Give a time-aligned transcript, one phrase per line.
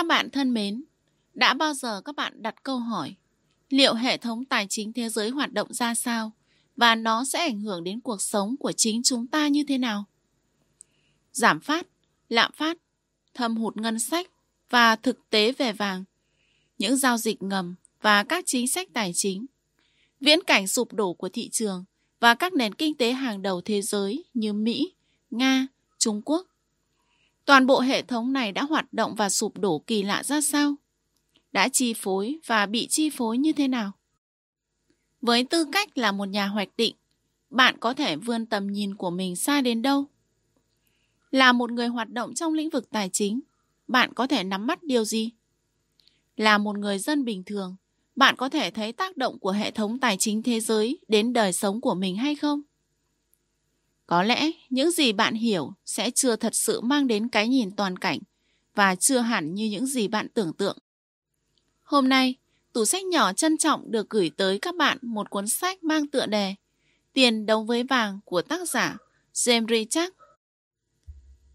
[0.00, 0.84] Các bạn thân mến,
[1.34, 3.14] đã bao giờ các bạn đặt câu hỏi
[3.68, 6.32] liệu hệ thống tài chính thế giới hoạt động ra sao
[6.76, 10.04] và nó sẽ ảnh hưởng đến cuộc sống của chính chúng ta như thế nào?
[11.32, 11.86] Giảm phát,
[12.28, 12.76] lạm phát,
[13.34, 14.30] thâm hụt ngân sách
[14.70, 16.04] và thực tế về vàng,
[16.78, 19.46] những giao dịch ngầm và các chính sách tài chính,
[20.20, 21.84] viễn cảnh sụp đổ của thị trường
[22.20, 24.94] và các nền kinh tế hàng đầu thế giới như Mỹ,
[25.30, 25.66] Nga,
[25.98, 26.49] Trung Quốc.
[27.50, 30.74] Toàn bộ hệ thống này đã hoạt động và sụp đổ kỳ lạ ra sao?
[31.52, 33.92] Đã chi phối và bị chi phối như thế nào?
[35.22, 36.96] Với tư cách là một nhà hoạch định,
[37.50, 40.04] bạn có thể vươn tầm nhìn của mình xa đến đâu?
[41.30, 43.40] Là một người hoạt động trong lĩnh vực tài chính,
[43.88, 45.30] bạn có thể nắm bắt điều gì?
[46.36, 47.76] Là một người dân bình thường,
[48.16, 51.52] bạn có thể thấy tác động của hệ thống tài chính thế giới đến đời
[51.52, 52.62] sống của mình hay không?
[54.10, 57.96] Có lẽ những gì bạn hiểu sẽ chưa thật sự mang đến cái nhìn toàn
[57.96, 58.18] cảnh
[58.74, 60.78] và chưa hẳn như những gì bạn tưởng tượng.
[61.82, 62.34] Hôm nay,
[62.72, 66.26] tủ sách nhỏ trân trọng được gửi tới các bạn một cuốn sách mang tựa
[66.26, 66.54] đề
[67.12, 68.96] Tiền đấu với vàng của tác giả
[69.34, 70.12] James Richard.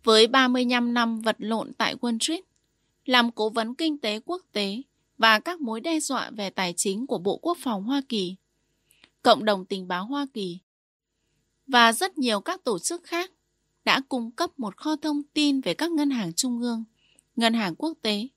[0.04, 2.44] Với 35 năm vật lộn tại Wall Street,
[3.06, 4.82] làm cố vấn kinh tế quốc tế
[5.18, 8.36] và các mối đe dọa về tài chính của Bộ Quốc phòng Hoa Kỳ,
[9.22, 10.60] Cộng đồng tình báo Hoa Kỳ
[11.68, 13.32] và rất nhiều các tổ chức khác
[13.86, 16.84] đã cung cấp một kho thông tin về các ngân hàng trung ương,
[17.36, 18.28] ngân hàng quốc tế.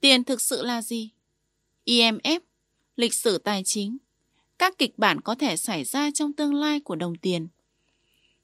[0.00, 1.10] Tiền thực sự là gì?
[1.86, 2.40] IMF,
[2.96, 3.98] lịch sử tài chính,
[4.58, 7.48] các kịch bản có thể xảy ra trong tương lai của đồng tiền.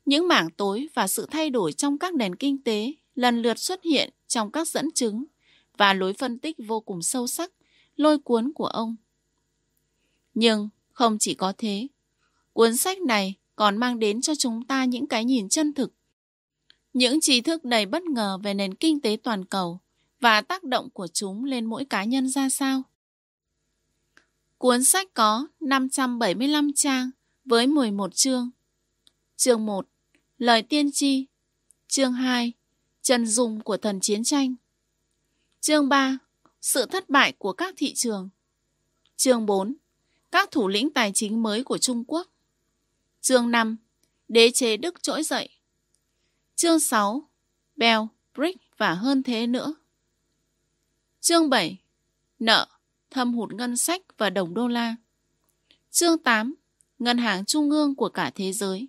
[0.05, 3.82] Những mảng tối và sự thay đổi trong các nền kinh tế lần lượt xuất
[3.82, 5.25] hiện trong các dẫn chứng
[5.77, 7.52] và lối phân tích vô cùng sâu sắc,
[7.97, 8.97] lôi cuốn của ông.
[10.34, 11.86] Nhưng không chỉ có thế,
[12.52, 15.92] cuốn sách này còn mang đến cho chúng ta những cái nhìn chân thực.
[16.92, 19.81] Những trí thức đầy bất ngờ về nền kinh tế toàn cầu
[20.20, 22.82] và tác động của chúng lên mỗi cá nhân ra sao.
[24.59, 27.10] Cuốn sách có 575 trang
[27.44, 28.50] với 11 chương.
[29.37, 29.88] Chương 1.
[30.38, 31.26] Lời tiên tri.
[31.88, 32.53] Chương 2.
[33.03, 34.54] Trần dùng của thần chiến tranh.
[35.60, 36.19] Chương 3.
[36.60, 38.28] Sự thất bại của các thị trường.
[39.16, 39.75] Chương 4.
[40.31, 42.28] Các thủ lĩnh tài chính mới của Trung Quốc.
[43.24, 43.76] Chương 5.
[44.28, 45.48] Đế chế Đức trỗi dậy.
[46.56, 47.28] Chương 6.
[47.76, 48.00] Bell,
[48.34, 49.74] Brick và hơn thế nữa.
[51.20, 51.78] Chương 7.
[52.38, 52.66] Nợ,
[53.10, 54.96] thâm hụt ngân sách và đồng đô la.
[55.90, 56.54] Chương 8.
[56.98, 58.88] Ngân hàng trung ương của cả thế giới.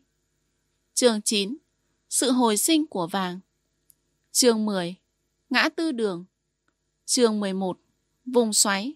[0.93, 1.57] Chương 9.
[2.09, 3.39] Sự hồi sinh của vàng.
[4.31, 4.95] Chương 10.
[5.49, 6.25] Ngã tư đường.
[7.05, 7.79] Chương 11.
[8.25, 8.93] Vùng xoáy.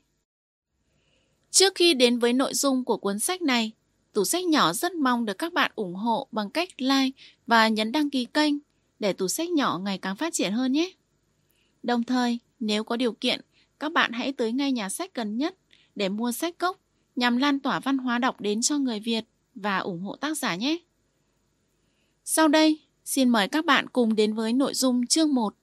[1.52, 3.72] Trước khi đến với nội dung của cuốn sách này,
[4.14, 7.92] Tủ sách nhỏ rất mong được các bạn ủng hộ bằng cách like và nhấn
[7.92, 8.54] đăng ký kênh
[9.00, 10.92] để tủ sách nhỏ ngày càng phát triển hơn nhé.
[11.84, 13.42] Đồng thời, nếu có điều kiện,
[13.80, 15.56] các bạn hãy tới ngay nhà sách gần nhất
[15.96, 16.80] để mua sách cốc
[17.16, 19.26] nhằm lan tỏa văn hóa đọc đến cho người Việt
[19.56, 20.78] và ủng hộ tác giả nhé.
[22.26, 25.56] Sau đây, xin mời các bạn cùng đến với nội dung chương 1.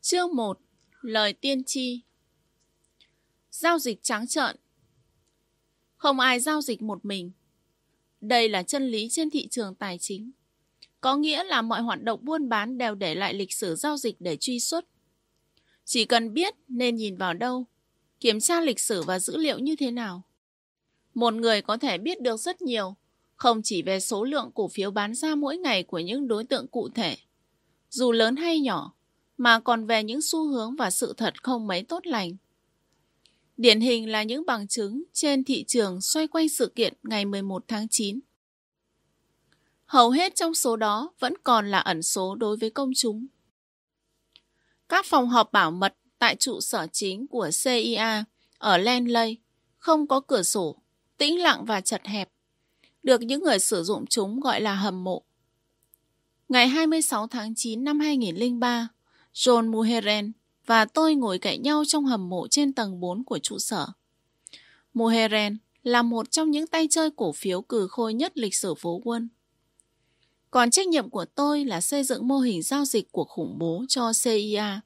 [0.00, 0.60] Chương 1.
[1.00, 2.00] Lời tiên tri
[3.50, 4.56] Giao dịch trắng trợn
[6.02, 7.30] không ai giao dịch một mình.
[8.20, 10.30] Đây là chân lý trên thị trường tài chính.
[11.00, 14.16] Có nghĩa là mọi hoạt động buôn bán đều để lại lịch sử giao dịch
[14.20, 14.84] để truy xuất.
[15.84, 17.66] Chỉ cần biết nên nhìn vào đâu,
[18.20, 20.22] kiểm tra lịch sử và dữ liệu như thế nào.
[21.14, 22.94] Một người có thể biết được rất nhiều,
[23.36, 26.68] không chỉ về số lượng cổ phiếu bán ra mỗi ngày của những đối tượng
[26.68, 27.16] cụ thể,
[27.90, 28.94] dù lớn hay nhỏ,
[29.38, 32.36] mà còn về những xu hướng và sự thật không mấy tốt lành
[33.62, 37.64] Điển hình là những bằng chứng trên thị trường xoay quanh sự kiện ngày 11
[37.68, 38.20] tháng 9.
[39.84, 43.26] Hầu hết trong số đó vẫn còn là ẩn số đối với công chúng.
[44.88, 48.24] Các phòng họp bảo mật tại trụ sở chính của CIA
[48.58, 49.36] ở Lenley
[49.78, 50.82] không có cửa sổ,
[51.18, 52.28] tĩnh lặng và chật hẹp,
[53.02, 55.22] được những người sử dụng chúng gọi là hầm mộ.
[56.48, 58.88] Ngày 26 tháng 9 năm 2003,
[59.34, 60.32] John Muheren,
[60.66, 63.86] và tôi ngồi cạnh nhau trong hầm mộ trên tầng 4 của trụ sở.
[64.94, 69.00] Moheren là một trong những tay chơi cổ phiếu cừ khôi nhất lịch sử phố
[69.04, 69.28] quân.
[70.50, 73.84] Còn trách nhiệm của tôi là xây dựng mô hình giao dịch của khủng bố
[73.88, 74.80] cho CIA.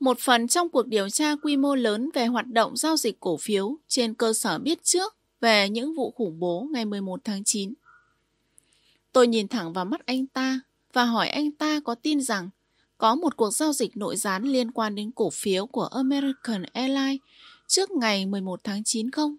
[0.00, 3.36] Một phần trong cuộc điều tra quy mô lớn về hoạt động giao dịch cổ
[3.36, 7.74] phiếu trên cơ sở biết trước về những vụ khủng bố ngày 11 tháng 9.
[9.12, 10.60] Tôi nhìn thẳng vào mắt anh ta
[10.92, 12.50] và hỏi anh ta có tin rằng
[13.02, 17.20] có một cuộc giao dịch nội gián liên quan đến cổ phiếu của American Airlines
[17.66, 19.36] trước ngày 11 tháng 9 không?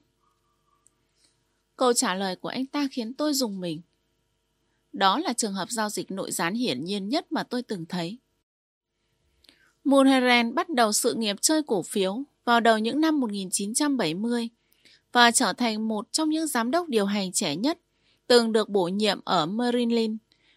[1.75, 3.81] Câu trả lời của anh ta khiến tôi dùng mình.
[4.93, 8.17] Đó là trường hợp giao dịch nội gián hiển nhiên nhất mà tôi từng thấy.
[9.83, 14.49] Mulheren bắt đầu sự nghiệp chơi cổ phiếu vào đầu những năm 1970
[15.11, 17.79] và trở thành một trong những giám đốc điều hành trẻ nhất,
[18.27, 20.11] từng được bổ nhiệm ở Merrill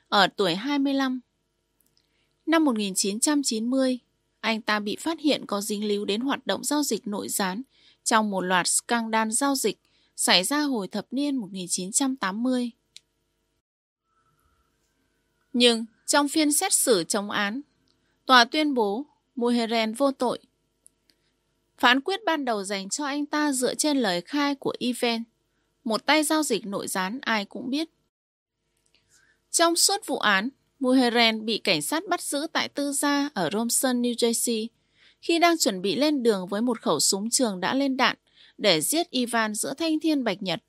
[0.08, 1.20] ở tuổi 25.
[2.46, 3.98] Năm 1990,
[4.40, 7.62] anh ta bị phát hiện có dính líu đến hoạt động giao dịch nội gián
[8.04, 9.78] trong một loạt scandal giao dịch
[10.16, 12.70] xảy ra hồi thập niên 1980.
[15.52, 17.60] Nhưng trong phiên xét xử chống án,
[18.26, 19.06] tòa tuyên bố
[19.36, 20.38] Muheren vô tội.
[21.78, 25.22] Phán quyết ban đầu dành cho anh ta dựa trên lời khai của Ivan,
[25.84, 27.88] một tay giao dịch nội gián ai cũng biết.
[29.50, 34.02] Trong suốt vụ án, Muheren bị cảnh sát bắt giữ tại tư gia ở Romson,
[34.02, 34.66] New Jersey,
[35.20, 38.16] khi đang chuẩn bị lên đường với một khẩu súng trường đã lên đạn
[38.58, 40.62] để giết Ivan giữa thanh thiên bạch nhật.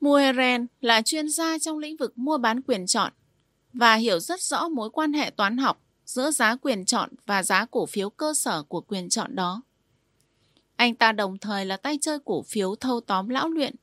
[0.00, 3.12] Muheren là chuyên gia trong lĩnh vực mua bán quyền chọn
[3.72, 7.66] và hiểu rất rõ mối quan hệ toán học giữa giá quyền chọn và giá
[7.70, 9.62] cổ phiếu cơ sở của quyền chọn đó.
[10.76, 13.74] Anh ta đồng thời là tay chơi cổ phiếu thâu tóm lão luyện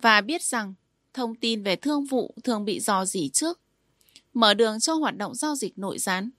[0.00, 0.74] và biết rằng
[1.14, 3.60] thông tin về thương vụ thường bị dò dỉ trước,
[4.34, 6.30] mở đường cho hoạt động giao dịch nội gián.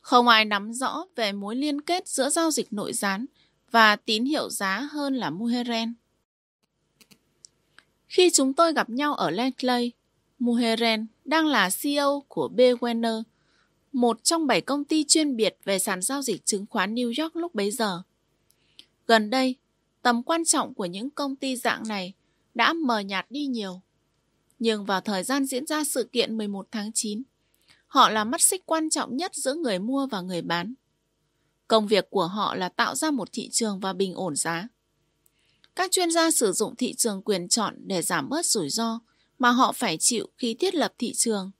[0.00, 3.26] Không ai nắm rõ về mối liên kết giữa giao dịch nội gián
[3.70, 5.94] và tín hiệu giá hơn là Muheren.
[8.08, 9.92] Khi chúng tôi gặp nhau ở Langley,
[10.38, 12.60] Muheren đang là CEO của B.
[12.60, 13.22] Werner,
[13.92, 17.36] một trong bảy công ty chuyên biệt về sàn giao dịch chứng khoán New York
[17.36, 18.02] lúc bấy giờ.
[19.06, 19.56] Gần đây,
[20.02, 22.12] tầm quan trọng của những công ty dạng này
[22.54, 23.80] đã mờ nhạt đi nhiều.
[24.60, 27.22] Nhưng vào thời gian diễn ra sự kiện 11 tháng 9,
[27.86, 30.74] họ là mắt xích quan trọng nhất giữa người mua và người bán.
[31.68, 34.68] Công việc của họ là tạo ra một thị trường và bình ổn giá.
[35.76, 39.00] Các chuyên gia sử dụng thị trường quyền chọn để giảm bớt rủi ro
[39.38, 41.50] mà họ phải chịu khi thiết lập thị trường.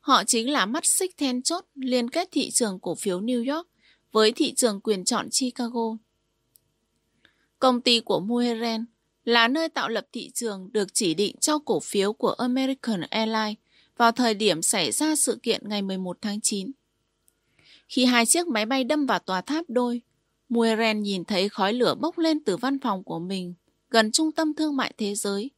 [0.00, 3.68] Họ chính là mắt xích then chốt liên kết thị trường cổ phiếu New York
[4.12, 5.96] với thị trường quyền chọn Chicago.
[7.58, 8.84] Công ty của Muheren
[9.28, 13.56] là nơi tạo lập thị trường được chỉ định cho cổ phiếu của American Airlines
[13.96, 16.70] vào thời điểm xảy ra sự kiện ngày 11 tháng 9.
[17.88, 20.02] Khi hai chiếc máy bay đâm vào tòa tháp đôi,
[20.48, 23.54] Muiren nhìn thấy khói lửa bốc lên từ văn phòng của mình
[23.90, 25.50] gần trung tâm thương mại thế giới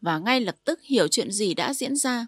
[0.00, 2.26] và ngay lập tức hiểu chuyện gì đã diễn ra.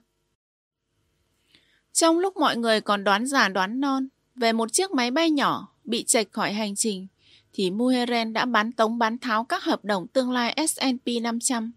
[1.93, 5.75] Trong lúc mọi người còn đoán già đoán non về một chiếc máy bay nhỏ
[5.85, 7.07] bị chệch khỏi hành trình,
[7.53, 11.73] thì Muheren đã bán tống bán tháo các hợp đồng tương lai S&P 500.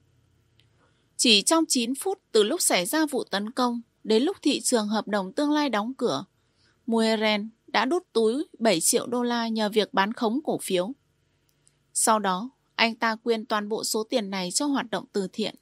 [1.17, 4.87] Chỉ trong 9 phút từ lúc xảy ra vụ tấn công đến lúc thị trường
[4.87, 6.25] hợp đồng tương lai đóng cửa,
[6.85, 10.91] Muheren đã đút túi 7 triệu đô la nhờ việc bán khống cổ phiếu.
[11.93, 15.55] Sau đó, anh ta quyên toàn bộ số tiền này cho hoạt động từ thiện.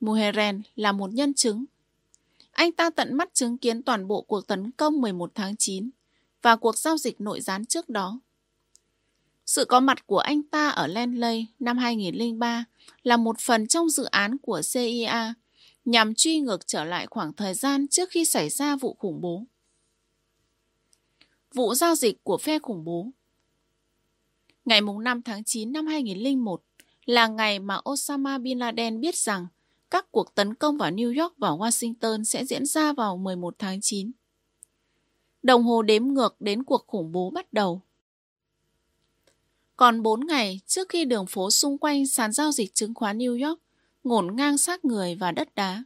[0.00, 1.64] Muheren là một nhân chứng.
[2.50, 5.90] Anh ta tận mắt chứng kiến toàn bộ cuộc tấn công 11 tháng 9
[6.42, 8.20] và cuộc giao dịch nội gián trước đó.
[9.46, 12.64] Sự có mặt của anh ta ở Lenley năm 2003
[13.02, 15.34] là một phần trong dự án của CIA
[15.84, 19.44] nhằm truy ngược trở lại khoảng thời gian trước khi xảy ra vụ khủng bố.
[21.54, 23.06] Vụ giao dịch của phe khủng bố
[24.64, 26.62] Ngày 5 tháng 9 năm 2001
[27.04, 29.46] là ngày mà Osama Bin Laden biết rằng
[29.90, 33.80] các cuộc tấn công vào New York và Washington sẽ diễn ra vào 11 tháng
[33.80, 34.10] 9.
[35.42, 37.82] Đồng hồ đếm ngược đến cuộc khủng bố bắt đầu.
[39.76, 43.48] Còn 4 ngày trước khi đường phố xung quanh sàn giao dịch chứng khoán New
[43.48, 43.60] York
[44.04, 45.84] ngổn ngang xác người và đất đá.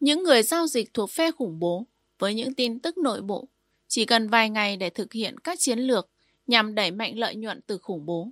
[0.00, 1.86] Những người giao dịch thuộc phe khủng bố
[2.18, 3.48] với những tin tức nội bộ
[3.88, 6.08] chỉ cần vài ngày để thực hiện các chiến lược
[6.46, 8.30] nhằm đẩy mạnh lợi nhuận từ khủng bố.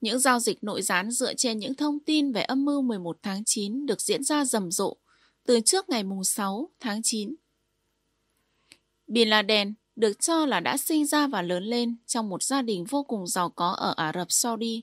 [0.00, 3.44] Những giao dịch nội gián dựa trên những thông tin về âm mưu 11 tháng
[3.44, 4.96] 9 được diễn ra rầm rộ
[5.46, 7.34] từ trước ngày 6 tháng 9.
[9.06, 12.84] Bin Laden được cho là đã sinh ra và lớn lên trong một gia đình
[12.84, 14.82] vô cùng giàu có ở Ả Rập Saudi.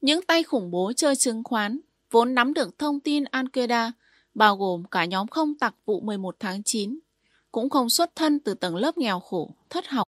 [0.00, 3.90] Những tay khủng bố chơi chứng khoán vốn nắm được thông tin Al-Qaeda,
[4.34, 6.98] bao gồm cả nhóm không tặc vụ 11 tháng 9,
[7.52, 10.08] cũng không xuất thân từ tầng lớp nghèo khổ, thất học.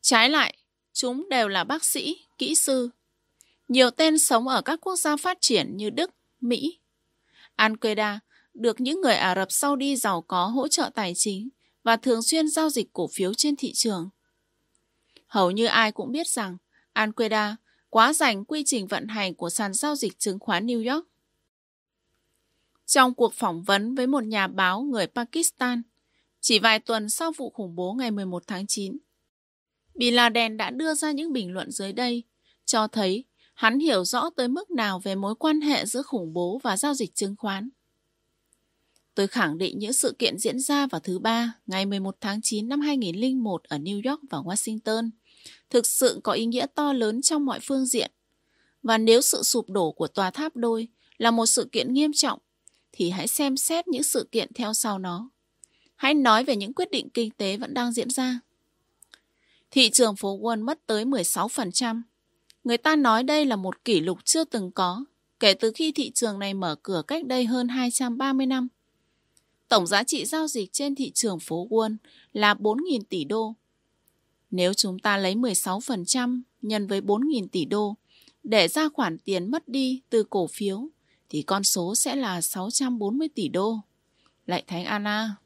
[0.00, 0.58] Trái lại,
[0.92, 2.90] chúng đều là bác sĩ, kỹ sư.
[3.68, 6.78] Nhiều tên sống ở các quốc gia phát triển như Đức, Mỹ.
[7.56, 8.18] Al-Qaeda
[8.54, 11.48] được những người Ả Rập Saudi giàu có hỗ trợ tài chính
[11.86, 14.08] và thường xuyên giao dịch cổ phiếu trên thị trường.
[15.26, 16.56] Hầu như ai cũng biết rằng
[16.94, 17.54] Al-Qaeda
[17.90, 21.06] quá rành quy trình vận hành của sàn giao dịch chứng khoán New York.
[22.86, 25.82] Trong cuộc phỏng vấn với một nhà báo người Pakistan,
[26.40, 28.96] chỉ vài tuần sau vụ khủng bố ngày 11 tháng 9,
[29.94, 32.22] Bin Laden đã đưa ra những bình luận dưới đây,
[32.64, 33.24] cho thấy
[33.54, 36.94] hắn hiểu rõ tới mức nào về mối quan hệ giữa khủng bố và giao
[36.94, 37.68] dịch chứng khoán.
[39.16, 42.68] Tôi khẳng định những sự kiện diễn ra vào thứ ba, ngày 11 tháng 9
[42.68, 45.10] năm 2001 ở New York và Washington,
[45.70, 48.10] thực sự có ý nghĩa to lớn trong mọi phương diện.
[48.82, 52.38] Và nếu sự sụp đổ của tòa tháp đôi là một sự kiện nghiêm trọng,
[52.92, 55.30] thì hãy xem xét những sự kiện theo sau nó.
[55.96, 58.40] Hãy nói về những quyết định kinh tế vẫn đang diễn ra.
[59.70, 62.02] Thị trường phố Wall mất tới 16%.
[62.64, 65.04] Người ta nói đây là một kỷ lục chưa từng có,
[65.40, 68.68] kể từ khi thị trường này mở cửa cách đây hơn 230 năm.
[69.68, 71.96] Tổng giá trị giao dịch trên thị trường phố Wall
[72.32, 73.54] là 4.000 tỷ đô.
[74.50, 77.96] Nếu chúng ta lấy 16% nhân với 4.000 tỷ đô
[78.42, 80.88] để ra khoản tiền mất đi từ cổ phiếu
[81.28, 83.80] thì con số sẽ là 640 tỷ đô.
[84.46, 85.36] Lạy Thánh Anna.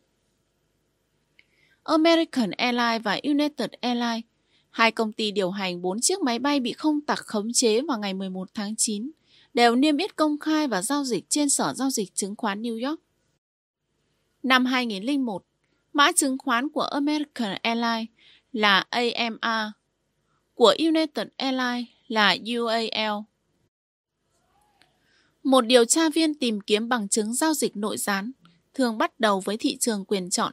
[1.82, 4.24] American Airlines và United Airlines,
[4.70, 7.98] hai công ty điều hành 4 chiếc máy bay bị không tặc khống chế vào
[7.98, 9.10] ngày 11 tháng 9,
[9.54, 12.88] đều niêm yết công khai và giao dịch trên Sở Giao dịch Chứng khoán New
[12.88, 13.00] York.
[14.42, 15.44] Năm 2001,
[15.92, 18.08] mã chứng khoán của American Airlines
[18.52, 19.72] là AMA,
[20.54, 23.12] của United Airlines là UAL.
[25.42, 28.32] Một điều tra viên tìm kiếm bằng chứng giao dịch nội gián
[28.74, 30.52] thường bắt đầu với thị trường quyền chọn,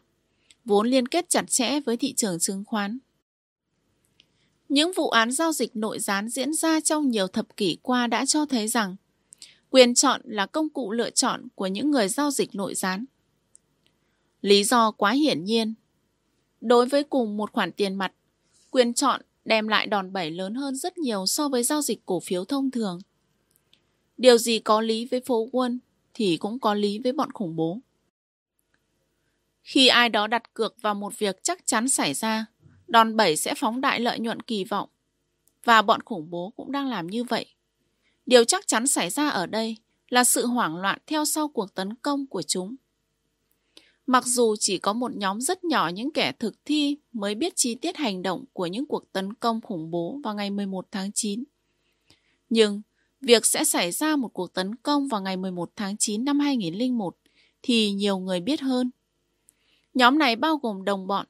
[0.65, 2.98] vốn liên kết chặt chẽ với thị trường chứng khoán.
[4.70, 8.25] Những vụ án giao dịch nội gián diễn ra trong nhiều thập kỷ qua đã
[8.25, 8.96] cho thấy rằng
[9.70, 13.06] quyền chọn là công cụ lựa chọn của những người giao dịch nội gián.
[14.41, 15.74] Lý do quá hiển nhiên.
[16.62, 18.13] Đối với cùng một khoản tiền mặt,
[18.72, 22.20] quyền chọn đem lại đòn bẩy lớn hơn rất nhiều so với giao dịch cổ
[22.20, 23.00] phiếu thông thường.
[24.17, 25.79] Điều gì có lý với phố quân
[26.13, 27.79] thì cũng có lý với bọn khủng bố.
[29.62, 32.46] Khi ai đó đặt cược vào một việc chắc chắn xảy ra,
[32.88, 34.89] đòn bẩy sẽ phóng đại lợi nhuận kỳ vọng.
[35.63, 37.46] Và bọn khủng bố cũng đang làm như vậy.
[38.25, 39.77] Điều chắc chắn xảy ra ở đây
[40.10, 42.75] là sự hoảng loạn theo sau cuộc tấn công của chúng.
[44.07, 47.75] Mặc dù chỉ có một nhóm rất nhỏ những kẻ thực thi mới biết chi
[47.75, 51.43] tiết hành động của những cuộc tấn công khủng bố vào ngày 11 tháng 9.
[52.49, 52.81] Nhưng
[53.21, 57.17] việc sẽ xảy ra một cuộc tấn công vào ngày 11 tháng 9 năm 2001
[57.61, 58.91] thì nhiều người biết hơn.
[59.93, 61.25] Nhóm này bao gồm đồng bọn,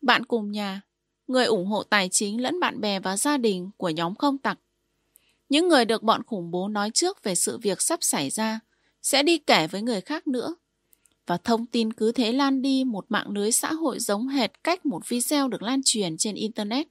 [0.00, 0.80] bạn cùng nhà,
[1.26, 4.58] người ủng hộ tài chính lẫn bạn bè và gia đình của nhóm không tặc.
[5.48, 8.60] Những người được bọn khủng bố nói trước về sự việc sắp xảy ra
[9.02, 10.54] sẽ đi kể với người khác nữa
[11.26, 14.86] và thông tin cứ thế lan đi một mạng lưới xã hội giống hệt cách
[14.86, 16.86] một video được lan truyền trên Internet.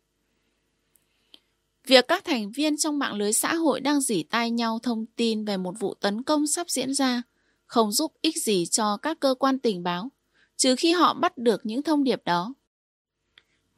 [1.87, 5.45] Việc các thành viên trong mạng lưới xã hội đang dỉ tai nhau thông tin
[5.45, 7.23] về một vụ tấn công sắp diễn ra
[7.65, 10.09] không giúp ích gì cho các cơ quan tình báo,
[10.57, 12.53] trừ khi họ bắt được những thông điệp đó.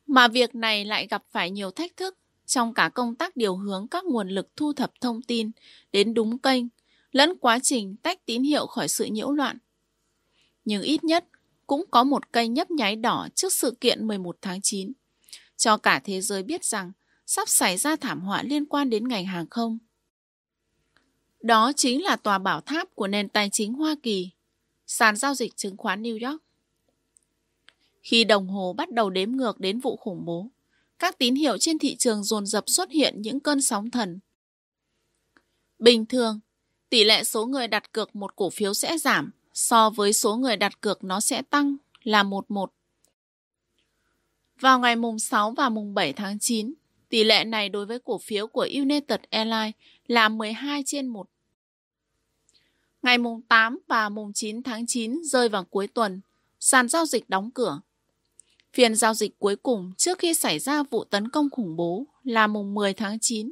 [0.07, 3.87] Mà việc này lại gặp phải nhiều thách thức trong cả công tác điều hướng
[3.87, 5.51] các nguồn lực thu thập thông tin
[5.91, 6.63] đến đúng kênh,
[7.11, 9.57] lẫn quá trình tách tín hiệu khỏi sự nhiễu loạn
[10.67, 11.25] nhưng ít nhất
[11.67, 14.91] cũng có một cây nhấp nháy đỏ trước sự kiện 11 tháng 9,
[15.57, 16.91] cho cả thế giới biết rằng
[17.25, 19.77] sắp xảy ra thảm họa liên quan đến ngành hàng không.
[21.41, 24.29] Đó chính là tòa bảo tháp của nền tài chính Hoa Kỳ,
[24.87, 26.43] sàn giao dịch chứng khoán New York.
[28.01, 30.49] Khi đồng hồ bắt đầu đếm ngược đến vụ khủng bố,
[30.99, 34.19] các tín hiệu trên thị trường dồn dập xuất hiện những cơn sóng thần.
[35.79, 36.39] Bình thường,
[36.89, 40.57] tỷ lệ số người đặt cược một cổ phiếu sẽ giảm so với số người
[40.57, 42.73] đặt cược nó sẽ tăng là 11.
[44.59, 46.73] Vào ngày mùng 6 và mùng 7 tháng 9,
[47.09, 49.73] tỷ lệ này đối với cổ phiếu của United Airlines
[50.07, 51.29] là 12 trên 1.
[53.01, 56.21] Ngày mùng 8 và mùng 9 tháng 9 rơi vào cuối tuần,
[56.59, 57.81] sàn giao dịch đóng cửa.
[58.73, 62.47] Phiên giao dịch cuối cùng trước khi xảy ra vụ tấn công khủng bố là
[62.47, 63.51] mùng 10 tháng 9.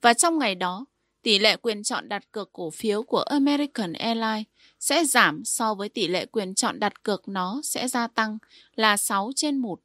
[0.00, 0.84] Và trong ngày đó,
[1.28, 4.46] tỷ lệ quyền chọn đặt cược cổ phiếu của American Airlines
[4.80, 8.38] sẽ giảm so với tỷ lệ quyền chọn đặt cược nó sẽ gia tăng
[8.74, 9.80] là 6 trên 1.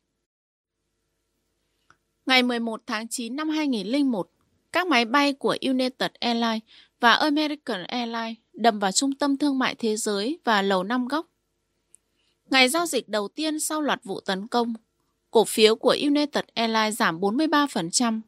[2.26, 4.30] Ngày 11 tháng 9 năm 2001,
[4.72, 6.62] các máy bay của United Airlines
[7.00, 11.28] và American Airlines đâm vào trung tâm thương mại thế giới và lầu năm góc.
[12.50, 14.74] Ngày giao dịch đầu tiên sau loạt vụ tấn công,
[15.32, 18.22] cổ phiếu của United Airlines giảm 43%,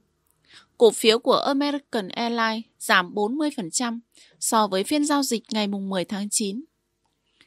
[0.77, 3.99] cổ phiếu của American Airlines giảm 40%
[4.39, 6.63] so với phiên giao dịch ngày 10 tháng 9.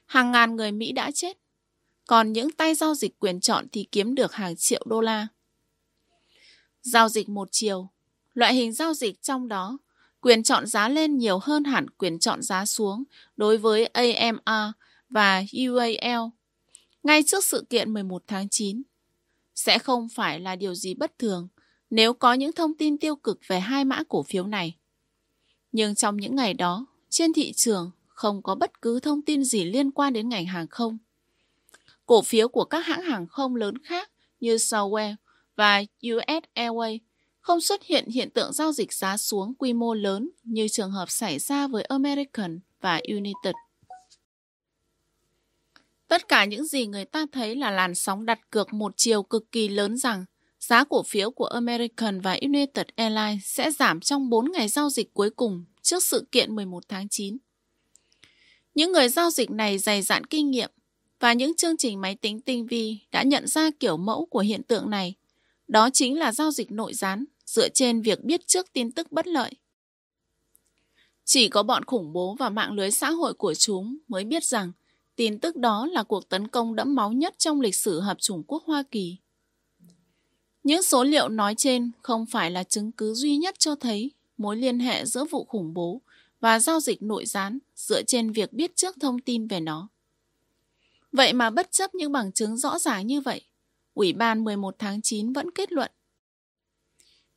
[0.06, 1.38] Hàng ngàn người Mỹ đã chết,
[2.06, 5.26] còn những tay giao dịch quyền chọn thì kiếm được hàng triệu đô la.
[6.82, 7.88] Giao dịch một chiều,
[8.34, 9.78] loại hình giao dịch trong đó,
[10.20, 13.04] quyền chọn giá lên nhiều hơn hẳn quyền chọn giá xuống
[13.36, 14.74] đối với AMR
[15.08, 16.20] và UAL.
[17.02, 18.82] Ngay trước sự kiện 11 tháng 9,
[19.54, 21.48] sẽ không phải là điều gì bất thường
[21.90, 24.76] nếu có những thông tin tiêu cực về hai mã cổ phiếu này.
[25.72, 29.64] Nhưng trong những ngày đó, trên thị trường không có bất cứ thông tin gì
[29.64, 30.98] liên quan đến ngành hàng không.
[32.06, 35.16] Cổ phiếu của các hãng hàng không lớn khác như Southwest
[35.56, 36.98] và US Airways
[37.40, 41.10] không xuất hiện hiện tượng giao dịch giá xuống quy mô lớn như trường hợp
[41.10, 43.54] xảy ra với American và United.
[46.08, 49.52] Tất cả những gì người ta thấy là làn sóng đặt cược một chiều cực
[49.52, 50.24] kỳ lớn rằng
[50.60, 55.14] giá cổ phiếu của American và United Airlines sẽ giảm trong 4 ngày giao dịch
[55.14, 57.36] cuối cùng trước sự kiện 11 tháng 9.
[58.74, 60.70] Những người giao dịch này dày dạn kinh nghiệm
[61.20, 64.62] và những chương trình máy tính tinh vi đã nhận ra kiểu mẫu của hiện
[64.62, 65.14] tượng này.
[65.68, 69.26] Đó chính là giao dịch nội gián dựa trên việc biết trước tin tức bất
[69.26, 69.50] lợi.
[71.24, 74.72] Chỉ có bọn khủng bố và mạng lưới xã hội của chúng mới biết rằng
[75.16, 78.42] tin tức đó là cuộc tấn công đẫm máu nhất trong lịch sử Hợp chủng
[78.46, 79.16] quốc Hoa Kỳ.
[80.68, 84.56] Những số liệu nói trên không phải là chứng cứ duy nhất cho thấy mối
[84.56, 86.00] liên hệ giữa vụ khủng bố
[86.40, 89.88] và giao dịch nội gián dựa trên việc biết trước thông tin về nó.
[91.12, 93.40] Vậy mà bất chấp những bằng chứng rõ ràng như vậy,
[93.94, 95.90] Ủy ban 11 tháng 9 vẫn kết luận.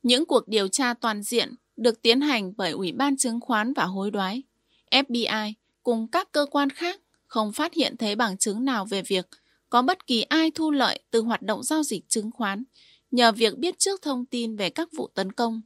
[0.02, 3.84] Những cuộc điều tra toàn diện được tiến hành bởi Ủy ban chứng khoán và
[3.84, 4.42] hối đoái,
[4.90, 9.28] FBI cùng các cơ quan khác không phát hiện thấy bằng chứng nào về việc
[9.70, 12.64] có bất kỳ ai thu lợi từ hoạt động giao dịch chứng khoán
[13.12, 15.60] nhờ việc biết trước thông tin về các vụ tấn công.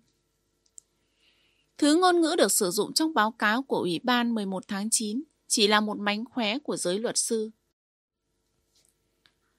[1.78, 5.22] Thứ ngôn ngữ được sử dụng trong báo cáo của Ủy ban 11 tháng 9
[5.46, 7.50] chỉ là một mánh khóe của giới luật sư.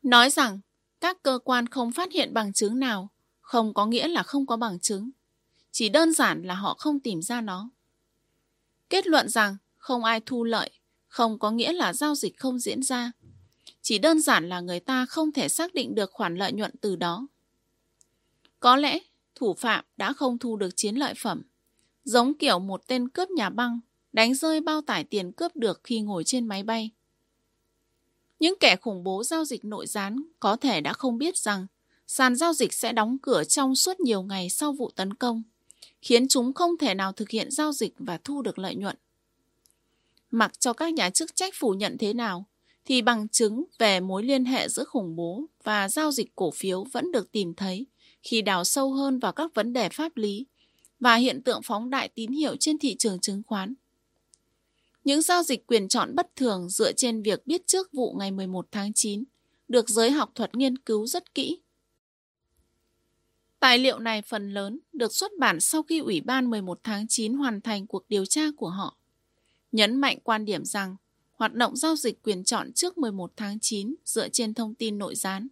[0.04, 0.60] Nói rằng,
[1.02, 4.58] các cơ quan không phát hiện bằng chứng nào không có nghĩa là không có
[4.58, 5.10] bằng chứng.
[5.72, 7.70] Chỉ đơn giản là họ không tìm ra nó.
[8.90, 10.72] Kết luận rằng không ai thu lợi
[11.08, 13.12] không có nghĩa là giao dịch không diễn ra.
[13.82, 16.96] Chỉ đơn giản là người ta không thể xác định được khoản lợi nhuận từ
[16.96, 17.28] đó.
[18.60, 19.00] Có lẽ
[19.36, 21.42] thủ phạm đã không thu được chiến lợi phẩm,
[22.04, 23.80] giống kiểu một tên cướp nhà băng
[24.14, 26.92] đánh rơi bao tải tiền cướp được khi ngồi trên máy bay.
[28.40, 31.68] Những kẻ khủng bố giao dịch nội gián có thể đã không biết rằng
[32.08, 35.44] sàn giao dịch sẽ đóng cửa trong suốt nhiều ngày sau vụ tấn công,
[36.02, 38.96] khiến chúng không thể nào thực hiện giao dịch và thu được lợi nhuận.
[40.32, 42.46] Mặc cho các nhà chức trách phủ nhận thế nào,
[42.86, 46.84] thì bằng chứng về mối liên hệ giữa khủng bố và giao dịch cổ phiếu
[46.84, 47.86] vẫn được tìm thấy
[48.24, 50.46] khi đào sâu hơn vào các vấn đề pháp lý
[51.00, 53.74] và hiện tượng phóng đại tín hiệu trên thị trường chứng khoán.
[55.04, 58.68] Những giao dịch quyền chọn bất thường dựa trên việc biết trước vụ ngày 11
[58.72, 59.24] tháng 9
[59.68, 61.60] được giới học thuật nghiên cứu rất kỹ.
[63.60, 67.34] Tài liệu này phần lớn được xuất bản sau khi Ủy ban 11 tháng 9
[67.34, 68.98] hoàn thành cuộc điều tra của họ.
[69.72, 70.96] Nhấn mạnh quan điểm rằng
[71.32, 75.16] hoạt động giao dịch quyền chọn trước 11 tháng 9 dựa trên thông tin nội
[75.16, 75.48] gián.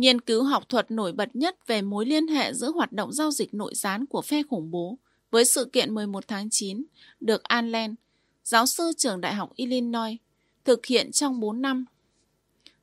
[0.00, 3.30] Nghiên cứu học thuật nổi bật nhất về mối liên hệ giữa hoạt động giao
[3.30, 4.98] dịch nội gián của phe khủng bố
[5.30, 6.84] với sự kiện 11 tháng 9
[7.20, 7.94] được Allen,
[8.44, 10.16] giáo sư trường Đại học Illinois,
[10.64, 11.84] thực hiện trong 4 năm,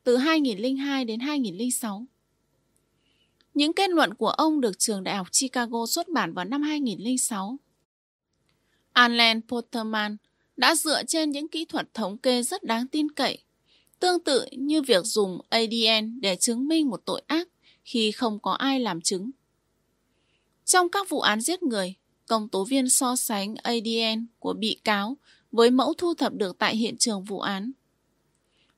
[0.04, 2.06] từ 2002 đến 2006.
[3.54, 7.56] Những kết luận của ông được trường Đại học Chicago xuất bản vào năm 2006.
[8.92, 10.16] Allen Potterman
[10.56, 13.38] đã dựa trên những kỹ thuật thống kê rất đáng tin cậy,
[14.00, 17.48] tương tự như việc dùng ADN để chứng minh một tội ác
[17.84, 19.30] khi không có ai làm chứng.
[20.64, 21.94] Trong các vụ án giết người,
[22.26, 25.16] công tố viên so sánh ADN của bị cáo
[25.52, 27.72] với mẫu thu thập được tại hiện trường vụ án.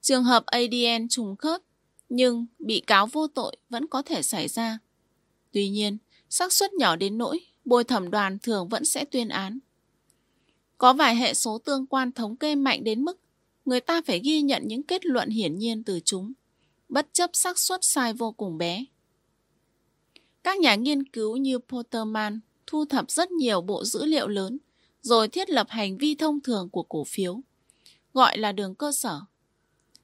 [0.01, 1.63] Trường hợp ADN trùng khớp,
[2.09, 4.79] nhưng bị cáo vô tội vẫn có thể xảy ra.
[5.53, 9.59] Tuy nhiên, xác suất nhỏ đến nỗi bồi thẩm đoàn thường vẫn sẽ tuyên án.
[10.79, 13.21] Có vài hệ số tương quan thống kê mạnh đến mức
[13.65, 16.33] người ta phải ghi nhận những kết luận hiển nhiên từ chúng,
[16.89, 18.85] bất chấp xác suất sai vô cùng bé.
[20.43, 24.59] Các nhà nghiên cứu như Potterman thu thập rất nhiều bộ dữ liệu lớn,
[25.03, 27.41] rồi thiết lập hành vi thông thường của cổ phiếu,
[28.15, 29.21] gọi là đường cơ sở.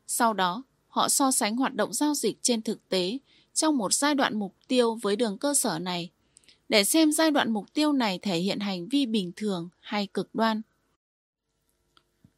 [0.07, 3.19] Sau đó, họ so sánh hoạt động giao dịch trên thực tế
[3.55, 6.11] trong một giai đoạn mục tiêu với đường cơ sở này,
[6.69, 10.35] để xem giai đoạn mục tiêu này thể hiện hành vi bình thường hay cực
[10.35, 10.63] đoan.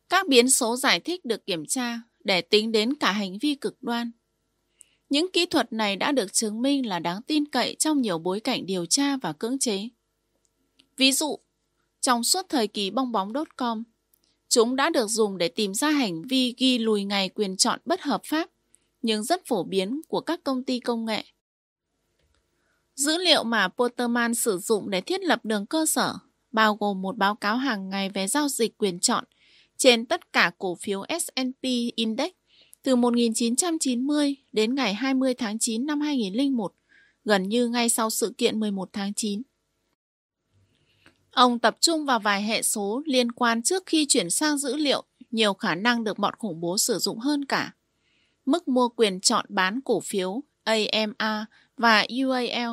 [0.09, 3.83] Các biến số giải thích được kiểm tra để tính đến cả hành vi cực
[3.83, 4.11] đoan.
[5.11, 8.40] Những kỹ thuật này đã được chứng minh là đáng tin cậy trong nhiều bối
[8.40, 9.88] cảnh điều tra và cưỡng chế.
[10.97, 11.38] Ví dụ,
[12.01, 13.83] trong suốt thời kỳ bong bóng.com,
[14.49, 18.03] chúng đã được dùng để tìm ra hành vi ghi lùi ngày quyền chọn bất
[18.03, 18.49] hợp pháp,
[19.03, 21.25] nhưng rất phổ biến của các công ty công nghệ.
[22.94, 26.14] Dữ liệu mà Potterman sử dụng để thiết lập đường cơ sở
[26.53, 29.25] bao gồm một báo cáo hàng ngày về giao dịch quyền chọn
[29.79, 31.62] trên tất cả cổ phiếu S&P
[31.95, 32.31] Index
[32.83, 36.75] từ 1990 đến ngày 20 tháng 9 năm 2001,
[37.25, 39.43] gần như ngay sau sự kiện 11 tháng 9.
[41.31, 45.05] Ông tập trung vào vài hệ số liên quan trước khi chuyển sang dữ liệu,
[45.31, 47.75] nhiều khả năng được bọn khủng bố sử dụng hơn cả.
[48.45, 52.71] Mức mua quyền chọn bán cổ phiếu AMA và UAL.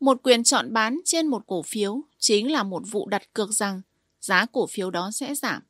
[0.00, 3.82] Một quyền chọn bán trên một cổ phiếu chính là một vụ đặt cược rằng
[4.20, 5.62] giá cổ phiếu đó sẽ giảm.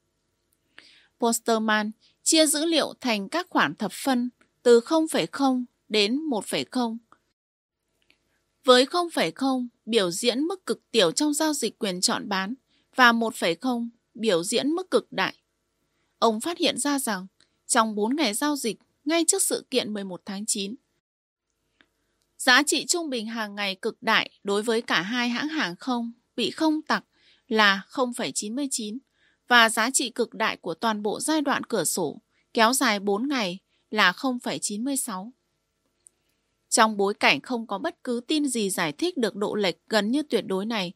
[1.20, 1.90] Posterman
[2.22, 4.30] chia dữ liệu thành các khoản thập phân
[4.62, 6.96] từ 0,0 đến 1,0.
[8.64, 12.54] Với 0,0 biểu diễn mức cực tiểu trong giao dịch quyền chọn bán
[12.94, 15.36] và 1,0 biểu diễn mức cực đại.
[16.18, 17.26] Ông phát hiện ra rằng
[17.66, 20.74] trong 4 ngày giao dịch ngay trước sự kiện 11 tháng 9,
[22.38, 26.12] giá trị trung bình hàng ngày cực đại đối với cả hai hãng hàng không
[26.36, 27.04] bị không tặc
[27.48, 28.98] là 0,99
[29.50, 32.20] và giá trị cực đại của toàn bộ giai đoạn cửa sổ
[32.54, 33.58] kéo dài 4 ngày
[33.90, 35.30] là 0,96.
[36.68, 40.10] Trong bối cảnh không có bất cứ tin gì giải thích được độ lệch gần
[40.10, 40.92] như tuyệt đối này,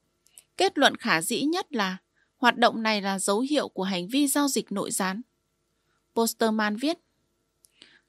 [0.57, 1.97] kết luận khả dĩ nhất là
[2.37, 5.23] hoạt động này là dấu hiệu của hành vi giao dịch nội gián.
[6.15, 6.99] Posterman viết,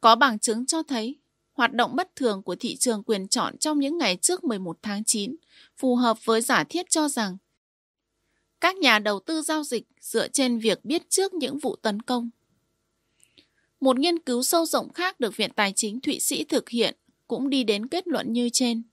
[0.01, 1.19] có bằng chứng cho thấy
[1.53, 5.03] hoạt động bất thường của thị trường quyền chọn trong những ngày trước 11 tháng
[5.03, 5.35] 9
[5.77, 7.37] phù hợp với giả thiết cho rằng
[8.65, 12.29] các nhà đầu tư giao dịch dựa trên việc biết trước những vụ tấn công.
[13.79, 16.95] Một nghiên cứu sâu rộng khác được Viện Tài chính Thụy Sĩ thực hiện
[17.27, 18.83] cũng đi đến kết luận như trên.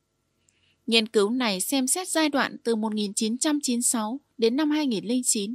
[0.86, 5.54] Nghiên cứu này xem xét giai đoạn từ 1996 đến năm 2009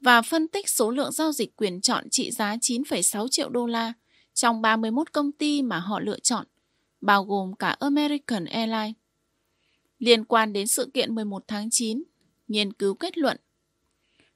[0.00, 3.92] và phân tích số lượng giao dịch quyền chọn trị giá 9,6 triệu đô la
[4.34, 6.46] trong 31 công ty mà họ lựa chọn,
[7.00, 8.94] bao gồm cả American Airlines.
[9.98, 12.02] Liên quan đến sự kiện 11 tháng 9,
[12.50, 13.36] nghiên cứu kết luận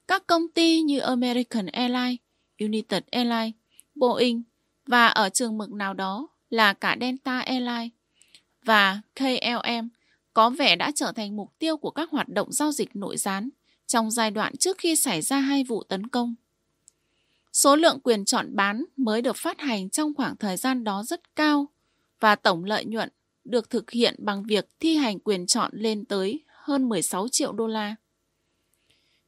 [0.09, 2.19] các công ty như American Airlines,
[2.61, 3.55] United Airlines,
[3.95, 4.43] Boeing
[4.87, 7.91] và ở trường mực nào đó là cả Delta Airlines
[8.65, 9.89] và KLM
[10.33, 13.51] có vẻ đã trở thành mục tiêu của các hoạt động giao dịch nội gián
[13.87, 16.35] trong giai đoạn trước khi xảy ra hai vụ tấn công.
[17.53, 21.37] Số lượng quyền chọn bán mới được phát hành trong khoảng thời gian đó rất
[21.37, 21.67] cao
[22.21, 23.09] và tổng lợi nhuận
[23.45, 27.67] được thực hiện bằng việc thi hành quyền chọn lên tới hơn 16 triệu đô
[27.67, 27.97] la.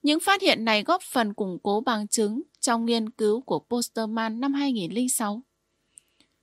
[0.06, 4.40] Những phát hiện này góp phần củng cố bằng chứng trong nghiên cứu của Posterman
[4.40, 5.42] năm 2006.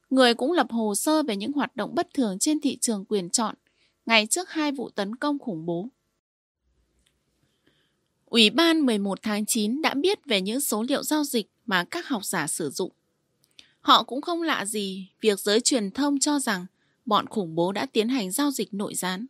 [0.10, 3.30] Người cũng lập hồ sơ về những hoạt động bất thường trên thị trường quyền
[3.30, 3.56] chọn
[4.06, 5.90] ngày trước hai vụ tấn công khủng bố.
[8.26, 12.08] Ủy ban 11 tháng 9 đã biết về những số liệu giao dịch mà các
[12.08, 12.92] học giả sử dụng.
[13.80, 16.66] Họ cũng không lạ gì việc giới truyền thông cho rằng
[17.06, 19.26] bọn khủng bố đã tiến hành giao dịch nội gián.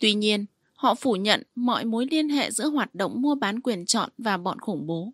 [0.00, 0.46] Tuy nhiên,
[0.82, 4.36] họ phủ nhận mọi mối liên hệ giữa hoạt động mua bán quyền chọn và
[4.36, 5.12] bọn khủng bố.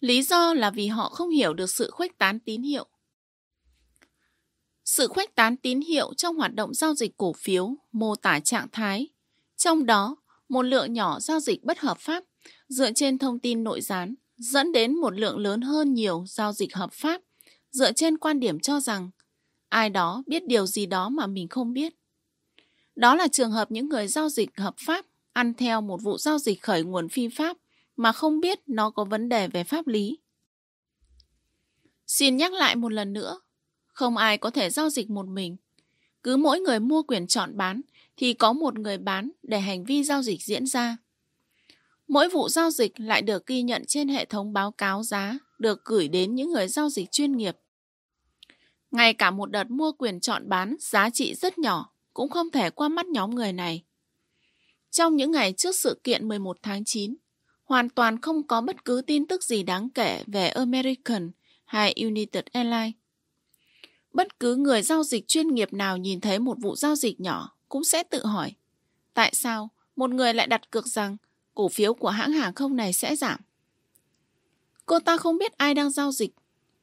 [0.00, 2.86] Lý do là vì họ không hiểu được sự khuếch tán tín hiệu.
[4.84, 8.68] Sự khuếch tán tín hiệu trong hoạt động giao dịch cổ phiếu mô tả trạng
[8.72, 9.08] thái,
[9.56, 10.16] trong đó
[10.48, 12.24] một lượng nhỏ giao dịch bất hợp pháp
[12.68, 16.74] dựa trên thông tin nội gián dẫn đến một lượng lớn hơn nhiều giao dịch
[16.74, 17.20] hợp pháp
[17.70, 19.10] dựa trên quan điểm cho rằng
[19.68, 21.97] ai đó biết điều gì đó mà mình không biết.
[22.98, 26.38] Đó là trường hợp những người giao dịch hợp pháp ăn theo một vụ giao
[26.38, 27.56] dịch khởi nguồn phi pháp
[27.96, 30.18] mà không biết nó có vấn đề về pháp lý.
[32.06, 33.40] Xin nhắc lại một lần nữa,
[33.86, 35.56] không ai có thể giao dịch một mình.
[36.22, 37.80] Cứ mỗi người mua quyền chọn bán
[38.16, 40.96] thì có một người bán để hành vi giao dịch diễn ra.
[42.08, 45.84] Mỗi vụ giao dịch lại được ghi nhận trên hệ thống báo cáo giá được
[45.84, 47.56] gửi đến những người giao dịch chuyên nghiệp.
[48.90, 52.70] Ngay cả một đợt mua quyền chọn bán giá trị rất nhỏ cũng không thể
[52.70, 53.82] qua mắt nhóm người này.
[54.90, 57.14] Trong những ngày trước sự kiện 11 tháng 9,
[57.64, 61.30] hoàn toàn không có bất cứ tin tức gì đáng kể về American
[61.64, 62.94] hay United Airlines.
[64.12, 67.56] Bất cứ người giao dịch chuyên nghiệp nào nhìn thấy một vụ giao dịch nhỏ
[67.68, 68.52] cũng sẽ tự hỏi
[69.14, 71.16] tại sao một người lại đặt cược rằng
[71.54, 73.40] cổ phiếu của hãng hàng không này sẽ giảm.
[74.86, 76.34] Cô ta không biết ai đang giao dịch,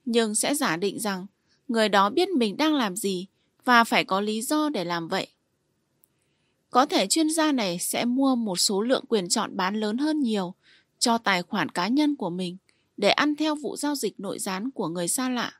[0.05, 1.25] nhưng sẽ giả định rằng
[1.67, 3.27] người đó biết mình đang làm gì
[3.65, 5.27] và phải có lý do để làm vậy.
[6.69, 10.19] Có thể chuyên gia này sẽ mua một số lượng quyền chọn bán lớn hơn
[10.19, 10.53] nhiều
[10.99, 12.57] cho tài khoản cá nhân của mình
[12.97, 15.53] để ăn theo vụ giao dịch nội gián của người xa lạ.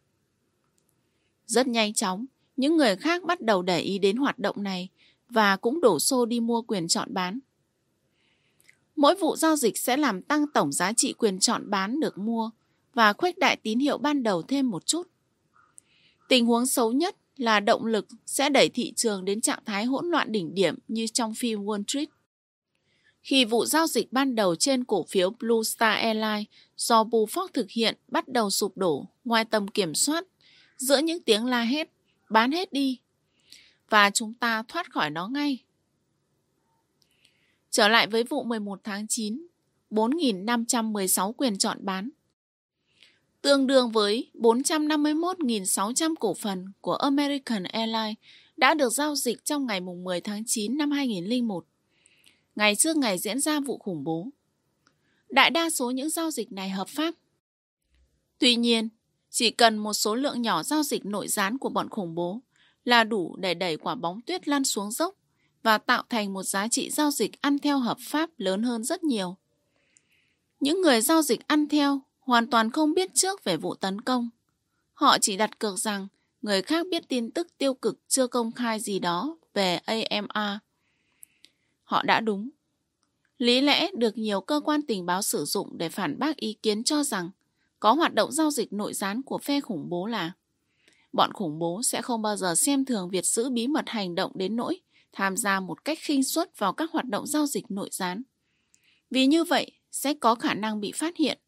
[1.46, 2.26] Rất nhanh chóng,
[2.58, 4.90] những người khác bắt đầu để ý đến hoạt động này
[5.30, 7.40] và cũng đổ xô đi mua quyền chọn bán.
[8.96, 12.50] Mỗi vụ giao dịch sẽ làm tăng tổng giá trị quyền chọn bán được mua
[12.94, 15.08] và khuếch đại tín hiệu ban đầu thêm một chút.
[16.30, 20.10] Tình huống xấu nhất là động lực sẽ đẩy thị trường đến trạng thái hỗn
[20.10, 22.10] loạn đỉnh điểm như trong phim Wall Street.
[23.22, 27.72] Khi vụ giao dịch ban đầu trên cổ phiếu Blue Star Airlines do Buffett thực
[27.72, 30.26] hiện bắt đầu sụp đổ ngoài tầm kiểm soát
[30.78, 31.90] giữa những tiếng la hét,
[32.30, 33.00] bán hết đi.
[33.90, 35.64] Và chúng ta thoát khỏi nó ngay.
[37.70, 39.48] Trở lại với vụ 11 tháng 9,
[39.92, 42.10] 4.516 quyền chọn bán.
[43.46, 48.16] Tương đương với 451.600 cổ phần của American Airlines
[48.58, 51.66] đã được giao dịch trong ngày 10 tháng 9 năm 2001,
[52.56, 54.28] ngày trước ngày diễn ra vụ khủng bố.
[55.30, 57.14] Đại đa số những giao dịch này hợp pháp.
[58.40, 58.90] Tuy nhiên,
[59.30, 62.42] chỉ cần một số lượng nhỏ giao dịch nội gián của bọn khủng bố
[62.84, 65.16] là đủ để đẩy quả bóng tuyết lăn xuống dốc
[65.64, 69.04] và tạo thành một giá trị giao dịch ăn theo hợp pháp lớn hơn rất
[69.04, 69.38] nhiều.
[70.60, 74.30] Những người giao dịch ăn theo hoàn toàn không biết trước về vụ tấn công.
[74.94, 76.08] Họ chỉ đặt cược rằng
[76.42, 80.60] người khác biết tin tức tiêu cực chưa công khai gì đó về AMA.
[81.84, 82.50] Họ đã đúng.
[83.38, 86.84] Lý lẽ được nhiều cơ quan tình báo sử dụng để phản bác ý kiến
[86.84, 87.30] cho rằng
[87.80, 90.32] có hoạt động giao dịch nội gián của phe khủng bố là
[91.14, 94.32] bọn khủng bố sẽ không bao giờ xem thường việc giữ bí mật hành động
[94.36, 94.80] đến nỗi
[95.14, 98.24] tham gia một cách khinh suất vào các hoạt động giao dịch nội gián.
[99.10, 101.40] Vì như vậy, sẽ có khả năng bị phát hiện.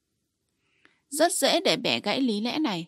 [1.10, 2.88] Rất dễ để bẻ gãy lý lẽ này.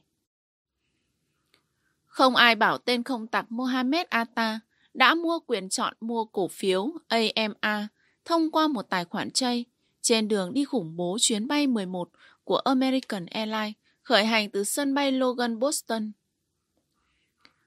[2.05, 4.59] Không ai bảo tên không tặc Mohamed Atta
[4.93, 7.87] đã mua quyền chọn mua cổ phiếu AMA
[8.25, 9.65] thông qua một tài khoản chay
[10.01, 12.09] trên đường đi khủng bố chuyến bay 11
[12.43, 16.11] của American Airlines khởi hành từ sân bay Logan, Boston.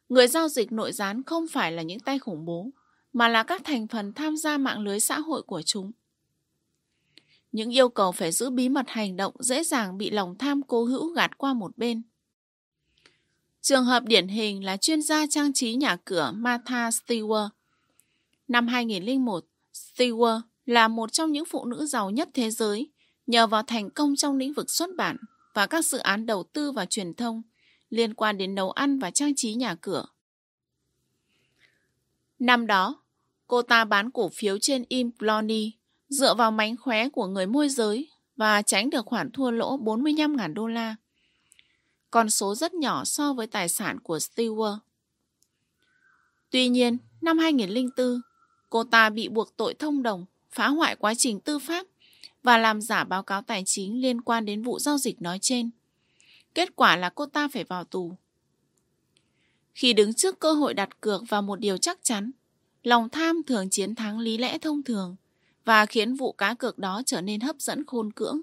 [0.09, 2.71] Người giao dịch nội gián không phải là những tay khủng bố,
[3.12, 5.93] mà là các thành phần tham gia mạng lưới xã hội của chúng.
[7.53, 10.85] Những yêu cầu phải giữ bí mật hành động dễ dàng bị lòng tham cố
[10.85, 12.03] hữu gạt qua một bên.
[13.61, 17.49] Trường hợp điển hình là chuyên gia trang trí nhà cửa Martha Stewart.
[18.49, 22.91] Năm 2001, Stewart là một trong những phụ nữ giàu nhất thế giới
[23.27, 25.17] nhờ vào thành công trong lĩnh vực xuất bản
[25.55, 27.43] và các dự án đầu tư và truyền thông
[27.91, 30.07] liên quan đến nấu ăn và trang trí nhà cửa.
[32.38, 33.03] Năm đó,
[33.47, 35.73] cô ta bán cổ phiếu trên Implony
[36.12, 40.55] dựa vào mánh khóe của người môi giới và tránh được khoản thua lỗ 45.000
[40.55, 40.96] đô la.
[42.11, 44.79] Con số rất nhỏ so với tài sản của Stewart.
[46.51, 48.20] Tuy nhiên, năm 2004,
[48.70, 51.87] cô ta bị buộc tội thông đồng, phá hoại quá trình tư pháp
[52.42, 55.70] và làm giả báo cáo tài chính liên quan đến vụ giao dịch nói trên.
[56.55, 58.16] Kết quả là cô ta phải vào tù.
[59.75, 62.31] Khi đứng trước cơ hội đặt cược vào một điều chắc chắn,
[62.83, 65.16] lòng tham thường chiến thắng lý lẽ thông thường
[65.64, 68.40] và khiến vụ cá cược đó trở nên hấp dẫn khôn cưỡng.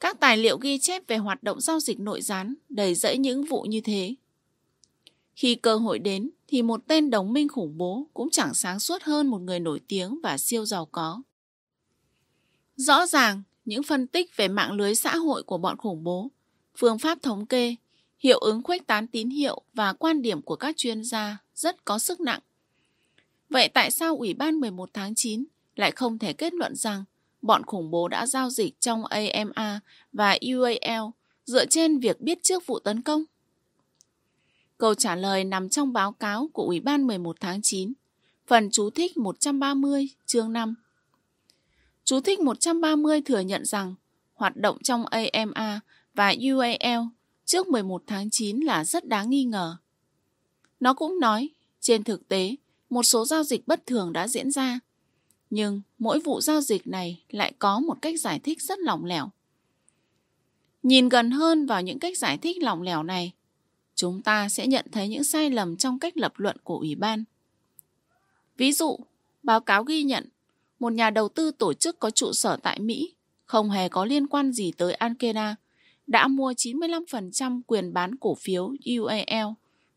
[0.00, 3.44] Các tài liệu ghi chép về hoạt động giao dịch nội gián đầy rẫy những
[3.44, 4.14] vụ như thế.
[5.36, 9.02] Khi cơ hội đến thì một tên đồng minh khủng bố cũng chẳng sáng suốt
[9.02, 11.22] hơn một người nổi tiếng và siêu giàu có.
[12.76, 16.30] Rõ ràng, những phân tích về mạng lưới xã hội của bọn khủng bố,
[16.76, 17.76] phương pháp thống kê,
[18.18, 21.98] hiệu ứng khuếch tán tín hiệu và quan điểm của các chuyên gia rất có
[21.98, 22.40] sức nặng.
[23.50, 25.44] Vậy tại sao Ủy ban 11 tháng 9
[25.76, 27.04] lại không thể kết luận rằng
[27.42, 29.80] bọn khủng bố đã giao dịch trong AMA
[30.12, 31.02] và UAL
[31.44, 33.24] dựa trên việc biết trước vụ tấn công?
[34.78, 37.92] Câu trả lời nằm trong báo cáo của Ủy ban 11 tháng 9,
[38.46, 40.74] phần chú thích 130, chương 5.
[42.04, 43.94] Chú thích 130 thừa nhận rằng
[44.34, 45.80] hoạt động trong AMA
[46.14, 47.00] và UAL
[47.44, 49.76] trước 11 tháng 9 là rất đáng nghi ngờ.
[50.80, 51.48] Nó cũng nói,
[51.80, 52.56] trên thực tế,
[52.90, 54.80] một số giao dịch bất thường đã diễn ra,
[55.50, 59.30] nhưng mỗi vụ giao dịch này lại có một cách giải thích rất lỏng lẻo.
[60.82, 63.32] Nhìn gần hơn vào những cách giải thích lỏng lẻo này,
[63.94, 67.24] chúng ta sẽ nhận thấy những sai lầm trong cách lập luận của Ủy ban.
[68.56, 68.98] Ví dụ,
[69.42, 70.28] báo cáo ghi nhận
[70.78, 73.14] một nhà đầu tư tổ chức có trụ sở tại Mỹ,
[73.46, 75.56] không hề có liên quan gì tới Ankena
[76.06, 79.46] đã mua 95% quyền bán cổ phiếu UAL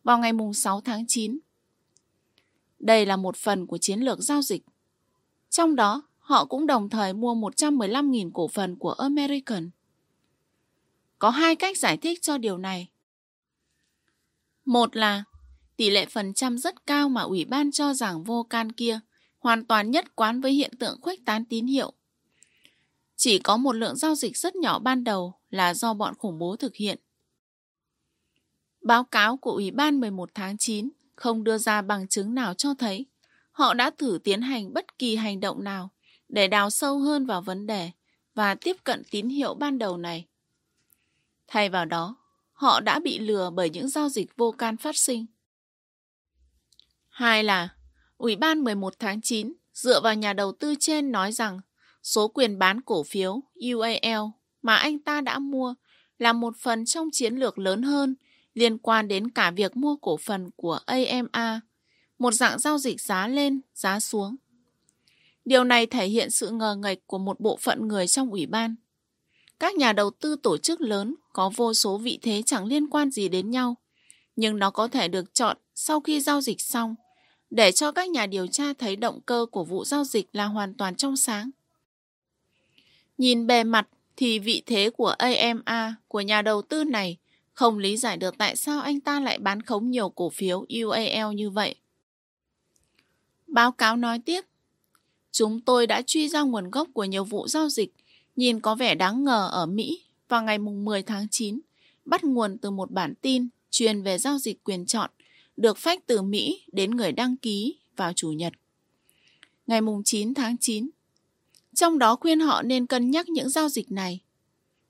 [0.04, 1.40] vào ngày 6 tháng 9.
[2.84, 4.64] Đây là một phần của chiến lược giao dịch.
[5.50, 9.70] Trong đó, họ cũng đồng thời mua 115.000 cổ phần của American.
[11.20, 12.88] Có hai cách giải thích cho điều này.
[14.66, 15.24] Một là
[15.78, 19.00] tỷ lệ phần trăm rất cao mà ủy ban cho rằng vô can kia
[19.40, 21.94] hoàn toàn nhất quán với hiện tượng khuếch tán tín hiệu.
[23.16, 26.56] Chỉ có một lượng giao dịch rất nhỏ ban đầu là do bọn khủng bố
[26.56, 27.00] thực hiện.
[28.82, 32.74] Báo cáo của Ủy ban 11 tháng 9 không đưa ra bằng chứng nào cho
[32.74, 33.06] thấy
[33.52, 35.90] họ đã thử tiến hành bất kỳ hành động nào
[36.30, 37.92] để đào sâu hơn vào vấn đề
[38.36, 40.28] và tiếp cận tín hiệu ban đầu này.
[41.48, 42.16] Thay vào đó,
[42.54, 45.26] họ đã bị lừa bởi những giao dịch vô can phát sinh.
[47.10, 47.70] Hai là
[48.18, 51.60] Ủy ban 11 tháng 9 dựa vào nhà đầu tư trên nói rằng
[52.04, 54.22] số quyền bán cổ phiếu UAL
[54.62, 55.74] mà anh ta đã mua
[56.18, 58.16] là một phần trong chiến lược lớn hơn
[58.54, 61.62] liên quan đến cả việc mua cổ phần của AMA,
[62.20, 64.36] một dạng giao dịch giá lên, giá xuống.
[65.46, 68.76] Điều này thể hiện sự ngờ nghệch của một bộ phận người trong ủy ban.
[69.60, 73.12] Các nhà đầu tư tổ chức lớn có vô số vị thế chẳng liên quan
[73.12, 73.76] gì đến nhau,
[74.36, 76.96] nhưng nó có thể được chọn sau khi giao dịch xong
[77.50, 80.74] để cho các nhà điều tra thấy động cơ của vụ giao dịch là hoàn
[80.74, 81.50] toàn trong sáng.
[83.18, 87.18] Nhìn bề mặt thì vị thế của AMA của nhà đầu tư này
[87.54, 91.36] không lý giải được tại sao anh ta lại bán khống nhiều cổ phiếu UAL
[91.36, 91.76] như vậy.
[93.48, 94.46] Báo cáo nói tiếp,
[95.32, 97.94] chúng tôi đã truy ra nguồn gốc của nhiều vụ giao dịch
[98.36, 101.60] nhìn có vẻ đáng ngờ ở Mỹ vào ngày 10 tháng 9,
[102.06, 105.10] bắt nguồn từ một bản tin truyền về giao dịch quyền chọn
[105.58, 108.54] được phách từ Mỹ đến người đăng ký vào Chủ nhật.
[109.68, 110.90] Ngày 9 tháng 9,
[111.74, 114.20] trong đó khuyên họ nên cân nhắc những giao dịch này.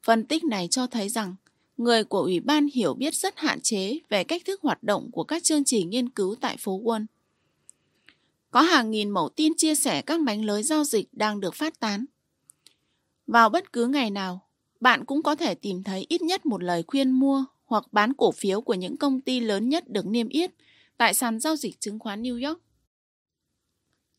[0.04, 1.36] Phân tích này cho thấy rằng
[1.78, 5.24] người của Ủy ban hiểu biết rất hạn chế về cách thức hoạt động của
[5.24, 7.06] các chương trình nghiên cứu tại phố Wall.
[8.52, 11.80] Có hàng nghìn mẫu tin chia sẻ các mánh lưới giao dịch đang được phát
[11.80, 12.06] tán.
[13.28, 14.48] Vào bất cứ ngày nào,
[14.80, 18.32] bạn cũng có thể tìm thấy ít nhất một lời khuyên mua hoặc bán cổ
[18.32, 20.52] phiếu của những công ty lớn nhất được niêm yết
[20.98, 22.62] tại sàn giao dịch chứng khoán New York.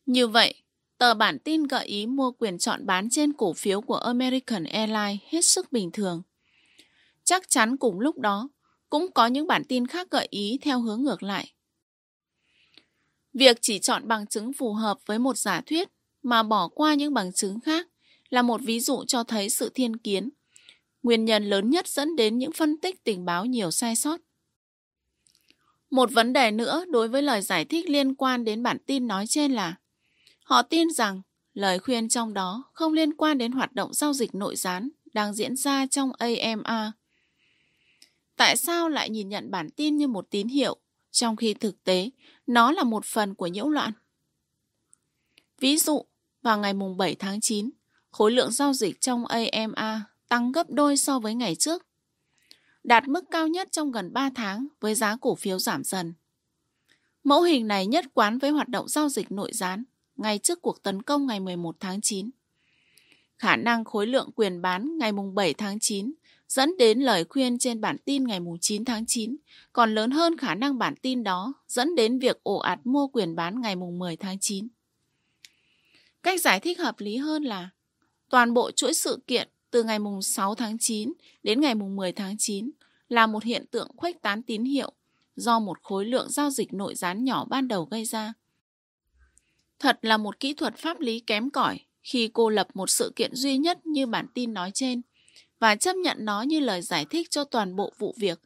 [0.05, 0.53] Như vậy,
[0.97, 5.19] tờ bản tin gợi ý mua quyền chọn bán trên cổ phiếu của American Airlines
[5.29, 6.21] hết sức bình thường.
[7.25, 8.49] Chắc chắn cùng lúc đó,
[8.89, 11.53] cũng có những bản tin khác gợi ý theo hướng ngược lại.
[13.33, 15.89] Việc chỉ chọn bằng chứng phù hợp với một giả thuyết
[16.23, 17.87] mà bỏ qua những bằng chứng khác
[18.29, 20.29] là một ví dụ cho thấy sự thiên kiến
[21.03, 24.21] nguyên nhân lớn nhất dẫn đến những phân tích tình báo nhiều sai sót.
[25.89, 29.27] Một vấn đề nữa đối với lời giải thích liên quan đến bản tin nói
[29.27, 29.75] trên là
[30.43, 31.21] họ tin rằng
[31.53, 35.33] lời khuyên trong đó không liên quan đến hoạt động giao dịch nội gián đang
[35.33, 36.91] diễn ra trong AMA.
[38.35, 40.77] Tại sao lại nhìn nhận bản tin như một tín hiệu,
[41.11, 42.09] trong khi thực tế
[42.47, 43.91] nó là một phần của nhiễu loạn?
[45.59, 46.05] Ví dụ,
[46.41, 47.69] vào ngày 7 tháng 9,
[48.11, 51.85] khối lượng giao dịch trong AMA tăng gấp đôi so với ngày trước,
[52.83, 56.13] đạt mức cao nhất trong gần 3 tháng với giá cổ phiếu giảm dần.
[57.23, 59.83] Mẫu hình này nhất quán với hoạt động giao dịch nội gián
[60.15, 62.29] ngay trước cuộc tấn công ngày 11 tháng 9.
[63.37, 66.13] Khả năng khối lượng quyền bán ngày 7 tháng 9
[66.47, 69.35] dẫn đến lời khuyên trên bản tin ngày 9 tháng 9
[69.73, 73.35] còn lớn hơn khả năng bản tin đó, dẫn đến việc ổ ạt mua quyền
[73.35, 74.67] bán ngày 10 tháng 9.
[76.23, 77.69] Cách giải thích hợp lý hơn là,
[78.29, 82.71] toàn bộ chuỗi sự kiện từ ngày 6 tháng 9 đến ngày 10 tháng 9
[83.09, 84.91] là một hiện tượng khuếch tán tín hiệu
[85.35, 88.33] do một khối lượng giao dịch nội gián nhỏ ban đầu gây ra.
[89.79, 93.35] Thật là một kỹ thuật pháp lý kém cỏi khi cô lập một sự kiện
[93.35, 95.01] duy nhất như bản tin nói trên
[95.65, 98.39] và chấp nhận nó như lời giải thích cho toàn bộ vụ việc,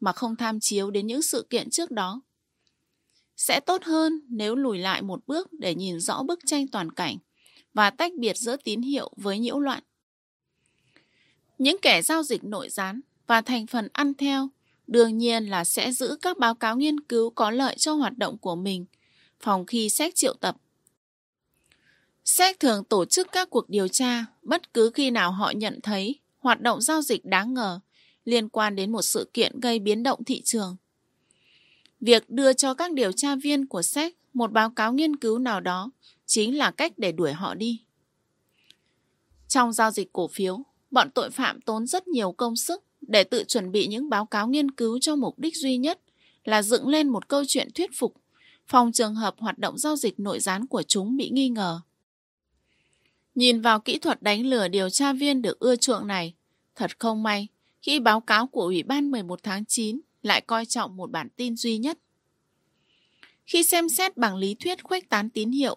[0.00, 2.20] mà không tham chiếu đến những sự kiện trước đó.
[3.36, 7.16] Sẽ tốt hơn nếu lùi lại một bước để nhìn rõ bức tranh toàn cảnh
[7.74, 9.82] và tách biệt giữa tín hiệu với nhiễu loạn.
[11.58, 14.48] Những kẻ giao dịch nội gián và thành phần ăn theo
[14.86, 18.38] đương nhiên là sẽ giữ các báo cáo nghiên cứu có lợi cho hoạt động
[18.38, 18.86] của mình,
[19.40, 20.56] phòng khi xét triệu tập.
[22.24, 26.20] SEC thường tổ chức các cuộc điều tra, bất cứ khi nào họ nhận thấy
[26.46, 27.80] hoạt động giao dịch đáng ngờ
[28.24, 30.76] liên quan đến một sự kiện gây biến động thị trường.
[32.00, 35.60] Việc đưa cho các điều tra viên của SEC một báo cáo nghiên cứu nào
[35.60, 35.90] đó
[36.26, 37.82] chính là cách để đuổi họ đi.
[39.48, 43.44] Trong giao dịch cổ phiếu, bọn tội phạm tốn rất nhiều công sức để tự
[43.44, 46.00] chuẩn bị những báo cáo nghiên cứu cho mục đích duy nhất
[46.44, 48.14] là dựng lên một câu chuyện thuyết phục
[48.68, 51.80] phòng trường hợp hoạt động giao dịch nội gián của chúng bị nghi ngờ.
[53.36, 56.34] Nhìn vào kỹ thuật đánh lừa điều tra viên được ưa chuộng này,
[56.74, 57.48] thật không may
[57.82, 61.56] khi báo cáo của Ủy ban 11 tháng 9 lại coi trọng một bản tin
[61.56, 61.98] duy nhất.
[63.46, 65.76] Khi xem xét bằng lý thuyết khuếch tán tín hiệu,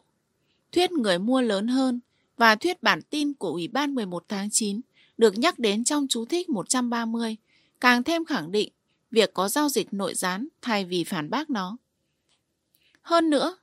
[0.71, 1.99] thuyết người mua lớn hơn
[2.37, 4.81] và thuyết bản tin của Ủy ban 11 tháng 9
[5.17, 7.35] được nhắc đến trong chú thích 130,
[7.79, 8.69] càng thêm khẳng định
[9.11, 11.77] việc có giao dịch nội gián thay vì phản bác nó.
[13.01, 13.57] Hơn nữa,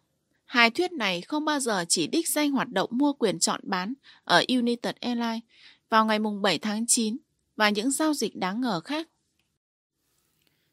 [0.47, 3.95] hai thuyết này không bao giờ chỉ đích danh hoạt động mua quyền chọn bán
[4.25, 5.43] ở United Airlines
[5.89, 7.17] vào ngày 7 tháng 9
[7.57, 9.09] và những giao dịch đáng ngờ khác.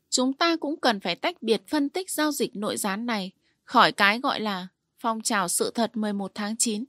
[0.09, 3.32] Chúng ta cũng cần phải tách biệt phân tích giao dịch nội gián này
[3.63, 4.67] khỏi cái gọi là
[4.99, 6.84] phong trào sự thật 11 tháng 9.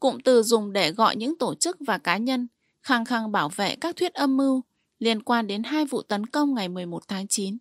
[0.00, 2.46] Cụm từ dùng để gọi những tổ chức và cá nhân
[2.82, 4.62] khăng khăng bảo vệ các thuyết âm mưu
[4.98, 7.58] liên quan đến hai vụ tấn công ngày 11 tháng 9.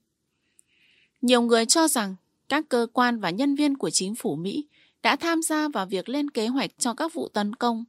[1.22, 2.16] Nhiều người cho rằng
[2.50, 4.68] các cơ quan và nhân viên của chính phủ Mỹ
[5.04, 7.86] đã tham gia vào việc lên kế hoạch cho các vụ tấn công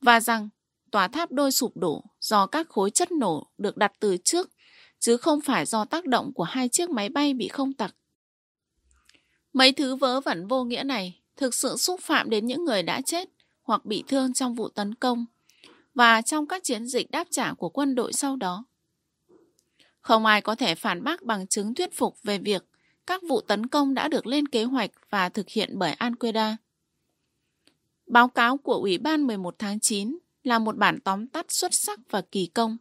[0.00, 0.48] và rằng
[0.90, 4.50] tòa tháp đôi sụp đổ do các khối chất nổ được đặt từ trước,
[4.98, 7.94] chứ không phải do tác động của hai chiếc máy bay bị không tặc.
[9.52, 13.00] Mấy thứ vớ vẩn vô nghĩa này thực sự xúc phạm đến những người đã
[13.00, 13.28] chết
[13.62, 15.26] hoặc bị thương trong vụ tấn công
[15.94, 18.64] và trong các chiến dịch đáp trả của quân đội sau đó.
[20.00, 22.64] Không ai có thể phản bác bằng chứng thuyết phục về việc
[23.06, 26.56] các vụ tấn công đã được lên kế hoạch và thực hiện bởi Al-Qaeda.
[28.06, 32.00] Báo cáo của Ủy ban 11 tháng 9 là một bản tóm tắt xuất sắc
[32.10, 32.76] và kỳ công,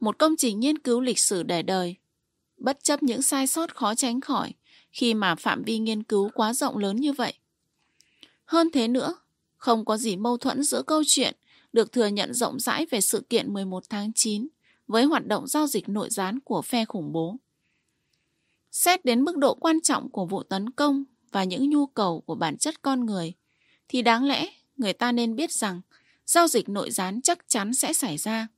[0.00, 1.96] một công trình nghiên cứu lịch sử để đời,
[2.56, 4.52] bất chấp những sai sót khó tránh khỏi
[4.90, 7.34] khi mà phạm vi nghiên cứu quá rộng lớn như vậy.
[8.44, 9.14] Hơn thế nữa,
[9.56, 11.34] không có gì mâu thuẫn giữa câu chuyện
[11.72, 14.48] được thừa nhận rộng rãi về sự kiện 11 tháng 9
[14.86, 17.36] với hoạt động giao dịch nội gián của phe khủng bố.
[18.72, 22.34] Xét đến mức độ quan trọng của vụ tấn công và những nhu cầu của
[22.34, 23.32] bản chất con người,
[23.88, 25.80] thì đáng lẽ người ta nên biết rằng
[26.26, 28.48] giao dịch nội gián chắc chắn sẽ xảy ra.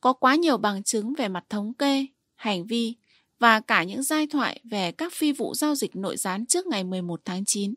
[0.00, 2.94] Có quá nhiều bằng chứng về mặt thống kê, hành vi
[3.38, 6.84] và cả những giai thoại về các phi vụ giao dịch nội gián trước ngày
[6.84, 7.74] 11 tháng 9.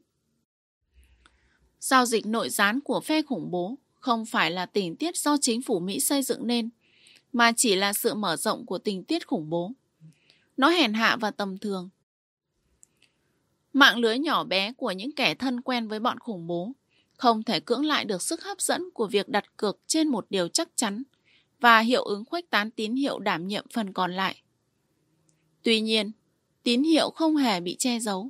[1.79, 5.61] Giao dịch nội gián của phe khủng bố không phải là tình tiết do chính
[5.61, 6.69] phủ Mỹ xây dựng nên,
[7.33, 9.71] mà chỉ là sự mở rộng của tình tiết khủng bố.
[10.59, 11.89] Nó hèn hạ và tầm thường.
[13.73, 16.71] Mạng lưới nhỏ bé của những kẻ thân quen với bọn khủng bố
[17.17, 20.47] không thể cưỡng lại được sức hấp dẫn của việc đặt cược trên một điều
[20.47, 21.03] chắc chắn
[21.59, 24.41] và hiệu ứng khuếch tán tín hiệu đảm nhiệm phần còn lại.
[25.63, 26.11] Tuy nhiên,
[26.63, 28.29] tín hiệu không hề bị che giấu.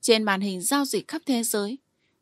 [0.00, 1.78] Trên màn hình giao dịch khắp thế giới,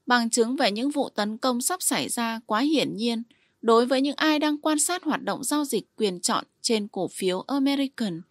[0.07, 3.23] bằng chứng về những vụ tấn công sắp xảy ra quá hiển nhiên
[3.63, 7.09] đối với những ai đang quan sát hoạt động giao dịch quyền chọn trên cổ
[7.09, 8.23] phiếu American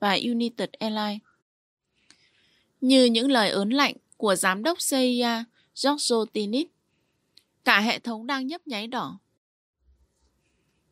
[0.00, 1.20] và United Airlines.
[2.80, 5.44] Như những lời ớn lạnh của giám đốc CIA
[5.74, 6.68] Giorgio Tinit,
[7.64, 9.18] cả hệ thống đang nhấp nháy đỏ.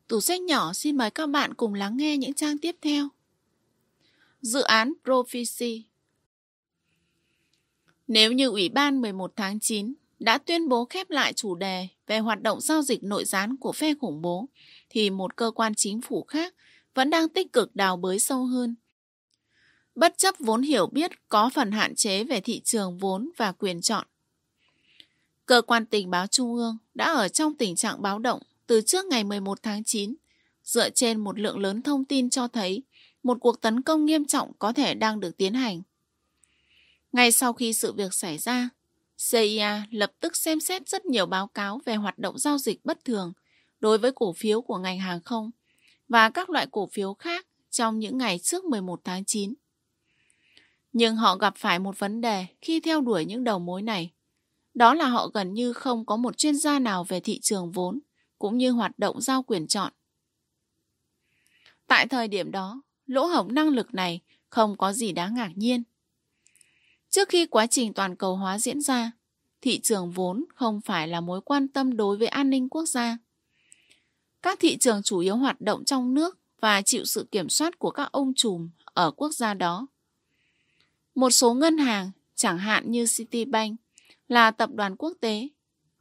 [0.09, 3.09] Tủ sách nhỏ xin mời các bạn cùng lắng nghe những trang tiếp theo.
[4.41, 5.85] Dự án Prophecy
[8.09, 12.19] Nếu như Ủy ban 11 tháng 9 đã tuyên bố khép lại chủ đề về
[12.19, 14.49] hoạt động giao dịch nội gián của phe khủng bố,
[14.91, 16.55] thì một cơ quan chính phủ khác
[16.95, 18.75] vẫn đang tích cực đào bới sâu hơn.
[19.97, 23.81] Bất chấp vốn hiểu biết có phần hạn chế về thị trường vốn và quyền
[23.81, 24.07] chọn.
[25.47, 29.05] Cơ quan tình báo Trung ương đã ở trong tình trạng báo động từ trước
[29.05, 30.15] ngày 11 tháng 9,
[30.65, 32.83] dựa trên một lượng lớn thông tin cho thấy
[33.23, 35.83] một cuộc tấn công nghiêm trọng có thể đang được tiến hành.
[37.13, 38.69] Ngay sau khi sự việc xảy ra,
[39.31, 43.05] CIA lập tức xem xét rất nhiều báo cáo về hoạt động giao dịch bất
[43.05, 43.33] thường
[43.81, 45.51] đối với cổ phiếu của ngành hàng không
[46.09, 49.55] và các loại cổ phiếu khác trong những ngày trước 11 tháng 9.
[50.99, 54.13] Nhưng họ gặp phải một vấn đề khi theo đuổi những đầu mối này.
[54.75, 58.01] Đó là họ gần như không có một chuyên gia nào về thị trường vốn
[58.39, 59.93] cũng như hoạt động giao quyền chọn.
[61.87, 65.83] Tại thời điểm đó, lỗ hổng năng lực này không có gì đáng ngạc nhiên.
[67.11, 69.13] Trước khi quá trình toàn cầu hóa diễn ra,
[69.61, 73.19] thị trường vốn không phải là mối quan tâm đối với an ninh quốc gia.
[74.43, 77.91] Các thị trường chủ yếu hoạt động trong nước và chịu sự kiểm soát của
[77.91, 79.87] các ông trùm ở quốc gia đó.
[81.17, 83.81] Một số ngân hàng, chẳng hạn như Citibank,
[84.29, 85.49] là tập đoàn quốc tế,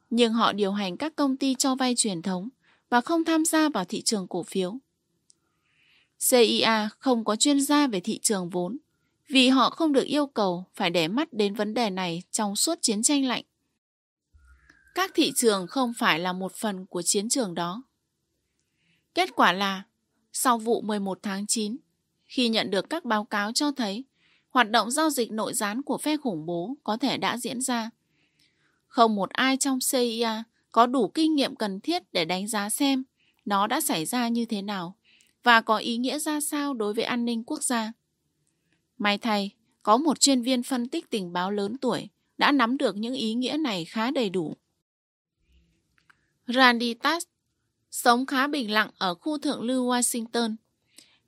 [0.10, 2.50] nhưng họ điều hành các công ty cho vay truyền thống
[2.90, 4.78] và không tham gia vào thị trường cổ phiếu.
[6.30, 8.78] CIA không có chuyên gia về thị trường vốn
[9.28, 12.82] vì họ không được yêu cầu phải để mắt đến vấn đề này trong suốt
[12.82, 13.44] chiến tranh lạnh.
[14.96, 17.84] Các thị trường không phải là một phần của chiến trường đó.
[19.14, 19.84] Kết quả là,
[20.34, 21.78] sau vụ 11 tháng 9,
[22.26, 24.06] khi nhận được các báo cáo cho thấy
[24.56, 27.90] hoạt động giao dịch nội gián của phe khủng bố có thể đã diễn ra,
[28.88, 33.04] không một ai trong CIA có đủ kinh nghiệm cần thiết để đánh giá xem
[33.46, 34.98] nó đã xảy ra như thế nào
[35.44, 37.94] và có ý nghĩa ra sao đối với an ninh quốc gia.
[38.98, 39.52] May thay,
[39.84, 43.34] có một chuyên viên phân tích tình báo lớn tuổi đã nắm được những ý
[43.34, 44.54] nghĩa này khá đầy đủ.
[46.48, 47.28] Randy Tass
[47.92, 50.56] sống khá bình lặng ở khu thượng lưu Washington,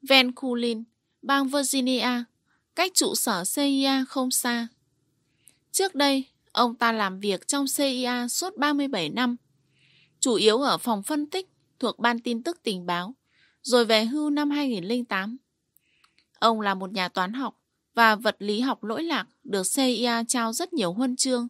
[0.01, 0.78] Van Vancouver,
[1.21, 2.23] bang Virginia,
[2.78, 4.67] cách trụ sở CIA không xa.
[5.71, 9.36] Trước đây, ông ta làm việc trong CIA suốt 37 năm,
[10.19, 11.49] chủ yếu ở phòng phân tích
[11.80, 13.13] thuộc Ban tin tức tình báo,
[13.61, 15.38] rồi về hưu năm 2008.
[16.39, 17.61] Ông là một nhà toán học
[17.93, 21.47] và vật lý học lỗi lạc được CIA trao rất nhiều huân chương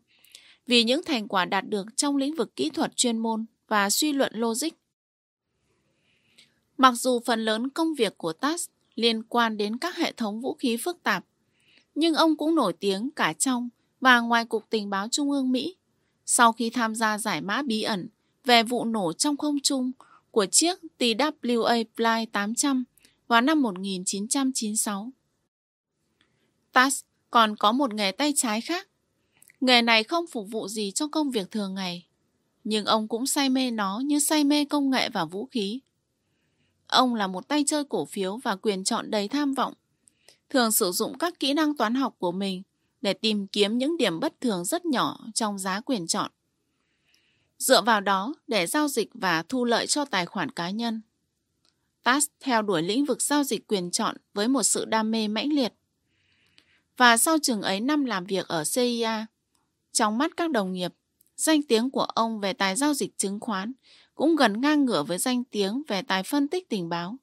[0.67, 4.13] vì những thành quả đạt được trong lĩnh vực kỹ thuật chuyên môn và suy
[4.13, 4.69] luận logic.
[6.77, 10.53] Mặc dù phần lớn công việc của TASS liên quan đến các hệ thống vũ
[10.53, 11.25] khí phức tạp,
[11.95, 13.69] nhưng ông cũng nổi tiếng cả trong
[14.01, 15.75] và ngoài Cục Tình báo Trung ương Mỹ
[16.25, 18.09] sau khi tham gia giải mã bí ẩn
[18.45, 19.91] về vụ nổ trong không trung
[20.31, 22.83] của chiếc TWA Fly 800
[23.27, 25.11] vào năm 1996.
[26.73, 28.87] Tass còn có một nghề tay trái khác.
[29.61, 32.07] Nghề này không phục vụ gì cho công việc thường ngày.
[32.63, 35.79] Nhưng ông cũng say mê nó như say mê công nghệ và vũ khí.
[36.87, 39.73] Ông là một tay chơi cổ phiếu và quyền chọn đầy tham vọng.
[40.49, 42.63] Thường sử dụng các kỹ năng toán học của mình
[43.01, 46.31] để tìm kiếm những điểm bất thường rất nhỏ trong giá quyền chọn.
[47.57, 51.01] Dựa vào đó để giao dịch và thu lợi cho tài khoản cá nhân.
[52.03, 55.53] Tass theo đuổi lĩnh vực giao dịch quyền chọn với một sự đam mê mãnh
[55.53, 55.73] liệt.
[56.97, 59.25] Và sau chừng ấy năm làm việc ở CIA,
[59.91, 60.93] trong mắt các đồng nghiệp,
[61.35, 63.73] danh tiếng của ông về tài giao dịch chứng khoán
[64.17, 67.17] cũng gần ngang ngửa với danh tiếng về tài phân tích tình báo.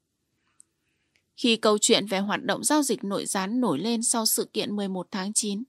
[1.36, 4.76] Khi câu chuyện về hoạt động giao dịch nội gián nổi lên sau sự kiện
[4.76, 5.62] 11 tháng 9,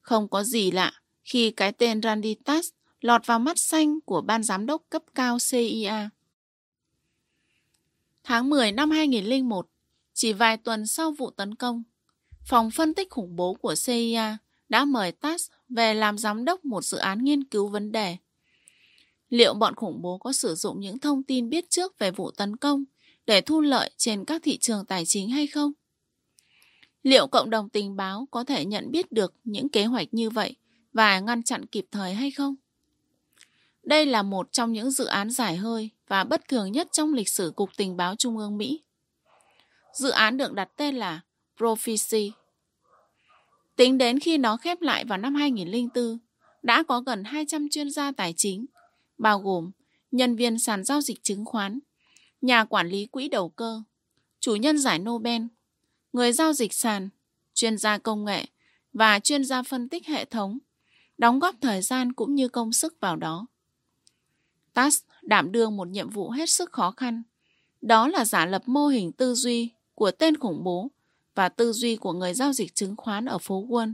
[0.00, 0.92] không có gì lạ
[1.24, 2.68] khi cái tên Randy Tass
[3.00, 6.08] lọt vào mắt xanh của ban giám đốc cấp cao CIA.
[8.24, 9.68] Tháng 10 năm 2001,
[10.12, 11.82] chỉ vài tuần sau vụ tấn công,
[12.44, 14.36] phòng phân tích khủng bố của CIA
[14.68, 18.16] đã mời Tass về làm giám đốc một dự án nghiên cứu vấn đề.
[19.28, 22.56] Liệu bọn khủng bố có sử dụng những thông tin biết trước về vụ tấn
[22.56, 22.84] công
[23.26, 25.72] để thu lợi trên các thị trường tài chính hay không?
[27.02, 30.56] Liệu cộng đồng tình báo có thể nhận biết được những kế hoạch như vậy
[30.92, 32.54] và ngăn chặn kịp thời hay không?
[33.82, 37.28] Đây là một trong những dự án giải hơi và bất thường nhất trong lịch
[37.28, 38.82] sử Cục Tình báo Trung ương Mỹ.
[39.92, 41.20] Dự án được đặt tên là
[41.56, 42.32] Prophecy.
[43.76, 46.18] Tính đến khi nó khép lại vào năm 2004,
[46.62, 48.66] đã có gần 200 chuyên gia tài chính,
[49.18, 49.70] bao gồm
[50.10, 51.78] nhân viên sàn giao dịch chứng khoán,
[52.40, 53.82] nhà quản lý quỹ đầu cơ,
[54.40, 55.42] chủ nhân giải Nobel,
[56.12, 57.08] người giao dịch sàn,
[57.54, 58.46] chuyên gia công nghệ
[58.92, 60.58] và chuyên gia phân tích hệ thống,
[61.18, 63.46] đóng góp thời gian cũng như công sức vào đó.
[64.74, 67.22] TAS đảm đương một nhiệm vụ hết sức khó khăn.
[67.80, 70.90] Đó là giả lập mô hình tư duy của tên khủng bố
[71.34, 73.92] và tư duy của người giao dịch chứng khoán ở phố Wall.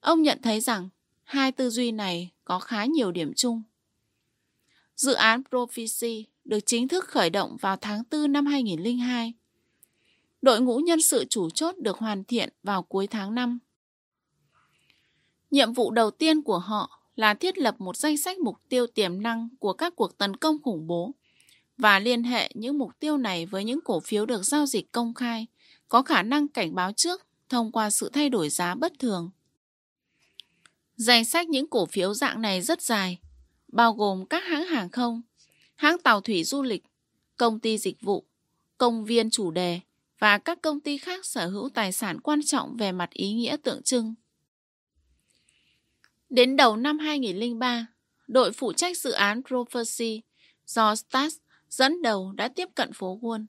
[0.00, 0.88] Ông nhận thấy rằng
[1.24, 3.62] hai tư duy này có khá nhiều điểm chung.
[4.96, 9.32] Dự án Prophecy được chính thức khởi động vào tháng 4 năm 2002.
[10.42, 13.58] Đội ngũ nhân sự chủ chốt được hoàn thiện vào cuối tháng 5.
[15.50, 19.22] Nhiệm vụ đầu tiên của họ là thiết lập một danh sách mục tiêu tiềm
[19.22, 21.14] năng của các cuộc tấn công khủng bố
[21.78, 25.14] và liên hệ những mục tiêu này với những cổ phiếu được giao dịch công
[25.14, 25.46] khai,
[25.88, 29.30] có khả năng cảnh báo trước thông qua sự thay đổi giá bất thường.
[30.96, 33.18] Danh sách những cổ phiếu dạng này rất dài,
[33.72, 35.22] bao gồm các hãng hàng không,
[35.74, 36.84] hãng tàu thủy du lịch,
[37.36, 38.24] công ty dịch vụ,
[38.78, 39.80] công viên chủ đề
[40.18, 43.56] và các công ty khác sở hữu tài sản quan trọng về mặt ý nghĩa
[43.62, 44.14] tượng trưng.
[46.30, 47.86] Đến đầu năm 2003,
[48.28, 50.20] đội phụ trách dự án Prophecy
[50.66, 51.36] do Stas
[51.68, 53.44] dẫn đầu đã tiếp cận phố Wall.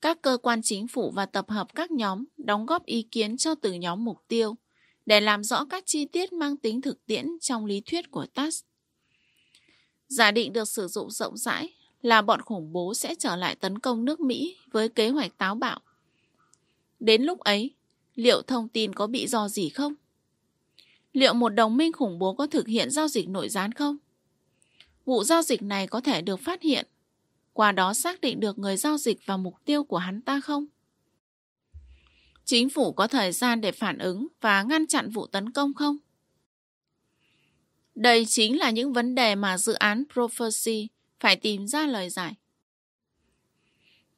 [0.00, 3.54] Các cơ quan chính phủ và tập hợp các nhóm đóng góp ý kiến cho
[3.54, 4.56] từng nhóm mục tiêu
[5.06, 8.62] để làm rõ các chi tiết mang tính thực tiễn trong lý thuyết của TAS.
[10.10, 13.78] Giả định được sử dụng rộng rãi là bọn khủng bố sẽ trở lại tấn
[13.78, 15.80] công nước Mỹ với kế hoạch táo bạo.
[17.00, 17.70] Đến lúc ấy,
[18.14, 19.94] liệu thông tin có bị do gì không?
[21.12, 23.96] Liệu một đồng minh khủng bố có thực hiện giao dịch nội gián không?
[25.04, 26.86] Vụ giao dịch này có thể được phát hiện,
[27.52, 30.66] qua đó xác định được người giao dịch và mục tiêu của hắn ta không?
[32.44, 35.96] Chính phủ có thời gian để phản ứng và ngăn chặn vụ tấn công không?
[38.00, 40.88] Đây chính là những vấn đề mà dự án Prophecy
[41.20, 42.34] phải tìm ra lời giải.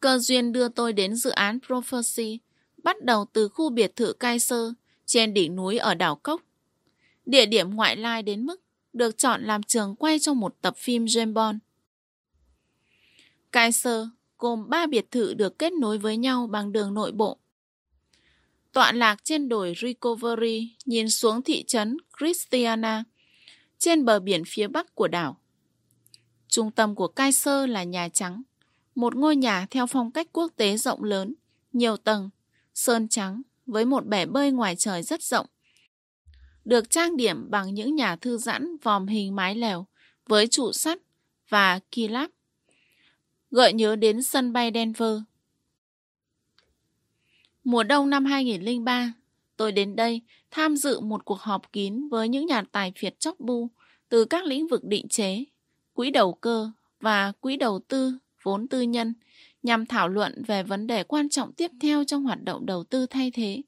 [0.01, 2.39] Cơ duyên đưa tôi đến dự án Prophecy
[2.83, 4.73] bắt đầu từ khu biệt thự Kaiser
[5.07, 6.43] trên đỉnh núi ở đảo Cốc
[7.27, 8.63] Địa điểm ngoại lai đến mức
[8.93, 11.59] được chọn làm trường quay cho một tập phim James Bond.
[13.53, 14.07] Kaiser
[14.39, 17.39] gồm 3 biệt thự được kết nối với nhau bằng đường nội bộ.
[18.73, 23.05] Tọa lạc trên đồi Recovery nhìn xuống thị trấn Christiana,
[23.83, 25.41] trên bờ biển phía bắc của đảo.
[26.49, 28.43] Trung tâm của Kaiser là Nhà Trắng,
[28.95, 31.35] một ngôi nhà theo phong cách quốc tế rộng lớn,
[31.73, 32.31] nhiều tầng,
[32.75, 35.47] sơn trắng với một bể bơi ngoài trời rất rộng
[36.65, 39.87] được trang điểm bằng những nhà thư giãn vòm hình mái lèo
[40.27, 40.99] với trụ sắt
[41.49, 42.31] và kỳ láp,
[43.51, 45.19] gợi nhớ đến sân bay Denver.
[47.65, 49.13] Mùa đông năm 2003,
[49.57, 50.23] tôi đến đây
[50.53, 53.69] tham dự một cuộc họp kín với những nhà tài phiệt chóc bu
[54.09, 55.45] từ các lĩnh vực định chế,
[55.93, 59.15] quỹ đầu cơ và quỹ đầu tư, vốn tư nhân
[59.63, 63.07] nhằm thảo luận về vấn đề quan trọng tiếp theo trong hoạt động đầu tư
[63.07, 63.63] thay thế.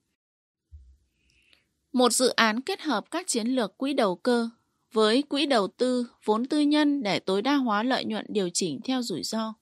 [1.92, 4.48] Một dự án kết hợp các chiến lược quỹ đầu cơ
[4.92, 8.80] với quỹ đầu tư vốn tư nhân để tối đa hóa lợi nhuận điều chỉnh
[8.84, 9.54] theo rủi ro.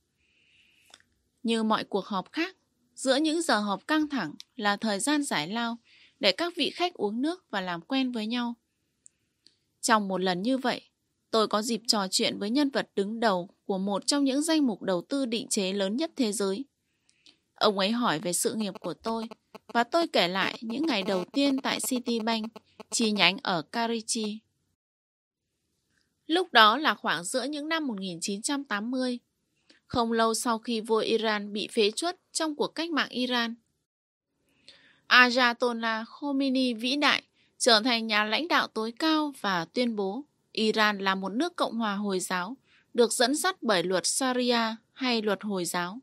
[1.43, 2.57] Như mọi cuộc họp khác,
[2.95, 5.79] giữa những giờ họp căng thẳng là thời gian giải lao
[6.23, 8.55] để các vị khách uống nước và làm quen với nhau.
[9.81, 10.81] Trong một lần như vậy,
[11.31, 14.67] tôi có dịp trò chuyện với nhân vật đứng đầu của một trong những danh
[14.67, 16.65] mục đầu tư định chế lớn nhất thế giới.
[17.55, 19.29] Ông ấy hỏi về sự nghiệp của tôi
[19.73, 22.53] và tôi kể lại những ngày đầu tiên tại Citibank,
[22.91, 24.39] chi nhánh ở Karachi.
[26.27, 29.19] Lúc đó là khoảng giữa những năm 1980,
[29.87, 33.55] không lâu sau khi vua Iran bị phế chuất trong cuộc cách mạng Iran.
[35.13, 37.23] Ayatollah Khomeini vĩ đại
[37.59, 41.79] trở thành nhà lãnh đạo tối cao và tuyên bố Iran là một nước Cộng
[41.79, 42.57] hòa Hồi giáo
[42.95, 44.59] được dẫn dắt bởi luật Sharia
[44.93, 45.99] hay luật Hồi giáo.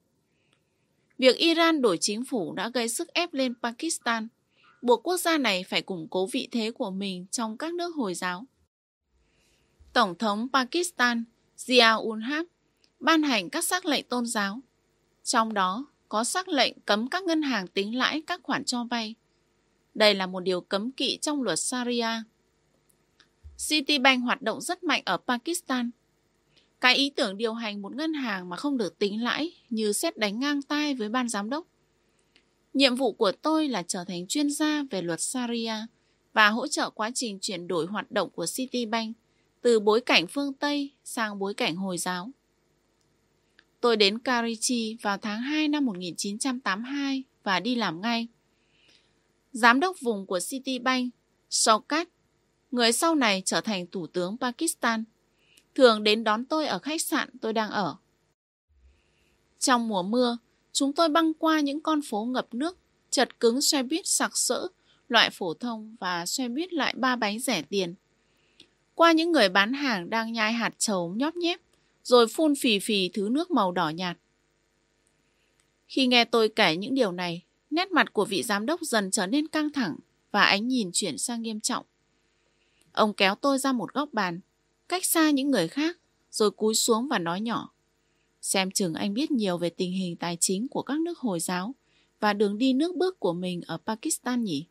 [1.18, 4.28] Việc Iran đổi chính phủ đã gây sức ép lên Pakistan,
[4.82, 8.14] buộc quốc gia này phải củng cố vị thế của mình trong các nước Hồi
[8.14, 8.46] giáo.
[9.94, 11.24] Tổng thống Pakistan
[11.58, 12.46] Zia-ul-Haq
[13.00, 14.60] ban hành các sắc lệnh tôn giáo,
[15.24, 19.16] trong đó có sắc lệnh cấm các ngân hàng tính lãi các khoản cho vay.
[19.94, 22.24] Đây là một điều cấm kỵ trong luật Sharia.
[23.70, 25.92] Citibank hoạt động rất mạnh ở Pakistan.
[26.82, 30.18] Cái ý tưởng điều hành một ngân hàng mà không được tính lãi như xét
[30.18, 31.68] đánh ngang tai với ban giám đốc.
[32.74, 35.74] Nhiệm vụ của tôi là trở thành chuyên gia về luật Sharia
[36.34, 39.18] và hỗ trợ quá trình chuyển đổi hoạt động của Citibank
[39.62, 42.32] từ bối cảnh phương Tây sang bối cảnh Hồi giáo.
[43.82, 48.28] Tôi đến Karachi vào tháng 2 năm 1982 và đi làm ngay.
[49.52, 51.14] Giám đốc vùng của Citibank,
[51.50, 52.08] Shaukat,
[52.72, 55.04] người sau này trở thành thủ tướng Pakistan,
[55.76, 57.96] thường đến đón tôi ở khách sạn tôi đang ở.
[59.60, 60.38] Trong mùa mưa,
[60.72, 62.78] chúng tôi băng qua những con phố ngập nước,
[63.10, 64.68] chật cứng xe buýt sặc sỡ,
[65.08, 67.96] loại phổ thông và xe buýt loại ba bánh rẻ tiền.
[68.96, 71.60] Qua những người bán hàng đang nhai hạt trầu nhóp nhép,
[72.10, 74.18] rồi phun phì phì thứ nước màu đỏ nhạt.
[75.88, 79.28] Khi nghe tôi kể những điều này, nét mặt của vị giám đốc dần trở
[79.28, 79.96] nên căng thẳng
[80.32, 81.86] và ánh nhìn chuyển sang nghiêm trọng.
[82.92, 84.40] Ông kéo tôi ra một góc bàn,
[84.88, 85.98] cách xa những người khác,
[86.32, 87.74] rồi cúi xuống và nói nhỏ.
[88.42, 91.76] Xem chừng anh biết nhiều về tình hình tài chính của các nước Hồi giáo
[92.20, 94.66] và đường đi nước bước của mình ở Pakistan nhỉ?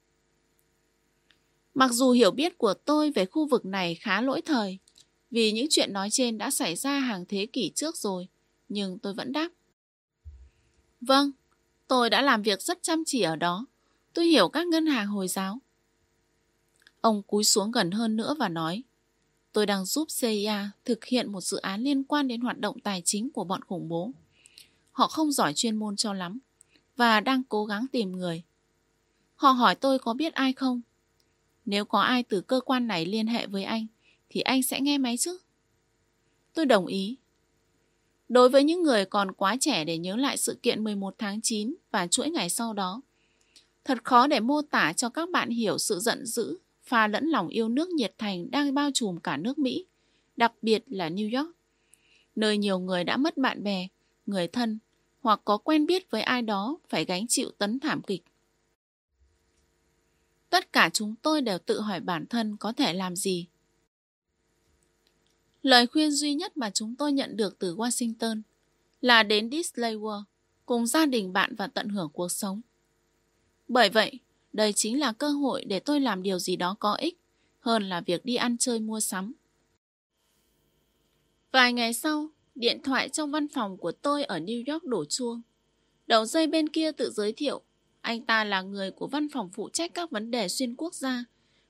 [1.74, 4.78] Mặc dù hiểu biết của tôi về khu vực này khá lỗi thời,
[5.30, 8.28] vì những chuyện nói trên đã xảy ra hàng thế kỷ trước rồi,
[8.68, 9.48] nhưng tôi vẫn đáp.
[11.00, 11.30] Vâng,
[11.88, 13.66] tôi đã làm việc rất chăm chỉ ở đó.
[14.12, 15.58] Tôi hiểu các ngân hàng Hồi giáo.
[17.00, 18.82] Ông cúi xuống gần hơn nữa và nói,
[19.52, 23.02] tôi đang giúp CIA thực hiện một dự án liên quan đến hoạt động tài
[23.04, 24.12] chính của bọn khủng bố.
[24.92, 26.38] Họ không giỏi chuyên môn cho lắm
[26.96, 28.42] và đang cố gắng tìm người.
[29.34, 30.80] Họ hỏi tôi có biết ai không?
[31.64, 33.86] Nếu có ai từ cơ quan này liên hệ với anh,
[34.30, 35.38] thì anh sẽ nghe máy chứ?
[36.54, 37.16] Tôi đồng ý.
[38.28, 41.74] Đối với những người còn quá trẻ để nhớ lại sự kiện 11 tháng 9
[41.90, 43.00] và chuỗi ngày sau đó,
[43.84, 47.48] thật khó để mô tả cho các bạn hiểu sự giận dữ, pha lẫn lòng
[47.48, 49.86] yêu nước nhiệt thành đang bao trùm cả nước Mỹ,
[50.36, 51.56] đặc biệt là New York,
[52.36, 53.88] nơi nhiều người đã mất bạn bè,
[54.26, 54.78] người thân
[55.20, 58.22] hoặc có quen biết với ai đó phải gánh chịu tấn thảm kịch.
[60.50, 63.46] Tất cả chúng tôi đều tự hỏi bản thân có thể làm gì
[65.68, 68.42] Lời khuyên duy nhất mà chúng tôi nhận được từ Washington
[69.00, 70.22] là đến Disney World
[70.66, 72.60] cùng gia đình bạn và tận hưởng cuộc sống.
[73.68, 74.18] Bởi vậy,
[74.52, 77.18] đây chính là cơ hội để tôi làm điều gì đó có ích
[77.60, 79.32] hơn là việc đi ăn chơi mua sắm.
[81.52, 85.42] Vài ngày sau, điện thoại trong văn phòng của tôi ở New York đổ chuông.
[86.06, 87.62] Đầu dây bên kia tự giới thiệu,
[88.00, 91.24] anh ta là người của văn phòng phụ trách các vấn đề xuyên quốc gia,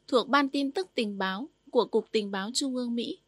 [0.09, 3.19] thuộc Ban tin tức tình báo của Cục Tình báo Trung ương Mỹ.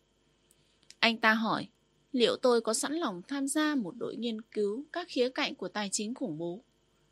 [1.01, 1.68] Anh ta hỏi,
[2.12, 5.68] liệu tôi có sẵn lòng tham gia một đội nghiên cứu các khía cạnh của
[5.68, 6.64] tài chính khủng bố,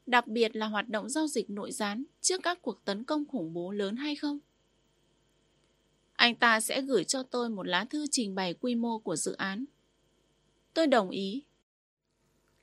[0.07, 3.53] đặc biệt là hoạt động giao dịch nội gián trước các cuộc tấn công khủng
[3.53, 4.39] bố lớn hay không?
[6.13, 9.33] Anh ta sẽ gửi cho tôi một lá thư trình bày quy mô của dự
[9.33, 9.65] án.
[10.75, 11.43] Tôi đồng ý.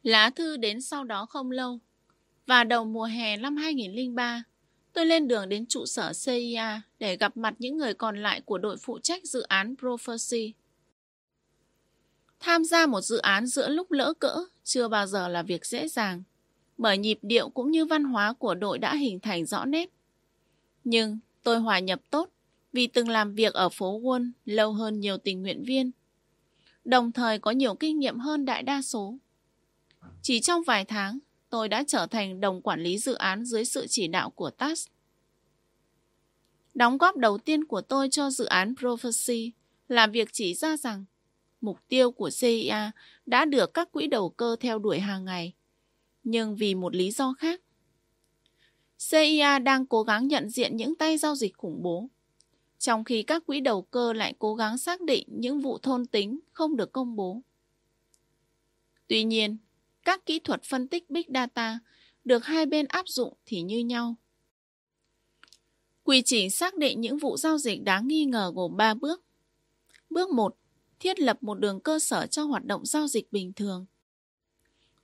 [0.04, 1.80] Lá thư đến sau đó không lâu,
[2.46, 4.44] và đầu mùa hè năm 2003,
[4.94, 8.58] tôi lên đường đến trụ sở CIA để gặp mặt những người còn lại của
[8.58, 10.54] đội phụ trách dự án Prophecy.
[12.46, 15.88] Tham gia một dự án giữa lúc lỡ cỡ chưa bao giờ là việc dễ
[15.88, 16.24] dàng,
[16.78, 19.90] bởi nhịp điệu cũng như văn hóa của đội đã hình thành rõ nét.
[20.84, 22.30] Nhưng tôi hòa nhập tốt
[22.74, 25.92] vì từng làm việc ở phố Wall lâu hơn nhiều tình nguyện viên,
[26.84, 29.18] đồng thời có nhiều kinh nghiệm hơn đại đa số.
[30.22, 31.20] Chỉ trong vài tháng,
[31.50, 34.88] tôi đã trở thành đồng quản lý dự án dưới sự chỉ đạo của TAS.
[36.74, 39.52] Đóng góp đầu tiên của tôi cho dự án Prophecy
[39.88, 41.06] là việc chỉ ra rằng
[41.66, 42.92] mục tiêu của CIA
[43.26, 45.54] đã được các quỹ đầu cơ theo đuổi hàng ngày.
[46.24, 47.62] Nhưng vì một lý do khác,
[49.10, 52.10] CIA đang cố gắng nhận diện những tay giao dịch khủng bố.
[52.86, 56.40] trong khi các quỹ đầu cơ lại cố gắng xác định những vụ thôn tính
[56.52, 57.42] không được công bố.
[59.08, 59.58] Tuy nhiên,
[60.04, 61.80] các kỹ thuật phân tích Big Data
[62.24, 64.16] được hai bên áp dụng thì như nhau.
[66.04, 69.24] Quy trình xác định những vụ giao dịch đáng nghi ngờ gồm 3 bước.
[70.10, 70.58] Bước 1.
[71.00, 73.86] Thiết lập một đường cơ sở cho hoạt động giao dịch bình thường.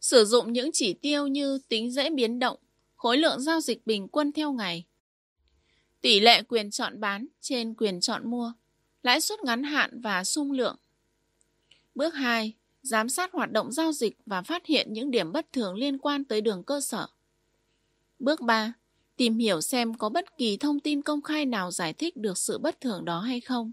[0.01, 2.57] Sử dụng những chỉ tiêu như tính dễ biến động,
[2.95, 4.85] khối lượng giao dịch bình quân theo ngày,
[6.01, 8.53] tỷ lệ quyền chọn bán trên quyền chọn mua,
[9.03, 10.75] lãi suất ngắn hạn và sung lượng.
[11.95, 12.53] Bước 2.
[12.81, 16.25] Giám sát hoạt động giao dịch và phát hiện những điểm bất thường liên quan
[16.25, 17.07] tới đường cơ sở.
[18.19, 18.73] Bước 3.
[19.17, 22.57] Tìm hiểu xem có bất kỳ thông tin công khai nào giải thích được sự
[22.57, 23.71] bất thường đó hay không.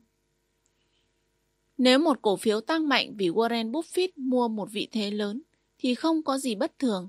[1.78, 5.42] Nếu một cổ phiếu tăng mạnh vì Warren Buffett mua một vị thế lớn,
[5.78, 7.08] thì không có gì bất thường.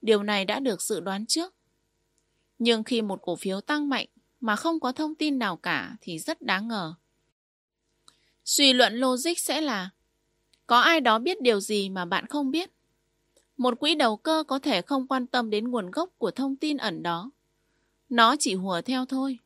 [0.00, 1.54] Điều này đã được dự đoán trước.
[2.58, 4.06] Nhưng khi một cổ phiếu tăng mạnh
[4.40, 6.94] mà không có thông tin nào cả thì rất đáng ngờ.
[8.44, 9.90] Suy luận logic sẽ là
[10.66, 12.70] có ai đó biết điều gì mà bạn không biết?
[13.56, 16.76] Một quỹ đầu cơ có thể không quan tâm đến nguồn gốc của thông tin
[16.76, 17.30] ẩn đó.
[18.08, 19.38] Nó chỉ hùa theo thôi.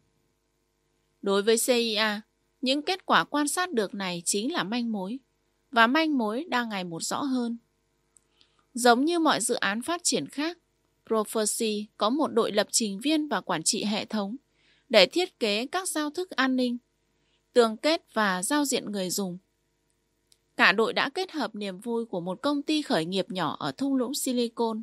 [1.22, 2.20] Đối với CIA,
[2.61, 5.18] những kết quả quan sát được này chính là manh mối,
[5.70, 7.58] và manh mối đang ngày một rõ hơn.
[8.74, 10.58] Giống như mọi dự án phát triển khác,
[11.06, 14.36] Prophecy có một đội lập trình viên và quản trị hệ thống
[14.88, 16.78] để thiết kế các giao thức an ninh,
[17.52, 19.38] tương kết và giao diện người dùng.
[20.56, 23.72] Cả đội đã kết hợp niềm vui của một công ty khởi nghiệp nhỏ ở
[23.72, 24.82] thung lũng Silicon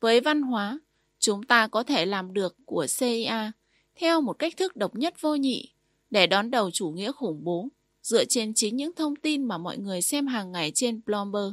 [0.00, 0.78] với văn hóa
[1.18, 3.52] chúng ta có thể làm được của CIA
[3.94, 5.73] theo một cách thức độc nhất vô nhị
[6.10, 7.68] để đón đầu chủ nghĩa khủng bố,
[8.02, 11.52] dựa trên chính những thông tin mà mọi người xem hàng ngày trên Bloomberg.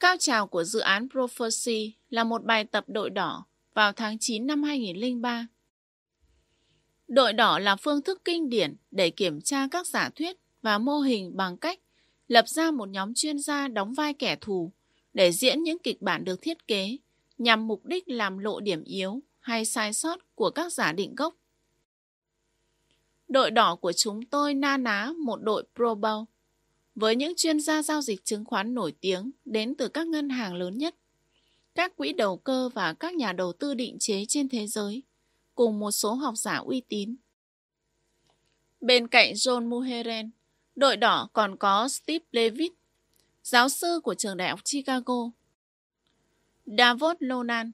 [0.00, 4.46] Cao trào của dự án Prophecy là một bài tập đội đỏ vào tháng 9
[4.46, 5.46] năm 2003.
[7.08, 10.98] Đội đỏ là phương thức kinh điển để kiểm tra các giả thuyết và mô
[10.98, 11.80] hình bằng cách
[12.28, 14.72] lập ra một nhóm chuyên gia đóng vai kẻ thù
[15.14, 16.96] để diễn những kịch bản được thiết kế
[17.38, 21.34] nhằm mục đích làm lộ điểm yếu hay sai sót của các giả định gốc.
[23.28, 26.24] Đội đỏ của chúng tôi na ná một đội Pro Bowl
[26.94, 30.54] với những chuyên gia giao dịch chứng khoán nổi tiếng đến từ các ngân hàng
[30.54, 30.94] lớn nhất,
[31.74, 35.02] các quỹ đầu cơ và các nhà đầu tư định chế trên thế giới,
[35.54, 37.16] cùng một số học giả uy tín.
[38.80, 40.30] Bên cạnh John Muheren,
[40.76, 42.74] đội đỏ còn có Steve Levitt,
[43.42, 45.30] giáo sư của trường đại học Chicago,
[46.66, 47.72] Davos Lonan,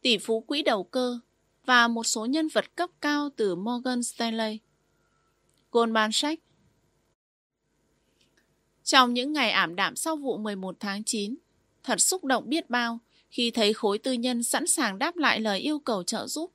[0.00, 1.18] tỷ phú quỹ đầu cơ
[1.64, 4.58] và một số nhân vật cấp cao từ Morgan Stanley.
[5.72, 6.42] Goldman Sachs
[8.84, 11.34] trong những ngày ảm đạm sau vụ 11 tháng 9,
[11.82, 12.98] thật xúc động biết bao
[13.30, 16.52] khi thấy khối tư nhân sẵn sàng đáp lại lời yêu cầu trợ giúp.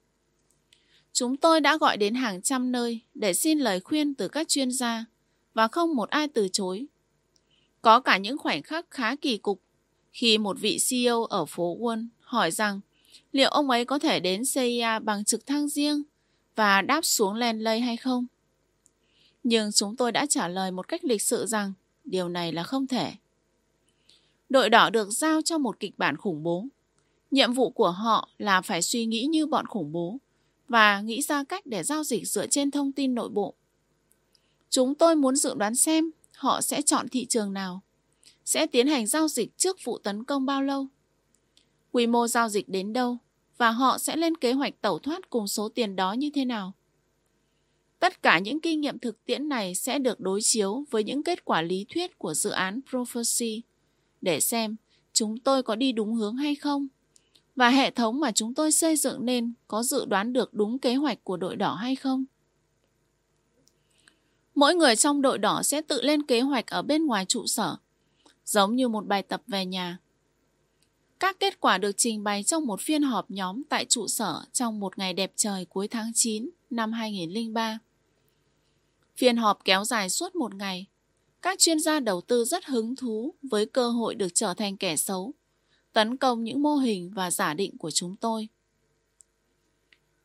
[1.13, 4.72] Chúng tôi đã gọi đến hàng trăm nơi để xin lời khuyên từ các chuyên
[4.72, 5.05] gia
[5.53, 6.86] và không một ai từ chối.
[7.82, 9.61] Có cả những khoảnh khắc khá kỳ cục
[10.11, 12.80] khi một vị CEO ở phố Wall hỏi rằng
[13.32, 16.03] liệu ông ấy có thể đến CIA bằng trực thăng riêng
[16.55, 18.28] và đáp xuống Lenley hay không.
[19.50, 21.74] Nhưng chúng tôi đã trả lời một cách lịch sự rằng
[22.04, 23.14] điều này là không thể.
[24.50, 26.66] Đội đỏ được giao cho một kịch bản khủng bố.
[27.32, 30.18] Nhiệm vụ của họ là phải suy nghĩ như bọn khủng bố
[30.68, 33.54] và nghĩ ra cách để giao dịch dựa trên thông tin nội bộ.
[34.70, 37.82] Chúng tôi muốn dự đoán xem họ sẽ chọn thị trường nào,
[38.45, 40.88] sẽ tiến hành giao dịch trước vụ tấn công bao lâu,
[41.91, 43.18] quy mô giao dịch đến đâu
[43.58, 46.74] và họ sẽ lên kế hoạch tẩu thoát cùng số tiền đó như thế nào.
[48.00, 51.45] Tất cả những kinh nghiệm thực tiễn này sẽ được đối chiếu với những kết
[51.45, 53.62] quả lý thuyết của dự án Prophecy
[54.22, 54.76] để xem
[55.14, 56.88] chúng tôi có đi đúng hướng hay không
[57.56, 60.95] và hệ thống mà chúng tôi xây dựng nên có dự đoán được đúng kế
[60.95, 62.26] hoạch của đội đỏ hay không.
[64.56, 67.76] Mỗi người trong đội đỏ sẽ tự lên kế hoạch ở bên ngoài trụ sở,
[68.45, 69.98] giống như một bài tập về nhà.
[71.20, 74.80] Các kết quả được trình bày trong một phiên họp nhóm tại trụ sở trong
[74.80, 77.80] một ngày đẹp trời cuối tháng 9 năm 2003.
[79.18, 80.86] Phiên họp kéo dài suốt một ngày.
[81.41, 84.95] Các chuyên gia đầu tư rất hứng thú với cơ hội được trở thành kẻ
[84.95, 85.34] xấu,
[85.93, 88.47] tấn công những mô hình và giả định của chúng tôi.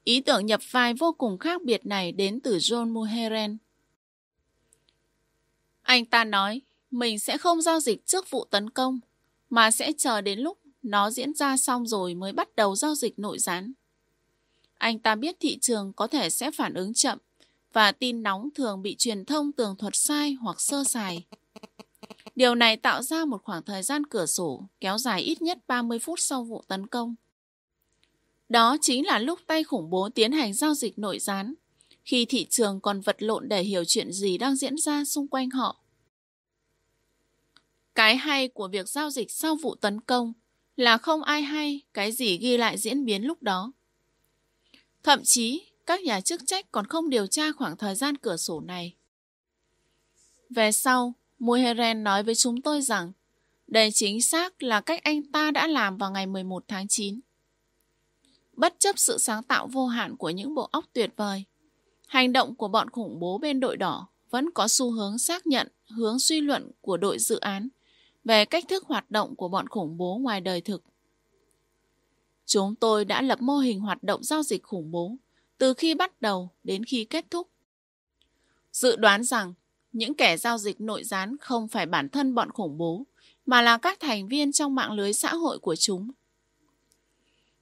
[0.05, 3.59] Ý tưởng nhập vai vô cùng khác biệt này đến từ John Muheren.
[5.83, 9.01] Anh ta nói, mình sẽ không giao dịch trước vụ tấn công,
[9.51, 13.19] mà sẽ chờ đến lúc nó diễn ra xong rồi mới bắt đầu giao dịch
[13.19, 13.73] nội gián.
[14.79, 17.19] Anh ta biết thị trường có thể sẽ phản ứng chậm
[17.73, 21.25] và tin nóng thường bị truyền thông tường thuật sai hoặc sơ sài.
[22.35, 25.99] Điều này tạo ra một khoảng thời gian cửa sổ kéo dài ít nhất 30
[25.99, 27.15] phút sau vụ tấn công.
[28.49, 31.55] Đó chính là lúc tay khủng bố tiến hành giao dịch nội gián
[32.05, 35.51] khi thị trường còn vật lộn để hiểu chuyện gì đang diễn ra xung quanh
[35.51, 35.77] họ.
[37.95, 40.33] Cái hay của việc giao dịch sau vụ tấn công
[40.77, 43.73] là không ai hay cái gì ghi lại diễn biến lúc đó.
[45.03, 48.61] Thậm chí, các nhà chức trách còn không điều tra khoảng thời gian cửa sổ
[48.61, 48.95] này.
[50.51, 53.13] Về sau, Muheren nói với chúng tôi rằng
[53.67, 57.21] đây chính xác là cách anh ta đã làm vào ngày 11 tháng 9.
[58.53, 61.45] Bất chấp sự sáng tạo vô hạn của những bộ óc tuyệt vời,
[62.07, 65.69] hành động của bọn khủng bố bên đội đỏ vẫn có xu hướng xác nhận
[65.89, 67.69] hướng suy luận của đội dự án
[68.25, 70.83] về cách thức hoạt động của bọn khủng bố ngoài đời thực.
[72.47, 75.17] Chúng tôi đã lập mô hình hoạt động giao dịch khủng bố
[75.63, 77.49] từ khi bắt đầu đến khi kết thúc.
[78.73, 79.55] Dự đoán rằng
[79.93, 83.07] những kẻ giao dịch nội gián không phải bản thân bọn khủng bố,
[83.47, 86.11] mà là các thành viên trong mạng lưới xã hội của chúng.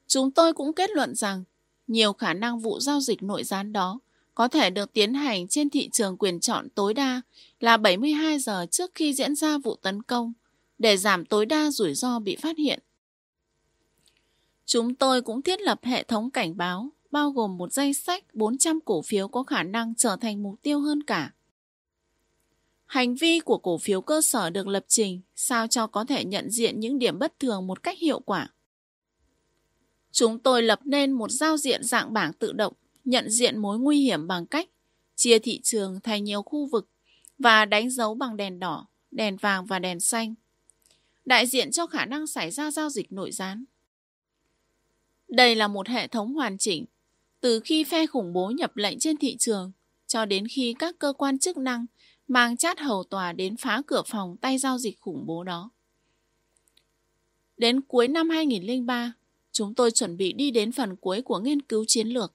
[0.07, 1.45] Chúng tôi cũng kết luận rằng
[1.87, 4.01] nhiều khả năng vụ giao dịch nội gián đó
[4.35, 7.23] có thể được tiến hành trên thị trường quyền chọn tối đa
[7.61, 10.33] là 72 giờ trước khi diễn ra vụ tấn công
[10.79, 12.81] để giảm tối đa rủi ro bị phát hiện.
[14.67, 18.81] Chúng tôi cũng thiết lập hệ thống cảnh báo bao gồm một danh sách 400
[18.85, 21.33] cổ phiếu có khả năng trở thành mục tiêu hơn cả.
[22.87, 26.51] Hành vi của cổ phiếu cơ sở được lập trình sao cho có thể nhận
[26.51, 28.49] diện những điểm bất thường một cách hiệu quả.
[30.13, 32.73] Chúng tôi lập nên một giao diện dạng bảng tự động
[33.05, 34.69] nhận diện mối nguy hiểm bằng cách
[35.17, 36.89] chia thị trường thành nhiều khu vực
[37.39, 40.35] và đánh dấu bằng đèn đỏ, đèn vàng và đèn xanh,
[41.25, 43.65] đại diện cho khả năng xảy ra giao dịch nội gián.
[45.29, 46.85] Đây là một hệ thống hoàn chỉnh,
[47.41, 49.73] từ khi phe khủng bố nhập lệnh trên thị trường
[50.07, 51.87] cho đến khi các cơ quan chức năng
[52.29, 55.71] mang chát hầu tòa đến phá cửa phòng tay giao dịch khủng bố đó.
[57.57, 59.13] Đến cuối năm 2003,
[59.53, 62.35] chúng tôi chuẩn bị đi đến phần cuối của nghiên cứu chiến lược.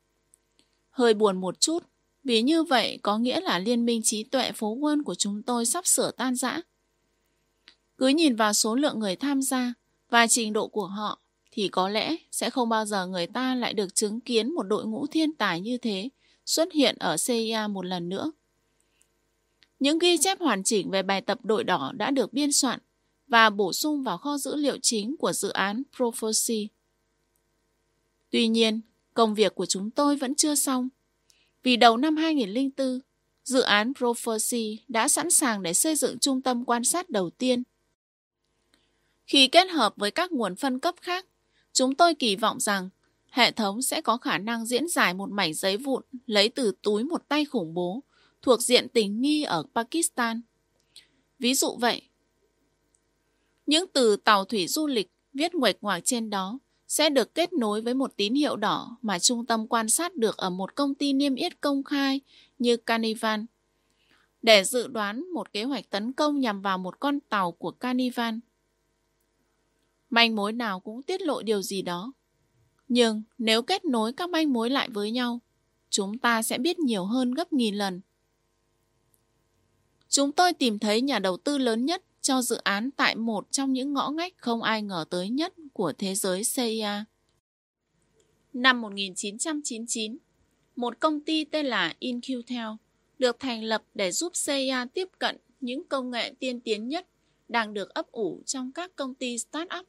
[0.89, 1.83] Hơi buồn một chút,
[2.23, 5.65] vì như vậy có nghĩa là liên minh trí tuệ phố quân của chúng tôi
[5.65, 6.61] sắp sửa tan rã.
[7.97, 9.73] Cứ nhìn vào số lượng người tham gia
[10.09, 11.21] và trình độ của họ
[11.55, 14.85] thì có lẽ sẽ không bao giờ người ta lại được chứng kiến một đội
[14.85, 16.09] ngũ thiên tài như thế
[16.45, 18.31] xuất hiện ở CIA một lần nữa.
[19.79, 22.79] Những ghi chép hoàn chỉnh về bài tập đội đỏ đã được biên soạn
[23.27, 26.69] và bổ sung vào kho dữ liệu chính của dự án Prophecy.
[28.29, 28.81] Tuy nhiên,
[29.13, 30.89] công việc của chúng tôi vẫn chưa xong.
[31.63, 32.99] Vì đầu năm 2004,
[33.43, 37.63] dự án Prophecy đã sẵn sàng để xây dựng trung tâm quan sát đầu tiên.
[39.25, 41.25] Khi kết hợp với các nguồn phân cấp khác,
[41.76, 42.89] chúng tôi kỳ vọng rằng
[43.32, 47.03] hệ thống sẽ có khả năng diễn giải một mảnh giấy vụn lấy từ túi
[47.03, 48.03] một tay khủng bố
[48.41, 50.41] thuộc diện tình nghi ở Pakistan.
[51.39, 52.01] Ví dụ vậy,
[53.65, 57.82] những từ tàu thủy du lịch viết nguệch ngoạc trên đó sẽ được kết nối
[57.82, 61.13] với một tín hiệu đỏ mà trung tâm quan sát được ở một công ty
[61.13, 62.21] niêm yết công khai
[62.59, 63.41] như Carnival.
[64.41, 68.36] Để dự đoán một kế hoạch tấn công nhằm vào một con tàu của Carnival.
[70.09, 72.13] Manh mối nào cũng tiết lộ điều gì đó.
[72.87, 75.39] Nhưng nếu kết nối các manh mối lại với nhau,
[75.89, 78.01] chúng ta sẽ biết nhiều hơn gấp nghìn lần.
[80.09, 83.73] Chúng tôi tìm thấy nhà đầu tư lớn nhất cho dự án tại một trong
[83.73, 87.05] những ngõ ngách không ai ngờ tới nhất của thế giới CIA.
[88.53, 90.17] Năm 1999,
[90.75, 92.75] một công ty tên là InQtel
[93.19, 97.07] được thành lập để giúp CIA tiếp cận những công nghệ tiên tiến nhất
[97.47, 99.83] đang được ấp ủ trong các công ty start-up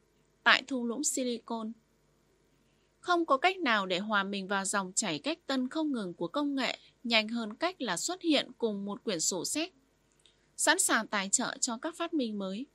[0.46, 1.72] tại thung lũng Silicon.
[3.00, 6.28] Không có cách nào để hòa mình vào dòng chảy cách tân không ngừng của
[6.28, 9.72] công nghệ nhanh hơn cách là xuất hiện cùng một quyển sổ sách
[10.56, 12.66] sẵn sàng tài trợ cho các phát minh mới.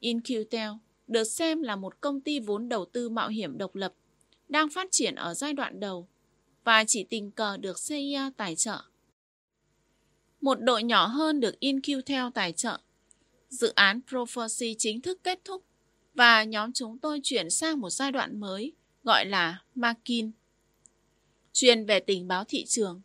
[0.00, 0.76] InQtel
[1.06, 3.94] được xem là một công ty vốn đầu tư mạo hiểm độc lập,
[4.48, 6.08] đang phát triển ở giai đoạn đầu
[6.64, 8.78] và chỉ tình cờ được CIA tài trợ.
[10.40, 12.78] Một đội nhỏ hơn được InQtel tài trợ.
[13.48, 15.64] Dự án Prophecy chính thức kết thúc
[16.14, 18.72] và nhóm chúng tôi chuyển sang một giai đoạn mới
[19.04, 20.30] gọi là Makin,
[21.52, 23.00] chuyên về tình báo thị trường.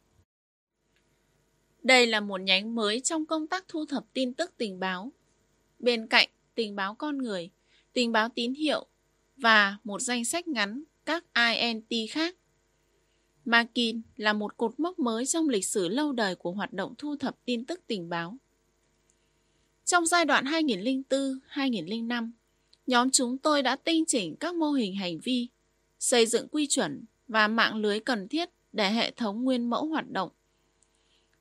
[1.84, 5.12] Đây là một nhánh mới trong công tác thu thập tin tức tình báo.
[5.80, 7.50] Bên cạnh tình báo con người,
[7.94, 8.86] tình báo tín hiệu
[9.38, 12.36] và một danh sách ngắn các INT khác.
[13.46, 17.16] Makin là một cột mốc mới trong lịch sử lâu đời của hoạt động thu
[17.16, 18.38] thập tin tức tình báo.
[19.86, 22.32] Trong giai đoạn 2004-2005,
[22.88, 25.48] nhóm chúng tôi đã tinh chỉnh các mô hình hành vi,
[26.00, 30.12] xây dựng quy chuẩn và mạng lưới cần thiết để hệ thống nguyên mẫu hoạt
[30.12, 30.30] động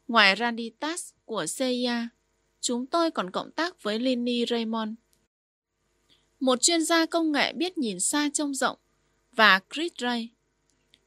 [0.08, 2.08] Ngoài Randitas của CIA,
[2.60, 4.92] chúng tôi còn cộng tác với Lini Raymond,
[6.40, 8.78] một chuyên gia công nghệ biết nhìn xa trông rộng,
[9.32, 10.28] và Chris Ray,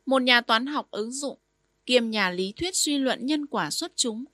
[0.05, 1.37] một nhà toán học ứng dụng,
[1.85, 4.25] kiêm nhà lý thuyết suy luận nhân quả xuất chúng.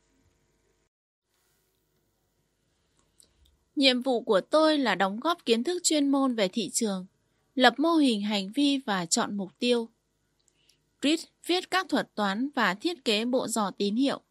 [3.75, 7.05] Nhiệm vụ của tôi là đóng góp kiến thức chuyên môn về thị trường,
[7.55, 9.89] lập mô hình hành vi và chọn mục tiêu.
[11.01, 14.21] Reed viết các thuật toán và thiết kế bộ dò tín hiệu.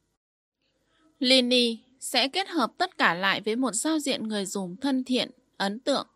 [1.19, 5.31] Lini sẽ kết hợp tất cả lại với một giao diện người dùng thân thiện,
[5.57, 6.07] ấn tượng.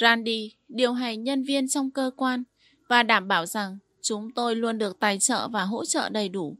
[0.00, 2.44] Randy điều hành nhân viên trong cơ quan
[2.88, 6.56] và đảm bảo rằng chúng tôi luôn được tài trợ và hỗ trợ đầy đủ.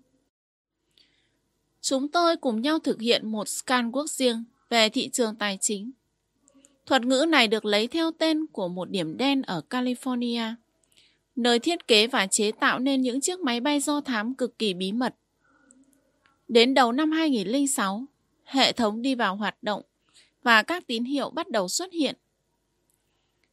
[1.80, 5.90] Chúng tôi cùng nhau thực hiện một scan quốc riêng về thị trường tài chính.
[6.86, 10.54] Thuật ngữ này được lấy theo tên của một điểm đen ở California,
[11.36, 14.74] nơi thiết kế và chế tạo nên những chiếc máy bay do thám cực kỳ
[14.74, 15.14] bí mật.
[16.48, 18.04] Đến đầu năm 2006,
[18.44, 19.82] hệ thống đi vào hoạt động
[20.42, 22.16] và các tín hiệu bắt đầu xuất hiện.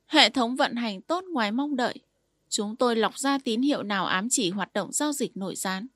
[0.06, 1.96] Hệ thống vận hành tốt ngoài mong đợi.
[2.50, 5.88] Chúng tôi lọc ra tín hiệu nào ám chỉ hoạt động giao dịch nội gián.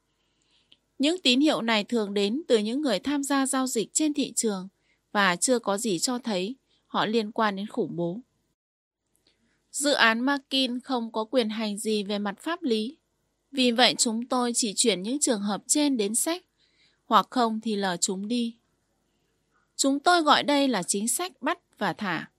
[0.99, 4.34] Những tín hiệu này thường đến từ những người tham gia giao dịch trên thị
[4.36, 4.67] trường
[5.12, 6.55] và chưa có gì cho thấy
[6.88, 8.20] họ liên quan đến khủng bố.
[9.72, 12.97] Dự án Markin không có quyền hành gì về mặt pháp lý.
[13.51, 16.45] Vì vậy chúng tôi chỉ chuyển những trường hợp trên đến sách,
[17.05, 18.55] hoặc không thì lờ chúng đi.
[19.76, 22.30] Chúng tôi gọi đây là chính sách bắt và thả.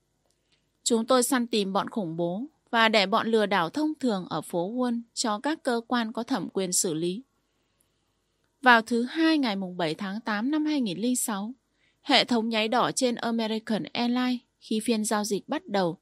[0.83, 4.41] Chúng tôi săn tìm bọn khủng bố và để bọn lừa đảo thông thường ở
[4.41, 7.23] phố Wall cho các cơ quan có thẩm quyền xử lý.
[8.61, 11.53] Vào thứ hai ngày 7 tháng 8 năm 2006,
[12.01, 15.97] hệ thống nháy đỏ trên American Airlines khi phiên giao dịch bắt đầu.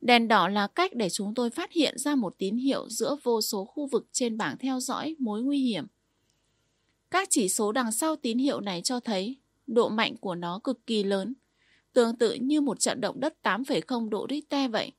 [0.00, 3.40] Đèn đỏ là cách để chúng tôi phát hiện ra một tín hiệu giữa vô
[3.40, 5.86] số khu vực trên bảng theo dõi mối nguy hiểm.
[7.10, 9.36] Các chỉ số đằng sau tín hiệu này cho thấy
[9.66, 11.34] độ mạnh của nó cực kỳ lớn,
[11.92, 14.92] tương tự như một trận động đất 8,0 độ Richter vậy.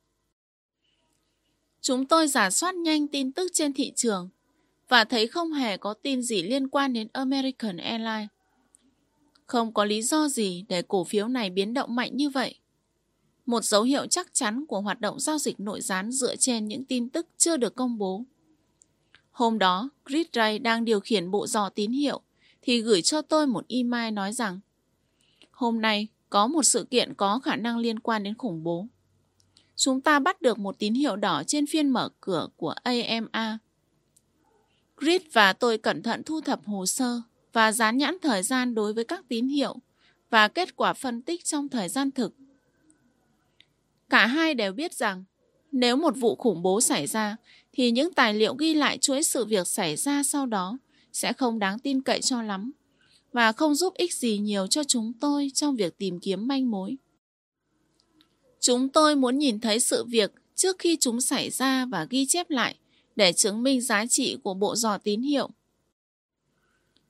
[1.81, 4.29] Chúng tôi giả soát nhanh tin tức trên thị trường
[4.87, 8.29] và thấy không hề có tin gì liên quan đến American Airlines.
[9.53, 12.55] Không có lý do gì để cổ phiếu này biến động mạnh như vậy.
[13.45, 16.85] Một dấu hiệu chắc chắn của hoạt động giao dịch nội gián dựa trên những
[16.85, 18.23] tin tức chưa được công bố.
[19.31, 22.21] Hôm đó, Gridray đang điều khiển bộ dò tín hiệu
[22.61, 24.59] thì gửi cho tôi một email nói rằng
[25.51, 28.87] Hôm nay có một sự kiện có khả năng liên quan đến khủng bố.
[29.75, 33.57] Chúng ta bắt được một tín hiệu đỏ trên phiên mở cửa của AMA.
[34.97, 37.21] Grid và tôi cẩn thận thu thập hồ sơ
[37.53, 39.75] và dán nhãn thời gian đối với các tín hiệu
[40.29, 42.33] và kết quả phân tích trong thời gian thực.
[44.09, 45.23] Cả hai đều biết rằng,
[45.71, 47.35] nếu một vụ khủng bố xảy ra,
[47.73, 50.77] thì những tài liệu ghi lại chuỗi sự việc xảy ra sau đó
[51.13, 52.71] sẽ không đáng tin cậy cho lắm
[53.33, 56.97] và không giúp ích gì nhiều cho chúng tôi trong việc tìm kiếm manh mối.
[58.59, 62.49] Chúng tôi muốn nhìn thấy sự việc trước khi chúng xảy ra và ghi chép
[62.49, 62.75] lại
[63.15, 65.49] để chứng minh giá trị của bộ dò tín hiệu.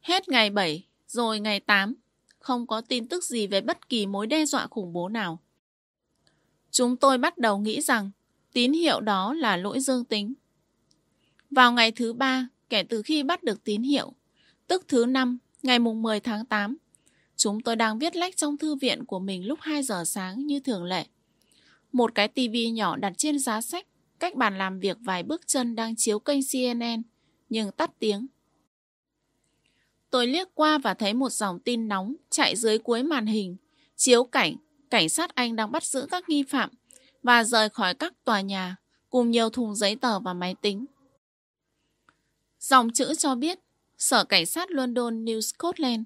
[0.04, 1.94] Hết ngày 7, rồi ngày 8,
[2.40, 5.40] không có tin tức gì về bất kỳ mối đe dọa khủng bố nào.
[6.72, 8.12] Chúng tôi bắt đầu nghĩ rằng
[8.54, 10.34] tín hiệu đó là lỗi dương tính.
[11.52, 14.14] Vào ngày thứ ba, kể từ khi bắt được tín hiệu,
[14.68, 16.78] tức thứ năm, ngày mùng 10 tháng 8,
[17.36, 20.60] chúng tôi đang viết lách trong thư viện của mình lúc 2 giờ sáng như
[20.60, 21.06] thường lệ.
[21.92, 23.88] Một cái tivi nhỏ đặt trên giá sách,
[24.20, 27.02] cách bàn làm việc vài bước chân đang chiếu kênh CNN,
[27.50, 28.28] nhưng tắt tiếng.
[30.14, 33.58] Tôi liếc qua và thấy một dòng tin nóng chạy dưới cuối màn hình,
[33.96, 34.56] chiếu cảnh
[34.90, 36.70] cảnh sát Anh đang bắt giữ các nghi phạm
[37.24, 38.76] và rời khỏi các tòa nhà
[39.10, 40.86] cùng nhiều thùng giấy tờ và máy tính.
[42.60, 43.60] Dòng chữ cho biết
[43.98, 46.02] Sở Cảnh sát London New Scotland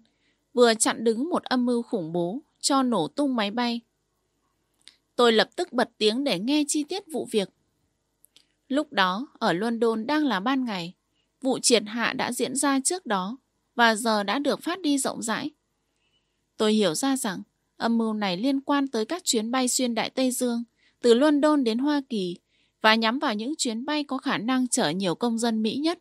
[0.53, 3.81] vừa chặn đứng một âm mưu khủng bố cho nổ tung máy bay.
[5.15, 7.49] Tôi lập tức bật tiếng để nghe chi tiết vụ việc.
[8.67, 10.93] Lúc đó, ở London đang là ban ngày.
[11.41, 13.37] Vụ triệt hạ đã diễn ra trước đó
[13.77, 15.51] và giờ đã được phát đi rộng rãi.
[16.57, 17.41] Tôi hiểu ra rằng
[17.77, 20.63] âm mưu này liên quan tới các chuyến bay xuyên Đại Tây Dương
[21.01, 22.37] từ London đến Hoa Kỳ
[22.81, 25.99] và nhắm vào những chuyến bay có khả năng chở nhiều công dân Mỹ nhất.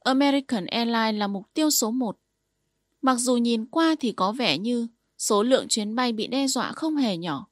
[0.00, 2.18] American Airlines là mục tiêu số 1.
[3.02, 4.88] Mặc dù nhìn qua thì có vẻ như
[5.18, 7.46] số lượng chuyến bay bị đe dọa không hề nhỏ.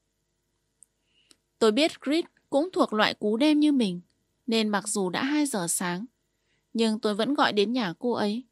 [1.59, 4.01] Tôi biết Grid cũng thuộc loại cú đêm như mình,
[4.47, 6.05] nên mặc dù đã 2 giờ sáng,
[6.73, 8.45] nhưng tôi vẫn gọi đến nhà cô ấy.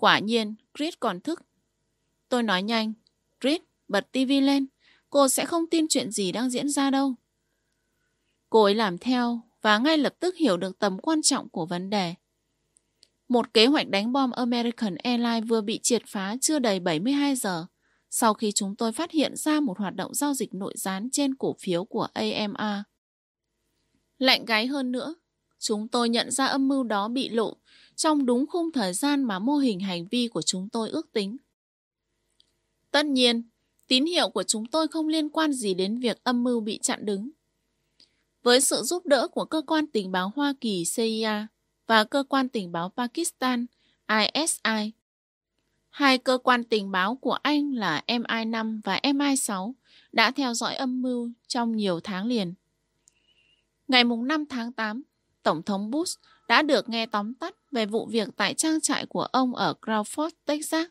[0.00, 1.42] Quả nhiên, Chris còn thức.
[2.28, 2.92] Tôi nói nhanh,
[3.40, 4.66] Chris, bật tivi lên,
[5.10, 7.14] cô sẽ không tin chuyện gì đang diễn ra đâu.
[8.50, 11.90] Cô ấy làm theo và ngay lập tức hiểu được tầm quan trọng của vấn
[11.90, 12.14] đề.
[13.28, 17.66] Một kế hoạch đánh bom American Airlines vừa bị triệt phá chưa đầy 72 giờ
[18.10, 21.34] sau khi chúng tôi phát hiện ra một hoạt động giao dịch nội gián trên
[21.34, 22.84] cổ phiếu của AMA.
[24.18, 25.14] Lạnh gáy hơn nữa,
[25.58, 27.56] chúng tôi nhận ra âm mưu đó bị lộ
[28.00, 31.36] trong đúng khung thời gian mà mô hình hành vi của chúng tôi ước tính.
[32.90, 33.42] Tất nhiên,
[33.88, 37.06] tín hiệu của chúng tôi không liên quan gì đến việc âm mưu bị chặn
[37.06, 37.30] đứng.
[38.42, 41.46] Với sự giúp đỡ của cơ quan tình báo Hoa Kỳ CIA
[41.86, 43.66] và cơ quan tình báo Pakistan
[44.08, 44.92] ISI,
[45.90, 49.72] hai cơ quan tình báo của Anh là MI5 và MI6
[50.12, 52.54] đã theo dõi âm mưu trong nhiều tháng liền.
[53.88, 55.02] Ngày 5 tháng 8,
[55.42, 56.20] Tổng thống Bush
[56.50, 60.30] đã được nghe tóm tắt về vụ việc tại trang trại của ông ở Crawford,
[60.44, 60.86] Texas.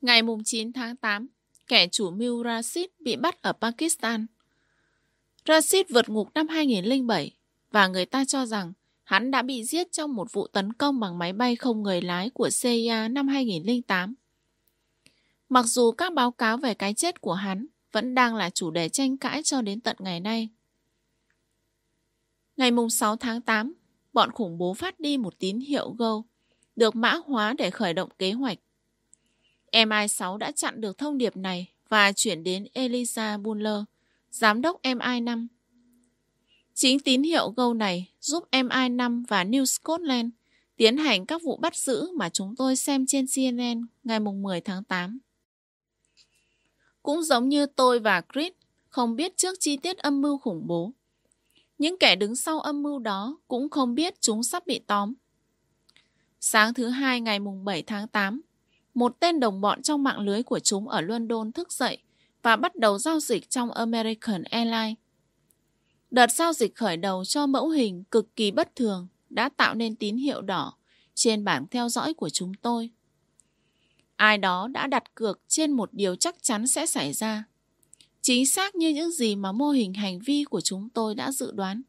[0.00, 1.28] Ngày 9 tháng 8,
[1.66, 4.26] kẻ chủ mưu Rashid bị bắt ở Pakistan.
[5.46, 7.36] Rashid vượt ngục năm 2007
[7.70, 8.72] và người ta cho rằng
[9.04, 12.30] hắn đã bị giết trong một vụ tấn công bằng máy bay không người lái
[12.30, 14.14] của CIA năm 2008.
[15.48, 18.88] Mặc dù các báo cáo về cái chết của hắn vẫn đang là chủ đề
[18.88, 20.48] tranh cãi cho đến tận ngày nay.
[22.62, 23.74] Ngày 6 tháng 8,
[24.12, 26.22] bọn khủng bố phát đi một tín hiệu Go,
[26.76, 28.58] được mã hóa để khởi động kế hoạch.
[29.72, 33.78] MI6 đã chặn được thông điệp này và chuyển đến Elisa Buller,
[34.30, 35.46] giám đốc MI5.
[36.74, 40.28] Chính tín hiệu Go này giúp MI5 và New Scotland
[40.76, 44.84] tiến hành các vụ bắt giữ mà chúng tôi xem trên CNN ngày 10 tháng
[44.84, 45.18] 8.
[47.02, 48.52] Cũng giống như tôi và Chris
[48.88, 50.92] không biết trước chi tiết âm mưu khủng bố.
[51.82, 55.14] Những kẻ đứng sau âm mưu đó cũng không biết chúng sắp bị tóm.
[56.40, 58.40] Sáng thứ hai ngày mùng 7 tháng 8,
[58.94, 61.98] một tên đồng bọn trong mạng lưới của chúng ở London thức dậy
[62.42, 64.96] và bắt đầu giao dịch trong American Airlines.
[66.10, 69.96] Đợt giao dịch khởi đầu cho mẫu hình cực kỳ bất thường đã tạo nên
[69.96, 70.74] tín hiệu đỏ
[71.14, 72.90] trên bảng theo dõi của chúng tôi.
[74.16, 77.44] Ai đó đã đặt cược trên một điều chắc chắn sẽ xảy ra.
[78.22, 81.52] Chính xác như những gì mà mô hình hành vi của chúng tôi đã dự
[81.52, 81.82] đoán.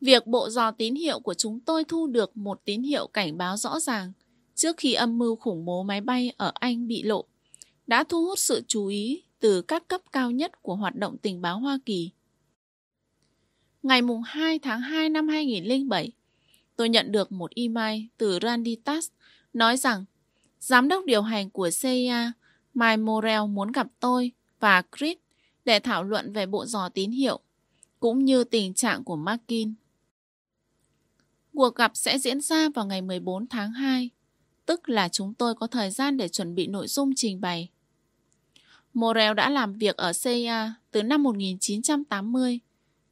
[0.00, 3.56] Việc bộ dò tín hiệu của chúng tôi thu được một tín hiệu cảnh báo
[3.56, 4.12] rõ ràng
[4.54, 7.24] trước khi âm mưu khủng bố máy bay ở Anh bị lộ
[7.86, 11.42] đã thu hút sự chú ý từ các cấp cao nhất của hoạt động tình
[11.42, 12.10] báo Hoa Kỳ.
[13.82, 16.12] Ngày 2 tháng 2 năm 2007,
[16.76, 19.10] tôi nhận được một email từ Randy Tass
[19.52, 20.04] nói rằng
[20.60, 22.32] giám đốc điều hành của CIA
[22.78, 25.16] Mike Morel muốn gặp tôi và Chris
[25.64, 27.40] để thảo luận về bộ dò tín hiệu,
[28.00, 29.74] cũng như tình trạng của Markin.
[31.54, 34.10] Cuộc gặp sẽ diễn ra vào ngày 14 tháng 2,
[34.66, 37.68] tức là chúng tôi có thời gian để chuẩn bị nội dung trình bày.
[38.94, 42.60] Morel đã làm việc ở CIA từ năm 1980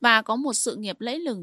[0.01, 1.43] và có một sự nghiệp lẫy lừng.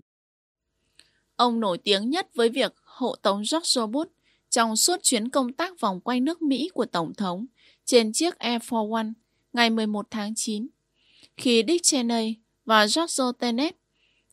[1.35, 4.11] Ông nổi tiếng nhất với việc hộ tống George Bush
[4.49, 7.45] trong suốt chuyến công tác vòng quanh nước Mỹ của Tổng thống
[7.93, 9.07] trên chiếc Air Force One
[9.53, 10.67] ngày 11 tháng 9,
[11.37, 12.35] khi Dick Cheney
[12.65, 13.75] và George Tenet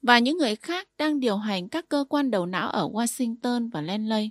[0.03, 3.81] và những người khác đang điều hành các cơ quan đầu não ở Washington và
[3.81, 4.31] Lenley,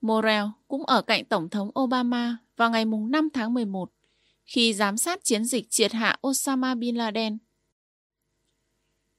[0.00, 3.92] Morrell cũng ở cạnh Tổng thống Obama vào ngày 5 tháng 11
[4.44, 7.38] khi giám sát chiến dịch triệt hạ Osama Bin Laden.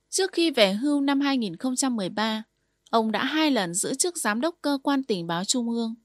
[0.10, 2.44] Trước khi về hưu năm 2013,
[2.90, 5.96] ông đã hai lần giữ chức giám đốc cơ quan tình báo trung ương.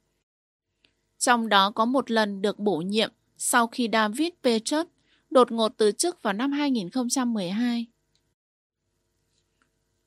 [1.20, 4.86] Trong đó có một lần được bổ nhiệm sau khi David Petrus
[5.30, 7.86] đột ngột từ chức vào năm 2012.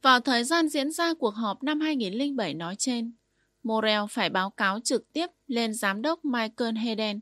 [0.02, 3.12] Vào thời gian diễn ra cuộc họp năm 2007 nói trên,
[3.64, 7.20] Morel phải báo cáo trực tiếp lên giám đốc Michael Hayden.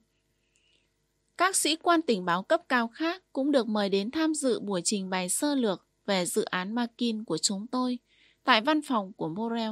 [1.37, 4.81] Các sĩ quan tình báo cấp cao khác cũng được mời đến tham dự buổi
[4.83, 7.99] trình bày sơ lược về dự án Makin của chúng tôi
[8.43, 9.71] tại văn phòng của Morel.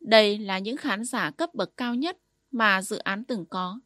[0.00, 2.18] Đây là những khán giả cấp bậc cao nhất
[2.50, 3.80] mà dự án từng có.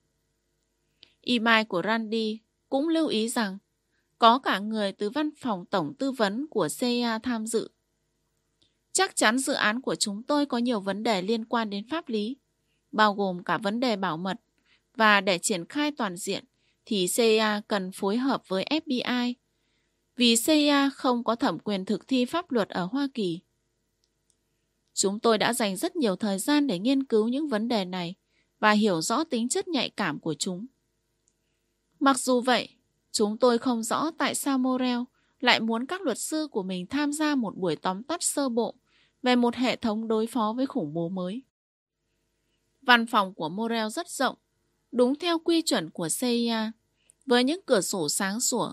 [1.21, 3.59] Email của Randy cũng lưu ý rằng
[4.19, 7.71] có cả người từ văn phòng tổng tư vấn của CIA tham dự.
[8.93, 12.09] Chắc chắn dự án của chúng tôi có nhiều vấn đề liên quan đến pháp
[12.09, 12.37] lý,
[12.93, 14.37] bao gồm cả vấn đề bảo mật,
[14.97, 16.45] và để triển khai toàn diện
[16.87, 19.35] thì CIA cần phối hợp với FBI,
[20.17, 23.41] vì CIA không có thẩm quyền thực thi pháp luật ở Hoa Kỳ.
[24.95, 28.15] Chúng tôi đã dành rất nhiều thời gian để nghiên cứu những vấn đề này
[28.65, 30.67] và hiểu rõ tính chất nhạy cảm của chúng.
[32.01, 32.69] Mặc dù vậy,
[33.13, 34.99] chúng tôi không rõ tại sao Morel
[35.41, 38.75] lại muốn các luật sư của mình tham gia một buổi tóm tắt sơ bộ
[39.23, 41.43] về một hệ thống đối phó với khủng bố mới.
[42.83, 44.37] Văn phòng của Morel rất rộng,
[44.93, 46.73] đúng theo quy chuẩn của CIA,
[47.27, 48.73] với những cửa sổ sáng sủa,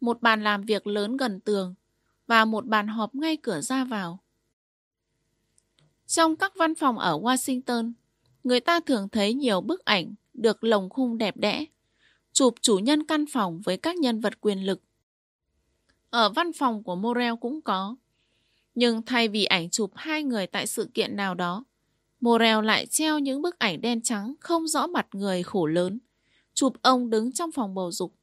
[0.00, 1.74] một bàn làm việc lớn gần tường
[2.26, 4.18] và một bàn họp ngay cửa ra vào.
[6.06, 7.92] Trong các văn phòng ở Washington,
[8.46, 11.66] người ta thường thấy nhiều bức ảnh được lồng khung đẹp đẽ
[12.32, 14.80] chụp chủ nhân căn phòng với các nhân vật quyền lực.
[16.10, 17.96] Ở văn phòng của Morel cũng có.
[18.74, 21.64] Nhưng thay vì ảnh chụp hai người tại sự kiện nào đó,
[22.20, 25.98] Morel lại treo những bức ảnh đen trắng không rõ mặt người khổ lớn.
[26.54, 28.14] Chụp ông đứng trong phòng bầu dục,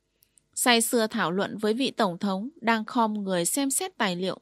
[0.54, 4.40] say sưa thảo luận với vị tổng thống đang khom người xem xét tài liệu.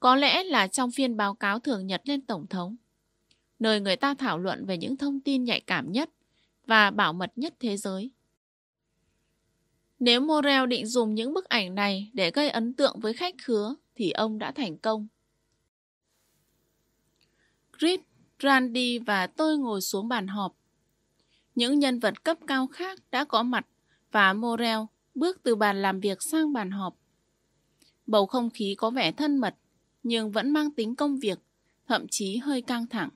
[0.00, 2.76] Có lẽ là trong phiên báo cáo thường nhật lên tổng thống,
[3.58, 6.10] nơi người ta thảo luận về những thông tin nhạy cảm nhất
[6.66, 8.10] và bảo mật nhất thế giới.
[9.98, 13.74] Nếu Morel định dùng những bức ảnh này để gây ấn tượng với khách khứa
[13.94, 15.06] thì ông đã thành công.
[17.78, 18.00] Chris,
[18.42, 20.56] Randy và tôi ngồi xuống bàn họp.
[21.54, 23.66] Những nhân vật cấp cao khác đã có mặt
[24.12, 24.78] và Morel
[25.14, 26.96] bước từ bàn làm việc sang bàn họp.
[28.06, 29.54] Bầu không khí có vẻ thân mật
[30.02, 31.38] nhưng vẫn mang tính công việc,
[31.86, 33.08] thậm chí hơi căng thẳng.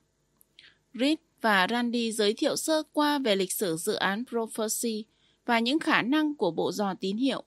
[0.94, 5.04] Reed và Randy giới thiệu sơ qua về lịch sử dự án Prophecy
[5.46, 7.44] và những khả năng của bộ dò tín hiệu.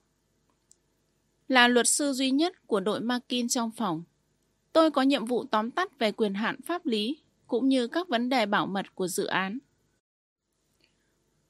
[1.48, 4.02] Là luật sư duy nhất của đội Markin trong phòng,
[4.72, 7.16] tôi có nhiệm vụ tóm tắt về quyền hạn pháp lý
[7.46, 9.58] cũng như các vấn đề bảo mật của dự án.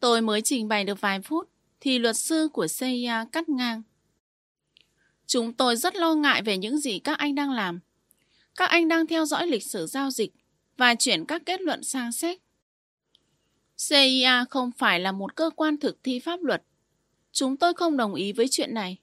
[0.01, 1.49] Tôi mới trình bày được vài phút
[1.81, 3.83] thì luật sư của CIA cắt ngang.
[5.27, 7.81] Chúng tôi rất lo ngại về những gì các anh đang làm.
[8.57, 10.33] Các anh đang theo dõi lịch sử giao dịch
[10.77, 12.39] và chuyển các kết luận sang SEC.
[13.77, 16.63] CIA không phải là một cơ quan thực thi pháp luật.
[17.33, 18.99] Chúng tôi không đồng ý với chuyện này.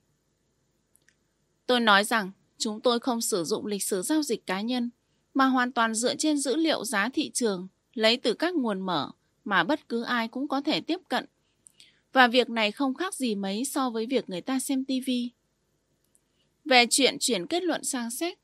[1.66, 4.90] Tôi nói rằng chúng tôi không sử dụng lịch sử giao dịch cá nhân,
[5.34, 9.12] mà hoàn toàn dựa trên dữ liệu giá thị trường, lấy từ các nguồn mở
[9.45, 11.26] mà bất cứ ai cũng có thể tiếp cận.
[12.14, 15.10] Và việc này không khác gì mấy so với việc người ta xem TV.
[16.66, 18.40] Về chuyện chuyển kết luận sang sách,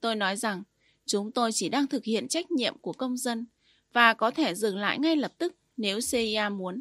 [0.00, 0.62] tôi nói rằng
[1.08, 3.46] chúng tôi chỉ đang thực hiện trách nhiệm của công dân
[3.92, 6.80] và có thể dừng lại ngay lập tức nếu CIA muốn.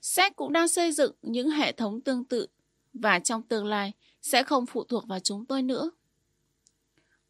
[0.00, 2.46] SEC cũng đang xây dựng những hệ thống tương tự
[2.94, 3.92] và trong tương lai
[4.22, 5.90] sẽ không phụ thuộc vào chúng tôi nữa.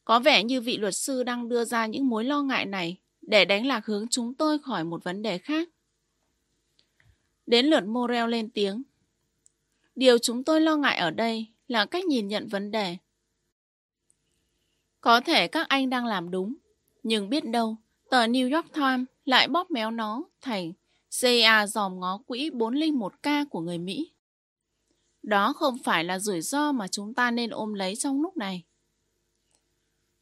[0.04, 3.44] Có vẻ như vị luật sư đang đưa ra những mối lo ngại này để
[3.44, 5.68] đánh lạc hướng chúng tôi khỏi một vấn đề khác.
[7.46, 8.82] Đến lượt Morel lên tiếng.
[9.94, 12.96] Điều chúng tôi lo ngại ở đây là cách nhìn nhận vấn đề.
[15.06, 16.54] Có thể các anh đang làm đúng,
[17.02, 17.76] nhưng biết đâu,
[18.10, 20.72] tờ New York Times lại bóp méo nó thành
[21.20, 24.12] CIA dòm ngó quỹ 401k của người Mỹ.
[25.22, 28.64] Đó không phải là rủi ro mà chúng ta nên ôm lấy trong lúc này.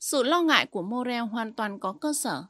[0.01, 2.45] Sự lo ngại của Morel hoàn toàn có cơ sở.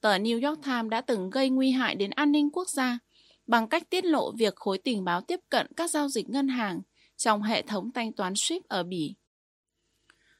[0.00, 2.98] Tờ New York Times đã từng gây nguy hại đến an ninh quốc gia
[3.46, 6.80] bằng cách tiết lộ việc khối tình báo tiếp cận các giao dịch ngân hàng
[7.16, 9.14] trong hệ thống thanh toán SWIFT ở Bỉ.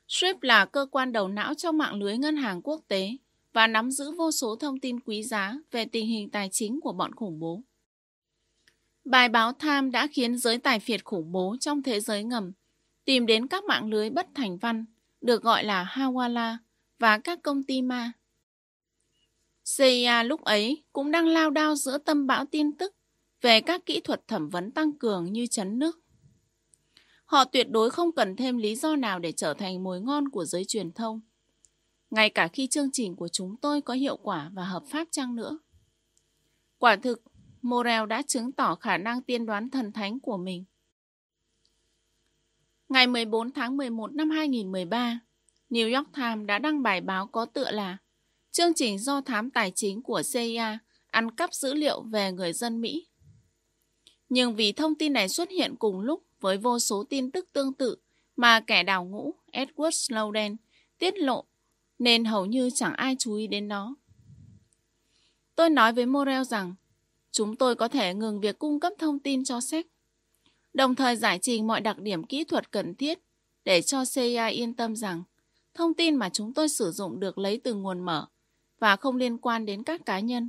[0.08, 3.16] SWIFT là cơ quan đầu não trong mạng lưới ngân hàng quốc tế
[3.52, 6.92] và nắm giữ vô số thông tin quý giá về tình hình tài chính của
[6.92, 7.62] bọn khủng bố.
[9.04, 12.52] Bài báo Tham đã khiến giới tài phiệt khủng bố trong thế giới ngầm
[13.04, 14.84] tìm đến các mạng lưới bất thành văn,
[15.20, 16.56] được gọi là Hawala,
[16.98, 18.12] và các công ty ma.
[19.76, 22.94] CIA lúc ấy cũng đang lao đao giữa tâm bão tin tức
[23.40, 26.00] về các kỹ thuật thẩm vấn tăng cường như chấn nước.
[27.26, 30.44] Họ tuyệt đối không cần thêm lý do nào để trở thành mối ngon của
[30.44, 31.20] giới truyền thông
[32.10, 35.36] ngay cả khi chương trình của chúng tôi có hiệu quả và hợp pháp chăng
[35.36, 35.58] nữa.
[36.78, 37.22] Quả thực,
[37.62, 40.64] Morel đã chứng tỏ khả năng tiên đoán thần thánh của mình.
[42.88, 45.20] Ngày 14 tháng 11 năm 2013,
[45.70, 47.98] New York Times đã đăng bài báo có tựa là
[48.50, 52.80] Chương trình do thám tài chính của CIA ăn cắp dữ liệu về người dân
[52.80, 53.06] Mỹ.
[54.28, 57.72] Nhưng vì thông tin này xuất hiện cùng lúc với vô số tin tức tương
[57.72, 57.96] tự
[58.36, 60.56] mà kẻ đào ngũ Edward Snowden
[60.98, 61.44] tiết lộ
[61.98, 63.94] nên hầu như chẳng ai chú ý đến nó.
[65.54, 66.74] Tôi nói với Morel rằng
[67.30, 69.86] chúng tôi có thể ngừng việc cung cấp thông tin cho SEC,
[70.74, 73.18] đồng thời giải trình mọi đặc điểm kỹ thuật cần thiết
[73.64, 75.22] để cho CIA yên tâm rằng
[75.74, 78.26] thông tin mà chúng tôi sử dụng được lấy từ nguồn mở
[78.78, 80.48] và không liên quan đến các cá nhân.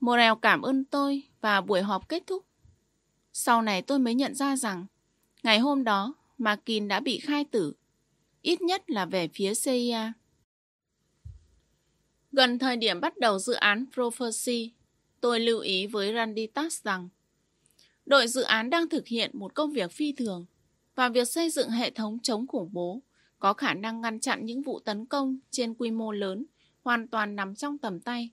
[0.00, 2.44] Morel cảm ơn tôi và buổi họp kết thúc.
[3.32, 4.86] Sau này tôi mới nhận ra rằng
[5.42, 7.72] ngày hôm đó Makin đã bị khai tử
[8.42, 10.12] ít nhất là về phía CIA.
[12.32, 14.72] Gần thời điểm bắt đầu dự án Prophecy,
[15.20, 17.08] tôi lưu ý với Randy Tass rằng
[18.06, 20.46] đội dự án đang thực hiện một công việc phi thường
[20.94, 23.02] và việc xây dựng hệ thống chống khủng bố
[23.38, 26.44] có khả năng ngăn chặn những vụ tấn công trên quy mô lớn
[26.82, 28.30] hoàn toàn nằm trong tầm tay.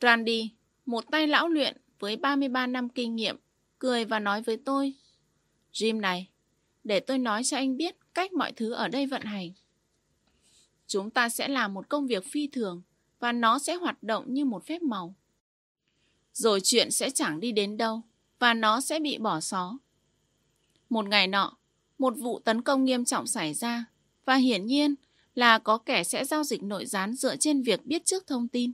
[0.00, 0.50] Randy,
[0.86, 3.36] một tay lão luyện với 33 năm kinh nghiệm,
[3.78, 4.94] cười và nói với tôi,
[5.72, 6.28] Jim này,
[6.84, 9.50] để tôi nói cho anh biết cách mọi thứ ở đây vận hành.
[10.86, 12.82] Chúng ta sẽ làm một công việc phi thường
[13.20, 15.14] và nó sẽ hoạt động như một phép màu.
[16.32, 18.02] Rồi chuyện sẽ chẳng đi đến đâu
[18.38, 19.78] và nó sẽ bị bỏ xó.
[20.90, 21.56] Một ngày nọ,
[21.98, 23.84] một vụ tấn công nghiêm trọng xảy ra
[24.24, 24.94] và hiển nhiên
[25.34, 28.72] là có kẻ sẽ giao dịch nội gián dựa trên việc biết trước thông tin.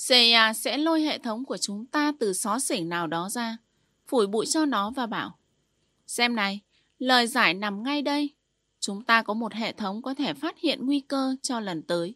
[0.00, 3.56] Seiya sẽ lôi hệ thống của chúng ta từ xó xỉnh nào đó ra,
[4.06, 5.38] phủi bụi cho nó và bảo
[6.06, 6.60] Xem này,
[6.98, 8.30] lời giải nằm ngay đây.
[8.78, 12.14] Chúng ta có một hệ thống có thể phát hiện nguy cơ cho lần tới.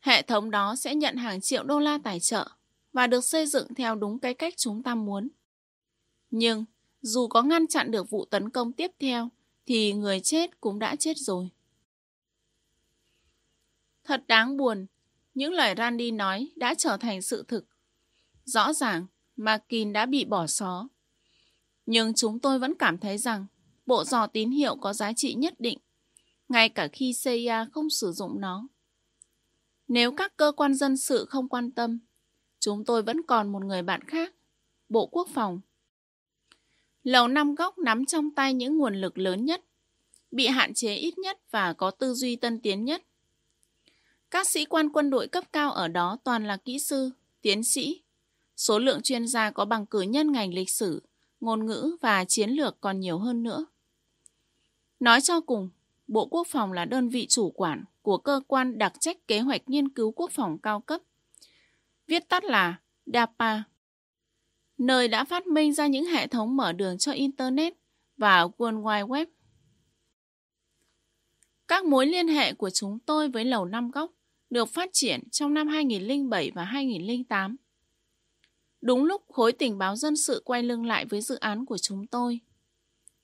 [0.00, 2.48] Hệ thống đó sẽ nhận hàng triệu đô la tài trợ
[2.92, 5.28] và được xây dựng theo đúng cái cách chúng ta muốn.
[6.30, 6.64] Nhưng
[7.02, 9.28] dù có ngăn chặn được vụ tấn công tiếp theo
[9.66, 11.48] thì người chết cũng đã chết rồi.
[14.04, 14.86] Thật đáng buồn,
[15.36, 17.66] những lời Randy nói đã trở thành sự thực.
[18.44, 19.06] Rõ ràng,
[19.36, 20.88] Makin đã bị bỏ xó.
[21.86, 23.46] Nhưng chúng tôi vẫn cảm thấy rằng
[23.86, 25.78] bộ dò tín hiệu có giá trị nhất định,
[26.48, 28.68] ngay cả khi CIA không sử dụng nó.
[29.88, 31.98] Nếu các cơ quan dân sự không quan tâm,
[32.60, 34.34] chúng tôi vẫn còn một người bạn khác,
[34.88, 35.60] Bộ Quốc phòng.
[37.02, 39.64] Lầu Năm Góc nắm trong tay những nguồn lực lớn nhất,
[40.30, 43.02] bị hạn chế ít nhất và có tư duy tân tiến nhất.
[44.36, 47.10] Các sĩ quan quân đội cấp cao ở đó toàn là kỹ sư,
[47.42, 48.02] tiến sĩ.
[48.56, 51.02] Số lượng chuyên gia có bằng cử nhân ngành lịch sử,
[51.40, 53.66] ngôn ngữ và chiến lược còn nhiều hơn nữa.
[55.00, 55.68] Nói cho cùng,
[56.08, 59.68] Bộ Quốc phòng là đơn vị chủ quản của cơ quan đặc trách kế hoạch
[59.68, 61.00] nghiên cứu quốc phòng cao cấp.
[62.06, 63.62] Viết tắt là DAPA,
[64.78, 67.74] nơi đã phát minh ra những hệ thống mở đường cho Internet
[68.16, 69.26] và World Wide Web.
[71.68, 74.10] Các mối liên hệ của chúng tôi với Lầu Năm Góc
[74.50, 77.56] được phát triển trong năm 2007 và 2008.
[78.80, 82.06] Đúng lúc khối tình báo dân sự quay lưng lại với dự án của chúng
[82.06, 82.40] tôi.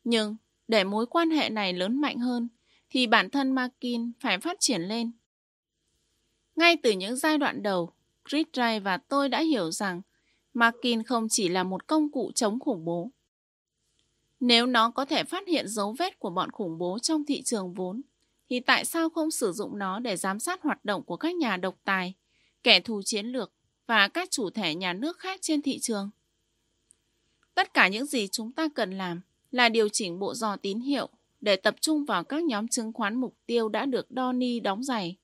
[0.04, 0.36] Nhưng
[0.68, 2.48] để mối quan hệ này lớn mạnh hơn,
[2.90, 5.12] thì bản thân Makin phải phát triển lên.
[6.56, 7.92] Ngay từ những giai đoạn đầu,
[8.28, 10.02] Chris Ray và tôi đã hiểu rằng
[10.54, 13.10] Makin không chỉ là một công cụ chống khủng bố.
[14.40, 17.74] Nếu nó có thể phát hiện dấu vết của bọn khủng bố trong thị trường
[17.74, 18.02] vốn,
[18.52, 21.56] thì tại sao không sử dụng nó để giám sát hoạt động của các nhà
[21.56, 22.14] độc tài,
[22.62, 23.52] kẻ thù chiến lược
[23.86, 26.10] và các chủ thể nhà nước khác trên thị trường?
[27.54, 29.20] Tất cả những gì chúng ta cần làm
[29.50, 31.08] là điều chỉnh bộ dò tín hiệu
[31.40, 35.16] để tập trung vào các nhóm chứng khoán mục tiêu đã được Donny đóng giày.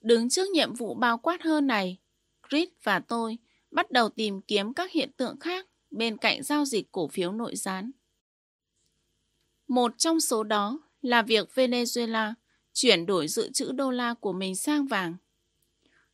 [0.00, 1.98] Đứng trước nhiệm vụ bao quát hơn này,
[2.50, 3.38] Chris và tôi
[3.70, 7.56] bắt đầu tìm kiếm các hiện tượng khác bên cạnh giao dịch cổ phiếu nội
[7.56, 7.90] gián.
[9.68, 12.34] Một trong số đó là việc Venezuela
[12.72, 15.16] chuyển đổi dự trữ đô la của mình sang vàng.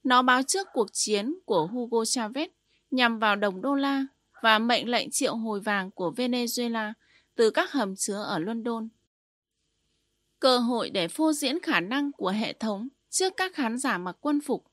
[0.04, 2.48] Nó báo trước cuộc chiến của Hugo Chavez
[2.90, 4.06] nhằm vào đồng đô la
[4.42, 6.92] và mệnh lệnh triệu hồi vàng của Venezuela
[7.34, 8.88] từ các hầm chứa ở London.
[10.40, 14.16] Cơ hội để phô diễn khả năng của hệ thống trước các khán giả mặc
[14.20, 14.64] quân phục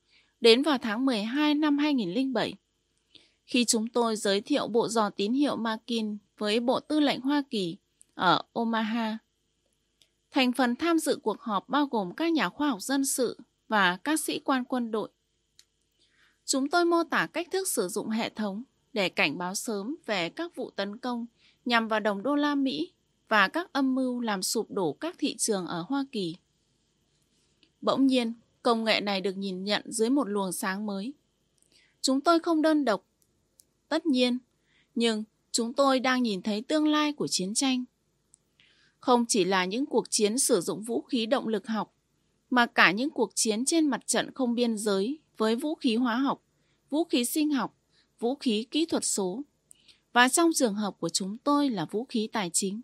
[0.41, 2.53] đến vào tháng 12 năm 2007.
[3.45, 7.44] Khi chúng tôi giới thiệu bộ dò tín hiệu Makin với Bộ Tư lệnh Hoa
[7.49, 7.77] Kỳ
[8.14, 9.18] ở Omaha.
[10.32, 13.38] Thành phần tham dự cuộc họp bao gồm các nhà khoa học dân sự
[13.68, 15.10] và các sĩ quan quân đội.
[16.45, 18.64] Chúng tôi mô tả cách thức sử dụng hệ thống
[18.94, 21.26] để cảnh báo sớm về các vụ tấn công
[21.66, 22.94] nhằm vào đồng đô la Mỹ
[23.28, 26.36] và các âm mưu làm sụp đổ các thị trường ở Hoa Kỳ.
[27.82, 28.34] Bỗng nhiên,
[28.64, 31.14] công nghệ này được nhìn nhận dưới một luồng sáng mới.
[32.02, 33.06] Chúng tôi không đơn độc.
[33.90, 34.38] Tất nhiên,
[34.95, 37.86] nhưng chúng tôi đang nhìn thấy tương lai của chiến tranh.
[38.99, 41.94] Không chỉ là những cuộc chiến sử dụng vũ khí động lực học,
[42.49, 46.15] mà cả những cuộc chiến trên mặt trận không biên giới với vũ khí hóa
[46.18, 46.44] học,
[46.90, 47.78] vũ khí sinh học,
[48.19, 49.41] vũ khí kỹ thuật số
[50.14, 52.82] và trong trường hợp của chúng tôi là vũ khí tài chính.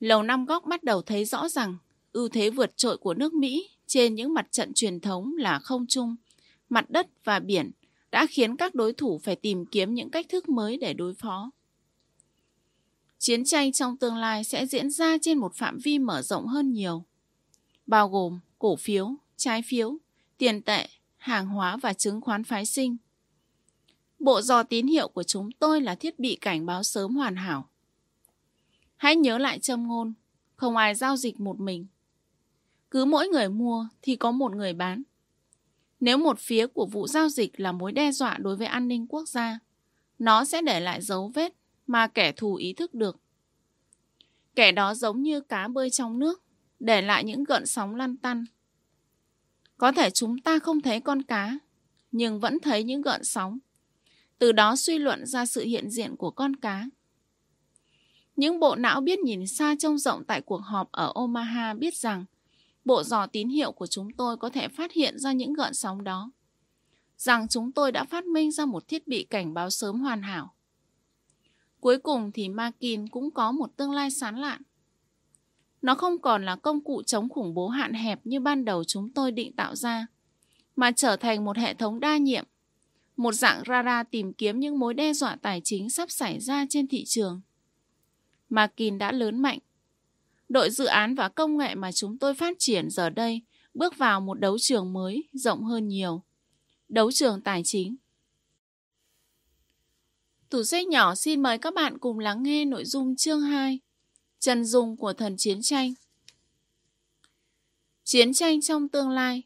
[0.00, 1.76] Lầu Năm Góc bắt đầu thấy rõ rằng
[2.12, 5.86] ưu thế vượt trội của nước Mỹ trên những mặt trận truyền thống là không
[5.86, 6.16] trung,
[6.68, 7.70] mặt đất và biển
[8.10, 11.50] đã khiến các đối thủ phải tìm kiếm những cách thức mới để đối phó.
[13.22, 16.72] Chiến tranh trong tương lai sẽ diễn ra trên một phạm vi mở rộng hơn
[16.72, 17.04] nhiều,
[17.86, 19.96] bao gồm cổ phiếu, trái phiếu,
[20.38, 22.96] tiền tệ, hàng hóa và chứng khoán phái sinh–
[24.22, 27.68] Bộ dò tín hiệu của chúng tôi là thiết bị cảnh báo sớm hoàn hảo.
[28.96, 30.14] Hãy nhớ lại châm ngôn,
[30.56, 31.86] không ai giao dịch một mình.
[32.90, 35.02] Cứ mỗi người mua thì có một người bán.
[36.00, 39.06] Nếu một phía của vụ giao dịch là mối đe dọa đối với an ninh
[39.06, 39.58] quốc gia,
[40.18, 41.54] nó sẽ để lại dấu vết
[41.92, 43.20] mà kẻ thù ý thức được.
[44.54, 46.42] Kẻ đó giống như cá bơi trong nước,
[46.80, 48.44] để lại những gợn sóng lăn tăn.
[49.76, 51.58] Có thể chúng ta không thấy con cá,
[52.12, 53.58] nhưng vẫn thấy những gợn sóng
[54.42, 56.86] từ đó suy luận ra sự hiện diện của con cá.
[58.36, 62.24] Những bộ não biết nhìn xa trông rộng tại cuộc họp ở Omaha biết rằng
[62.84, 66.04] bộ dò tín hiệu của chúng tôi có thể phát hiện ra những gợn sóng
[66.04, 66.30] đó.
[67.16, 70.54] Rằng chúng tôi đã phát minh ra một thiết bị cảnh báo sớm hoàn hảo.
[71.82, 74.62] Cuối cùng thì Makin cũng có một tương lai sán lạn.
[75.82, 79.10] Nó không còn là công cụ chống khủng bố hạn hẹp như ban đầu chúng
[79.10, 80.06] tôi định tạo ra,
[80.76, 82.44] mà trở thành một hệ thống đa nhiệm,
[83.16, 86.88] một dạng radar tìm kiếm những mối đe dọa tài chính sắp xảy ra trên
[86.88, 87.40] thị trường.
[88.48, 89.58] Makin đã lớn mạnh.
[90.48, 93.42] Đội dự án và công nghệ mà chúng tôi phát triển giờ đây
[93.74, 96.22] bước vào một đấu trường mới rộng hơn nhiều.
[96.88, 97.96] Đấu trường tài chính.
[100.52, 103.80] Tủ sách nhỏ xin mời các bạn cùng lắng nghe nội dung chương 2
[104.38, 105.92] Chân dung của thần chiến tranh
[108.04, 109.42] Chiến tranh trong tương lai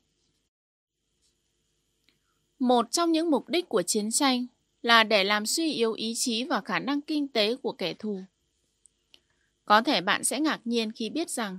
[2.59, 4.47] Một trong những mục đích của chiến tranh
[4.83, 8.21] là để làm suy yếu ý chí và khả năng kinh tế của kẻ thù.
[9.65, 11.59] Có thể bạn sẽ ngạc nhiên khi biết rằng,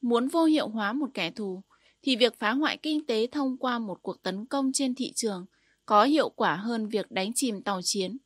[0.00, 1.62] muốn vô hiệu hóa một kẻ thù,
[2.02, 5.46] thì việc phá hoại kinh tế thông qua một cuộc tấn công trên thị trường
[5.86, 8.18] có hiệu quả hơn việc đánh chìm tàu chiến.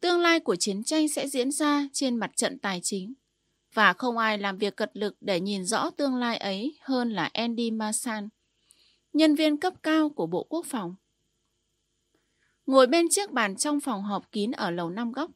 [0.00, 3.14] Tương lai của chiến tranh sẽ diễn ra trên mặt trận tài chính
[3.74, 7.30] và không ai làm việc cật lực để nhìn rõ tương lai ấy hơn là
[7.32, 8.28] Andy Masan,
[9.12, 10.94] nhân viên cấp cao của Bộ Quốc phòng.
[12.66, 15.30] Ngồi bên chiếc bàn trong phòng họp kín ở lầu năm góc,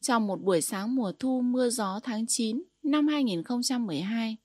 [0.00, 4.36] trong một buổi sáng mùa thu mưa gió tháng 9 năm 2012,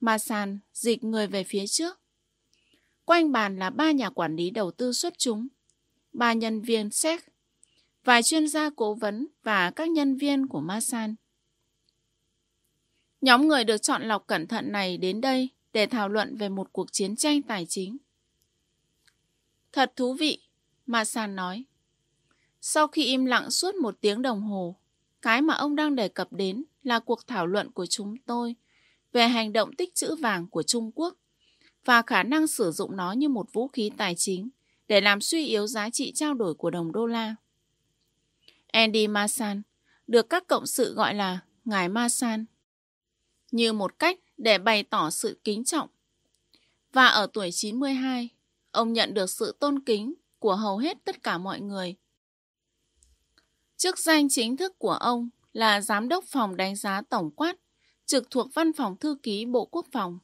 [0.00, 2.00] Masan dịch người về phía trước.
[3.04, 5.48] Quanh bàn là ba nhà quản lý đầu tư xuất chúng,
[6.12, 7.33] ba nhân viên SEC
[8.04, 11.14] vài chuyên gia cố vấn và các nhân viên của Masan.
[13.20, 16.72] Nhóm người được chọn lọc cẩn thận này đến đây để thảo luận về một
[16.72, 17.96] cuộc chiến tranh tài chính.
[19.72, 20.38] Thật thú vị,
[20.86, 21.64] Masan nói.
[22.60, 24.76] Sau khi im lặng suốt một tiếng đồng hồ,
[25.22, 28.54] cái mà ông đang đề cập đến là cuộc thảo luận của chúng tôi
[29.12, 31.14] về hành động tích trữ vàng của Trung Quốc
[31.84, 34.48] và khả năng sử dụng nó như một vũ khí tài chính
[34.88, 37.36] để làm suy yếu giá trị trao đổi của đồng đô la.
[38.74, 39.62] Andy Masan
[40.06, 42.44] được các cộng sự gọi là Ngài Masan
[43.50, 45.88] như một cách để bày tỏ sự kính trọng.
[46.92, 48.28] Và ở tuổi 92,
[48.70, 51.96] ông nhận được sự tôn kính của hầu hết tất cả mọi người.
[53.76, 57.56] Chức danh chính thức của ông là Giám đốc phòng đánh giá tổng quát,
[58.06, 60.18] trực thuộc Văn phòng Thư ký Bộ Quốc phòng.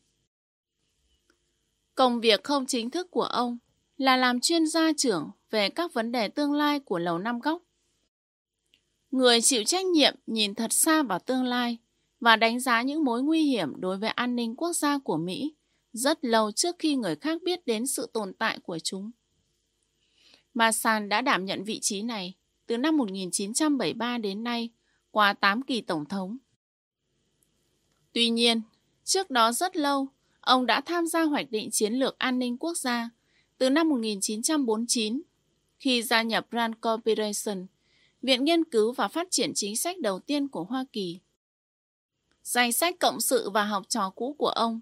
[1.95, 3.59] Công việc không chính thức của ông
[3.97, 7.63] là làm chuyên gia trưởng về các vấn đề tương lai của Lầu Năm Góc
[9.11, 11.79] Người chịu trách nhiệm nhìn thật xa vào tương lai
[12.21, 15.55] và đánh giá những mối nguy hiểm đối với an ninh quốc gia của Mỹ
[15.93, 19.11] rất lâu trước khi người khác biết đến sự tồn tại của chúng.
[20.55, 22.35] Masan đã đảm nhận vị trí này
[22.67, 24.71] từ năm 1973 đến nay
[25.11, 26.39] qua 8 kỳ tổng thống.
[28.13, 28.63] Tuy nhiên,
[29.05, 30.09] trước đó rất lâu,
[30.41, 33.11] ông đã tham gia hoạch định chiến lược an ninh quốc gia
[33.59, 35.23] từ năm 1949
[35.79, 37.67] khi gia nhập Rand Corporation–
[38.23, 41.21] Viện Nghiên cứu và Phát triển Chính sách đầu tiên của Hoa Kỳ.
[42.43, 44.81] Danh sách cộng sự và học trò cũ của ông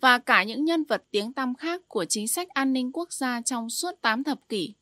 [0.00, 3.40] và cả những nhân vật tiếng tăm khác của chính sách an ninh quốc gia
[3.40, 4.74] trong suốt 8 thập kỷ.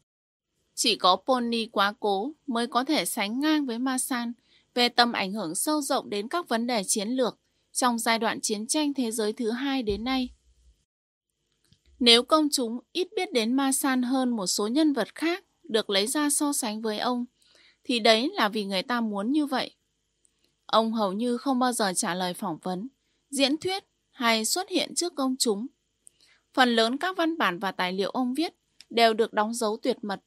[0.74, 4.32] Chỉ có Pony quá cố mới có thể sánh ngang với Masan
[4.74, 7.38] về tầm ảnh hưởng sâu rộng đến các vấn đề chiến lược
[7.72, 10.28] trong giai đoạn chiến tranh thế giới thứ hai đến nay.
[12.00, 16.06] Nếu công chúng ít biết đến Masan hơn một số nhân vật khác được lấy
[16.06, 17.24] ra so sánh với ông,
[17.88, 19.70] thì đấy là vì người ta muốn như vậy.
[20.66, 22.88] Ông hầu như không bao giờ trả lời phỏng vấn,
[23.30, 25.66] diễn thuyết hay xuất hiện trước công chúng.
[26.54, 28.54] Phần lớn các văn bản và tài liệu ông viết
[28.90, 30.20] đều được đóng dấu tuyệt mật.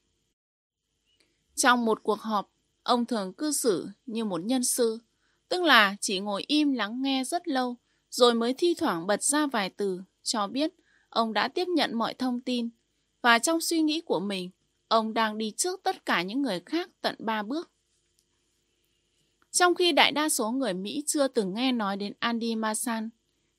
[1.55, 2.51] Trong một cuộc họp,
[2.83, 4.99] ông thường cư xử như một nhân sư,
[5.49, 7.75] tức là chỉ ngồi im lắng nghe rất lâu,
[8.09, 10.73] rồi mới thi thoảng bật ra vài từ, cho biết
[11.09, 12.69] ông đã tiếp nhận mọi thông tin,
[13.21, 14.49] và trong suy nghĩ của mình,
[14.91, 17.71] Ông đang đi trước tất cả những người khác tận ba bước.
[19.51, 23.09] Trong khi đại đa số người Mỹ chưa từng nghe nói đến Andy Masan,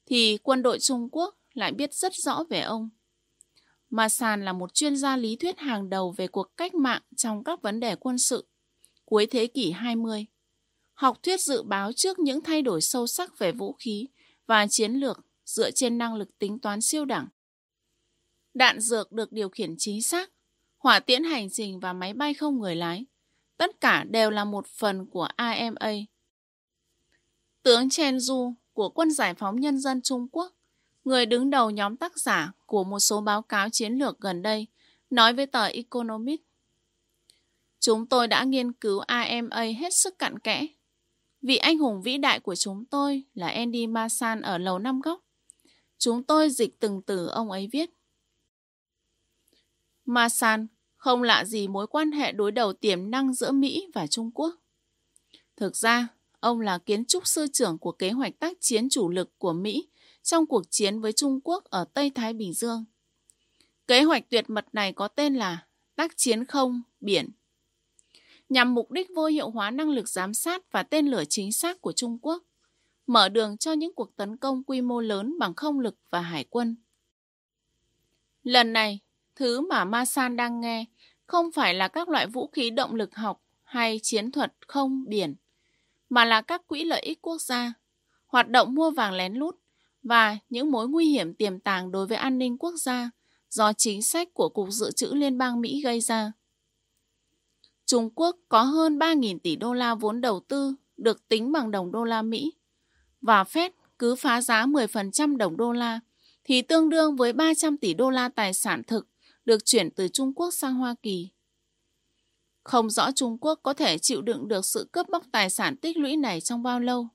[0.06, 2.90] thì quân đội Trung Quốc lại biết rất rõ về ông.
[3.90, 7.62] Masan là một chuyên gia lý thuyết hàng đầu về cuộc cách mạng trong các
[7.62, 8.46] vấn đề quân sự
[9.04, 10.26] cuối thế kỷ 20.
[10.94, 14.08] Học thuyết dự báo trước những thay đổi sâu sắc về vũ khí
[14.46, 17.28] và chiến lược dựa trên năng lực tính toán siêu đẳng.
[18.54, 20.30] Đạn dược được điều khiển chính xác
[20.82, 23.04] hỏa tiễn hành trình và máy bay không người lái.
[23.56, 25.92] Tất cả đều là một phần của IMA.
[27.62, 30.52] Tướng Chen Du của Quân Giải phóng Nhân dân Trung Quốc,
[31.04, 34.66] người đứng đầu nhóm tác giả của một số báo cáo chiến lược gần đây,
[35.10, 36.40] nói với tờ Economist.
[37.80, 40.66] Chúng tôi đã nghiên cứu IMA hết sức cặn kẽ.
[41.42, 45.20] Vị anh hùng vĩ đại của chúng tôi là Andy Masan ở Lầu Năm Góc.
[45.98, 47.90] Chúng tôi dịch từng từ ông ấy viết.
[50.04, 50.66] Masan
[50.96, 54.54] không lạ gì mối quan hệ đối đầu tiềm năng giữa Mỹ và Trung Quốc.
[55.56, 56.08] Thực ra,
[56.40, 59.88] ông là kiến trúc sư trưởng của kế hoạch tác chiến chủ lực của Mỹ
[60.22, 62.84] trong cuộc chiến với Trung Quốc ở Tây Thái Bình Dương.
[63.86, 65.66] Kế hoạch tuyệt mật này có tên là
[65.96, 67.30] tác chiến không biển
[68.52, 71.80] nhằm mục đích vô hiệu hóa năng lực giám sát và tên lửa chính xác
[71.80, 72.42] của Trung Quốc,
[73.06, 76.44] mở đường cho những cuộc tấn công quy mô lớn bằng không lực và hải
[76.44, 76.76] quân.
[78.42, 79.00] Lần này,
[79.36, 80.84] thứ mà Masan đang nghe
[81.26, 85.34] không phải là các loại vũ khí động lực học hay chiến thuật không biển,
[86.10, 87.72] mà là các quỹ lợi ích quốc gia,
[88.26, 89.56] hoạt động mua vàng lén lút
[90.02, 93.10] và những mối nguy hiểm tiềm tàng đối với an ninh quốc gia
[93.50, 96.32] do chính sách của Cục Dự trữ Liên bang Mỹ gây ra.
[97.86, 101.92] Trung Quốc có hơn 3.000 tỷ đô la vốn đầu tư được tính bằng đồng
[101.92, 102.52] đô la Mỹ
[103.20, 106.00] và Fed cứ phá giá 10% đồng đô la
[106.44, 109.08] thì tương đương với 300 tỷ đô la tài sản thực
[109.44, 111.28] được chuyển từ Trung Quốc sang Hoa Kỳ.
[112.64, 115.96] Không rõ Trung Quốc có thể chịu đựng được sự cướp bóc tài sản tích
[115.96, 117.08] lũy này trong bao lâu.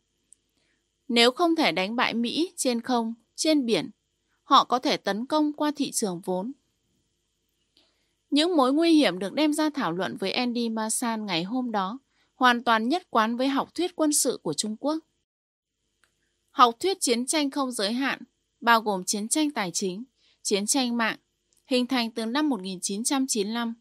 [1.07, 3.89] Nếu không thể đánh bại Mỹ trên không, trên biển,
[4.43, 6.51] họ có thể tấn công qua thị trường vốn.
[8.29, 11.99] Những mối nguy hiểm được đem ra thảo luận với Andy Masan ngày hôm đó
[12.35, 14.97] hoàn toàn nhất quán với học thuyết quân sự của Trung Quốc.
[16.49, 18.19] Học thuyết chiến tranh không giới hạn,
[18.61, 20.03] bao gồm chiến tranh tài chính,
[20.41, 21.17] chiến tranh mạng,
[21.67, 23.73] hình thành từ năm 1995.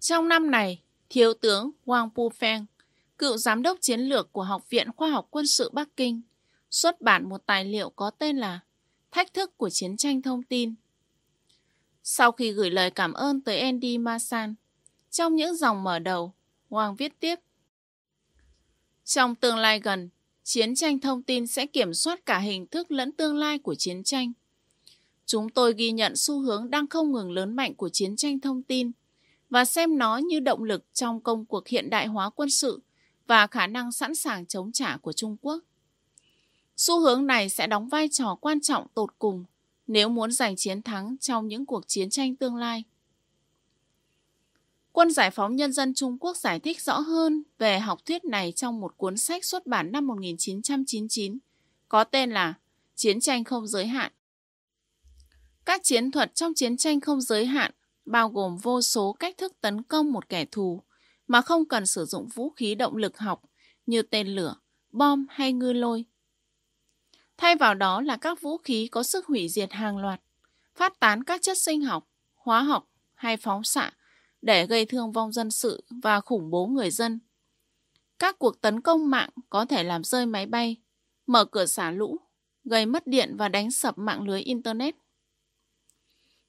[0.00, 2.64] Trong năm này, Thiếu tướng Wang Pufeng,
[3.18, 6.22] cựu giám đốc chiến lược của Học viện Khoa học Quân sự Bắc Kinh,
[6.70, 8.60] xuất bản một tài liệu có tên là
[9.10, 10.74] Thách thức của chiến tranh thông tin
[12.06, 14.54] sau khi gửi lời cảm ơn tới Andy Masan,
[15.10, 16.32] trong những dòng mở đầu,
[16.70, 17.36] Hoàng viết tiếp.
[19.04, 20.08] Trong tương lai gần,
[20.42, 24.04] chiến tranh thông tin sẽ kiểm soát cả hình thức lẫn tương lai của chiến
[24.04, 24.32] tranh.
[25.26, 28.62] Chúng tôi ghi nhận xu hướng đang không ngừng lớn mạnh của chiến tranh thông
[28.62, 28.92] tin
[29.50, 32.80] và xem nó như động lực trong công cuộc hiện đại hóa quân sự
[33.26, 35.64] và khả năng sẵn sàng chống trả của Trung Quốc.
[36.76, 39.44] Xu hướng này sẽ đóng vai trò quan trọng tột cùng
[39.86, 42.84] nếu muốn giành chiến thắng trong những cuộc chiến tranh tương lai.
[44.92, 48.52] Quân Giải phóng Nhân dân Trung Quốc giải thích rõ hơn về học thuyết này
[48.52, 51.38] trong một cuốn sách xuất bản năm 1999
[51.88, 52.54] có tên là
[52.96, 54.12] Chiến tranh không giới hạn.
[55.64, 57.70] Các chiến thuật trong chiến tranh không giới hạn
[58.04, 60.82] bao gồm vô số cách thức tấn công một kẻ thù
[61.26, 63.42] mà không cần sử dụng vũ khí động lực học
[63.86, 64.54] như tên lửa,
[64.90, 66.04] bom hay ngư lôi.
[67.36, 70.20] Thay vào đó là các vũ khí có sức hủy diệt hàng loạt,
[70.74, 73.92] phát tán các chất sinh học, hóa học hay phóng xạ
[74.42, 77.20] để gây thương vong dân sự và khủng bố người dân.
[78.18, 80.76] Các cuộc tấn công mạng có thể làm rơi máy bay,
[81.26, 82.18] mở cửa xả lũ,
[82.64, 84.94] gây mất điện và đánh sập mạng lưới Internet.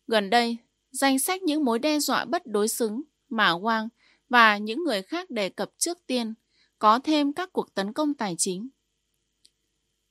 [0.08, 0.58] Gần đây,
[0.92, 3.88] danh sách những mối đe dọa bất đối xứng mà Wang
[4.30, 6.34] và những người khác đề cập trước tiên
[6.80, 8.70] có thêm các cuộc tấn công tài chính.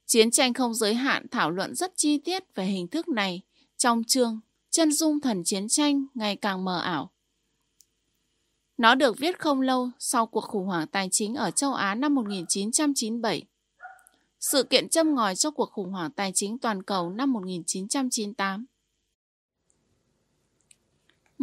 [0.07, 3.43] Chiến tranh không giới hạn thảo luận rất chi tiết về hình thức này
[3.77, 4.41] trong chương
[4.71, 7.11] Chân dung thần chiến tranh ngày càng mờ ảo.
[8.77, 12.15] Nó được viết không lâu sau cuộc khủng hoảng tài chính ở châu Á năm
[12.15, 13.43] 1997.
[14.41, 18.67] Sự kiện châm ngòi cho cuộc khủng hoảng tài chính toàn cầu năm 1998.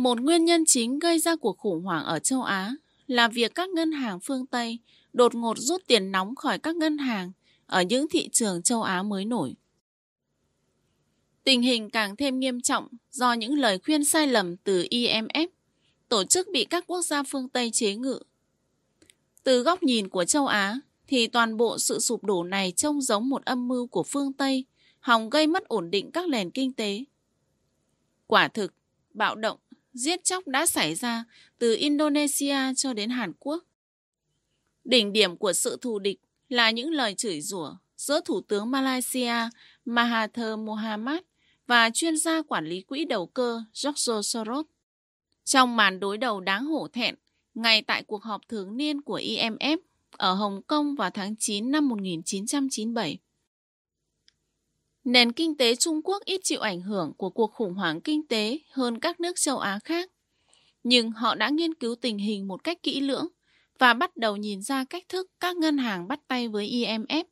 [0.02, 2.76] Một nguyên nhân chính gây ra cuộc khủng hoảng ở châu Á
[3.08, 4.80] là việc các ngân hàng phương Tây
[5.14, 7.32] đột ngột rút tiền nóng khỏi các ngân hàng
[7.66, 9.56] ở những thị trường châu Á mới nổi.
[11.44, 15.48] Tình hình càng thêm nghiêm trọng do những lời khuyên sai lầm từ IMF,
[16.10, 18.20] tổ chức bị các quốc gia phương Tây chế ngự.
[19.44, 23.30] Từ góc nhìn của châu Á, thì toàn bộ sự sụp đổ này trông giống
[23.30, 24.66] một âm mưu của phương Tây,
[25.00, 27.04] hòng gây mất ổn định các nền kinh tế.
[28.28, 28.74] Quả thực,
[29.14, 29.58] bạo động,
[29.94, 31.24] giết chóc đã xảy ra
[31.58, 33.64] từ Indonesia cho đến Hàn Quốc.
[34.84, 36.20] Đỉnh điểm của sự thù địch
[36.50, 39.34] là những lời chửi rủa giữa Thủ tướng Malaysia
[39.86, 41.20] Mahathir Mohamad
[41.68, 44.66] và chuyên gia quản lý quỹ đầu cơ George Soros.
[45.44, 47.16] Trong màn đối đầu đáng hổ thẹn,
[47.54, 49.78] ngay tại cuộc họp thường niên của IMF
[50.12, 53.18] ở Hồng Kông vào tháng 9 năm 1997.
[55.04, 58.60] Nền kinh tế Trung Quốc ít chịu ảnh hưởng của cuộc khủng hoảng kinh tế
[58.72, 60.12] hơn các nước châu Á khác.
[60.84, 63.28] Nhưng họ đã nghiên cứu tình hình một cách kỹ lưỡng
[63.80, 67.24] và bắt đầu nhìn ra cách thức các ngân hàng bắt tay với IMF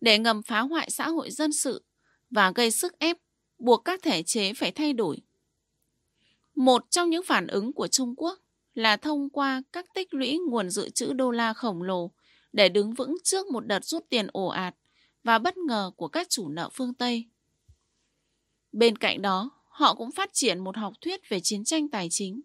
[0.00, 1.84] để ngầm phá hoại xã hội dân sự
[2.30, 3.16] và gây sức ép
[3.58, 5.18] buộc các thể chế phải thay đổi.
[6.54, 8.38] Một trong những phản ứng của Trung Quốc
[8.74, 12.10] là thông qua các tích lũy nguồn dự trữ đô la khổng lồ
[12.52, 14.74] để đứng vững trước một đợt rút tiền ồ ạt
[15.24, 17.24] và bất ngờ của các chủ nợ phương Tây.
[18.72, 22.40] Bên cạnh đó, họ cũng phát triển một học thuyết về chiến tranh tài chính.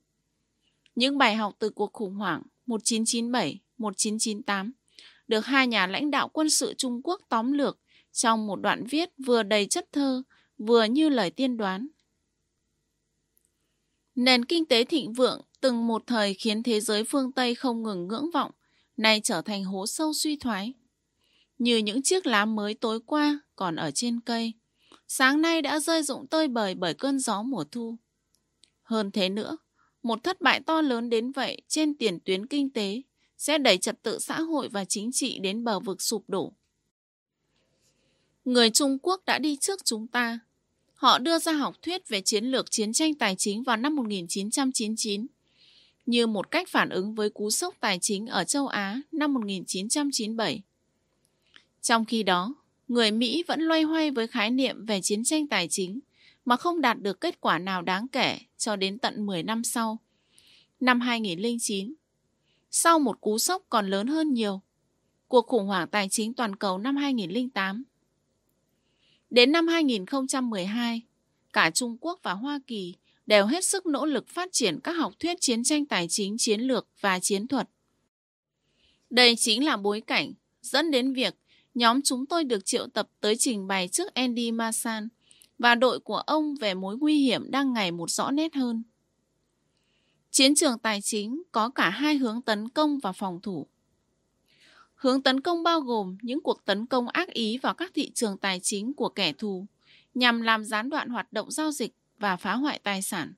[0.95, 4.71] Những bài học từ cuộc khủng hoảng 1997 1998,
[5.27, 7.79] được hai nhà lãnh đạo quân sự Trung Quốc tóm lược
[8.11, 10.23] trong một đoạn viết vừa đầy chất thơ,
[10.57, 11.87] vừa như lời tiên đoán.
[14.15, 18.07] Nền kinh tế thịnh vượng từng một thời khiến thế giới phương Tây không ngừng
[18.07, 18.51] ngưỡng vọng,
[18.97, 20.73] nay trở thành hố sâu suy thoái.
[21.59, 24.53] Như những chiếc lá mới tối qua còn ở trên cây,
[25.07, 27.97] sáng nay đã rơi rụng tơi bời bởi cơn gió mùa thu.
[28.83, 29.57] Hơn thế nữa,
[30.03, 33.01] một thất bại to lớn đến vậy trên tiền tuyến kinh tế
[33.37, 36.53] sẽ đẩy trật tự xã hội và chính trị đến bờ vực sụp đổ.
[38.45, 40.39] Người Trung Quốc đã đi trước chúng ta.
[40.93, 45.27] Họ đưa ra học thuyết về chiến lược chiến tranh tài chính vào năm 1999
[46.05, 50.61] như một cách phản ứng với cú sốc tài chính ở châu Á năm 1997.
[51.87, 52.55] Trong khi đó,
[52.87, 55.99] người Mỹ vẫn loay hoay với khái niệm về chiến tranh tài chính
[56.45, 59.99] mà không đạt được kết quả nào đáng kể cho đến tận 10 năm sau.
[60.79, 61.93] Năm 2009,
[62.71, 64.61] sau một cú sốc còn lớn hơn nhiều,
[65.27, 67.83] cuộc khủng hoảng tài chính toàn cầu năm 2008.
[69.29, 71.01] Đến năm 2012,
[71.53, 72.95] cả Trung Quốc và Hoa Kỳ
[73.25, 76.61] đều hết sức nỗ lực phát triển các học thuyết chiến tranh tài chính chiến
[76.61, 77.69] lược và chiến thuật.
[79.09, 81.35] Đây chính là bối cảnh dẫn đến việc
[81.77, 85.07] nhóm chúng tôi được triệu tập tới trình bày trước Andy Masan
[85.59, 88.83] và đội của ông về mối nguy hiểm đang ngày một rõ nét hơn.
[90.31, 93.67] Chiến trường tài chính có cả hai hướng tấn công và phòng thủ.
[94.95, 98.37] Hướng tấn công bao gồm những cuộc tấn công ác ý vào các thị trường
[98.37, 99.65] tài chính của kẻ thù
[100.13, 103.33] nhằm làm gián đoạn hoạt động giao dịch và phá hoại tài sản.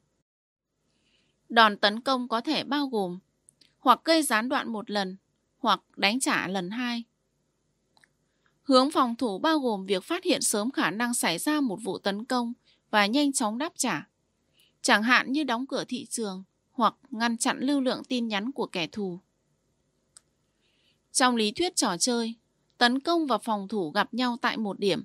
[1.49, 3.20] Đòn tấn công có thể bao gồm
[3.80, 5.18] hoặc gây gián đoạn một lần
[5.57, 7.03] hoặc đánh trả lần hai.
[8.70, 11.98] Hướng phòng thủ bao gồm việc phát hiện sớm khả năng xảy ra một vụ
[11.98, 12.54] tấn công
[12.91, 14.08] và nhanh chóng đáp trả,
[14.82, 18.66] chẳng hạn như đóng cửa thị trường hoặc ngăn chặn lưu lượng tin nhắn của
[18.66, 19.20] kẻ thù.
[21.12, 22.36] Trong lý thuyết trò chơi,
[22.78, 25.04] tấn công và phòng thủ gặp nhau tại một điểm.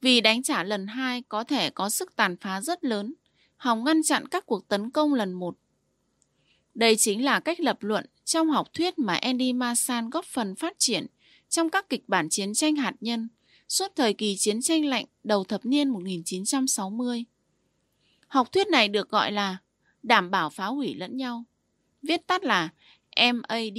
[0.00, 3.14] Vì đánh trả lần hai có thể có sức tàn phá rất lớn,
[3.56, 5.56] hòng ngăn chặn các cuộc tấn công lần một.
[6.74, 10.74] Đây chính là cách lập luận trong học thuyết mà Andy Masan góp phần phát
[10.78, 11.06] triển
[11.52, 13.28] trong các kịch bản chiến tranh hạt nhân
[13.68, 17.24] suốt thời kỳ chiến tranh lạnh đầu thập niên 1960.
[18.28, 19.56] Học thuyết này được gọi là
[20.02, 21.44] đảm bảo phá hủy lẫn nhau,
[22.02, 22.68] viết tắt là
[23.16, 23.78] MAD.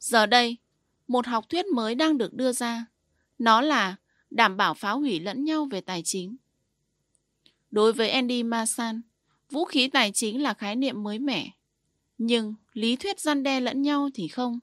[0.00, 0.56] Giờ đây,
[1.08, 2.86] một học thuyết mới đang được đưa ra.
[3.38, 3.96] Nó là
[4.30, 6.36] đảm bảo phá hủy lẫn nhau về tài chính.
[7.70, 9.00] Đối với Andy Masan,
[9.50, 11.50] vũ khí tài chính là khái niệm mới mẻ.
[12.18, 14.58] Nhưng lý thuyết gian đe lẫn nhau thì không.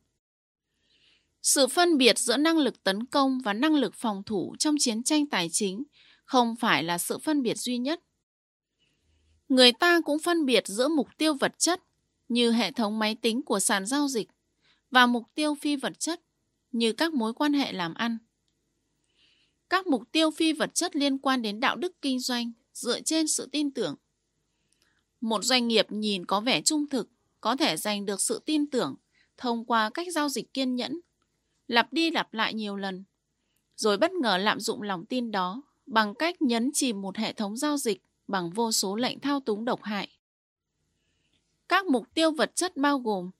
[1.45, 5.03] Sự phân biệt giữa năng lực tấn công và năng lực phòng thủ trong chiến
[5.03, 5.83] tranh tài chính
[6.23, 7.99] không phải là sự phân biệt duy nhất.
[9.49, 11.83] Người ta cũng phân biệt giữa mục tiêu vật chất
[12.27, 14.27] như hệ thống máy tính của sàn giao dịch
[14.91, 16.21] và mục tiêu phi vật chất
[16.71, 18.17] như các mối quan hệ làm ăn.
[19.69, 23.27] Các mục tiêu phi vật chất liên quan đến đạo đức kinh doanh dựa trên
[23.27, 23.95] sự tin tưởng.
[25.21, 27.09] Một doanh nghiệp nhìn có vẻ trung thực
[27.41, 28.95] có thể giành được sự tin tưởng
[29.37, 30.99] thông qua cách giao dịch kiên nhẫn
[31.67, 33.03] lặp đi lặp lại nhiều lần,
[33.75, 37.57] rồi bất ngờ lạm dụng lòng tin đó bằng cách nhấn chìm một hệ thống
[37.57, 40.09] giao dịch bằng vô số lệnh thao túng độc hại.
[41.69, 43.31] Các mục tiêu vật chất bao gồm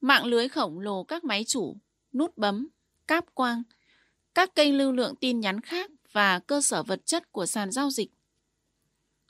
[0.00, 1.76] mạng lưới khổng lồ các máy chủ,
[2.12, 2.68] nút bấm,
[3.06, 3.62] cáp quang,
[4.34, 7.90] các kênh lưu lượng tin nhắn khác và cơ sở vật chất của sàn giao
[7.90, 8.10] dịch.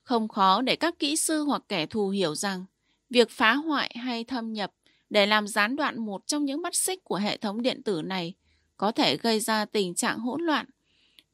[0.03, 2.65] Không khó để các kỹ sư hoặc kẻ thù hiểu rằng
[3.11, 4.73] việc phá hoại hay thâm nhập
[5.11, 8.35] để làm gián đoạn một trong những mắt xích của hệ thống điện tử này
[8.77, 10.67] có thể gây ra tình trạng hỗn loạn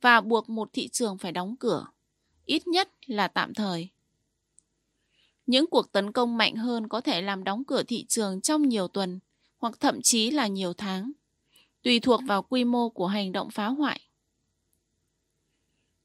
[0.01, 1.86] và buộc một thị trường phải đóng cửa,
[2.47, 3.89] ít nhất là tạm thời.
[5.47, 8.89] Những cuộc tấn công mạnh hơn có thể làm đóng cửa thị trường trong nhiều
[8.89, 9.20] tuần
[9.59, 11.12] hoặc thậm chí là nhiều tháng,
[11.82, 14.01] tùy thuộc vào quy mô của hành động phá hoại.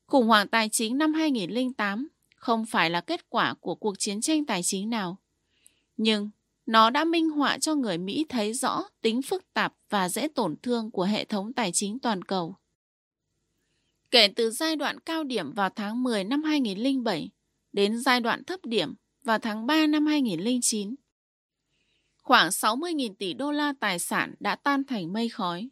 [0.05, 4.45] Khủng hoảng tài chính năm 2008 không phải là kết quả của cuộc chiến tranh
[4.45, 5.17] tài chính nào,
[5.97, 6.29] nhưng
[6.67, 10.55] nó đã minh họa cho người Mỹ thấy rõ tính phức tạp và dễ tổn
[10.63, 12.55] thương của hệ thống tài chính toàn cầu.
[14.11, 17.29] Kể từ giai đoạn cao điểm vào tháng 10 năm 2007
[17.73, 20.95] đến giai đoạn thấp điểm vào tháng 3 năm 2009,
[22.23, 25.69] khoảng 60.000 tỷ đô la tài sản đã tan thành mây khói.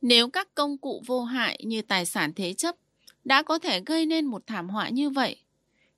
[0.00, 2.76] Nếu các công cụ vô hại như tài sản thế chấp
[3.24, 5.36] đã có thể gây nên một thảm họa như vậy,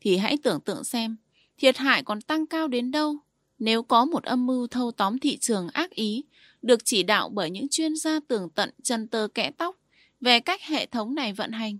[0.00, 1.16] thì hãy tưởng tượng xem
[1.58, 3.16] thiệt hại còn tăng cao đến đâu
[3.58, 6.24] nếu có một âm mưu thâu tóm thị trường ác ý
[6.62, 9.76] được chỉ đạo bởi những chuyên gia tường tận chân tơ kẽ tóc
[10.20, 11.78] về cách hệ thống này vận hành.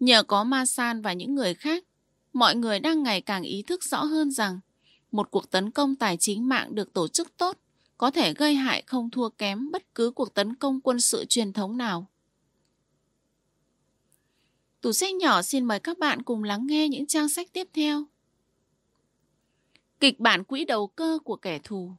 [0.00, 1.84] Nhờ có Masan và những người khác,
[2.32, 4.60] mọi người đang ngày càng ý thức rõ hơn rằng
[5.12, 7.58] một cuộc tấn công tài chính mạng được tổ chức tốt
[7.98, 11.52] có thể gây hại không thua kém bất cứ cuộc tấn công quân sự truyền
[11.52, 12.06] thống nào.
[14.80, 18.04] Tủ sách nhỏ xin mời các bạn cùng lắng nghe những trang sách tiếp theo.
[20.00, 21.92] Kịch bản quỹ đầu cơ của kẻ thù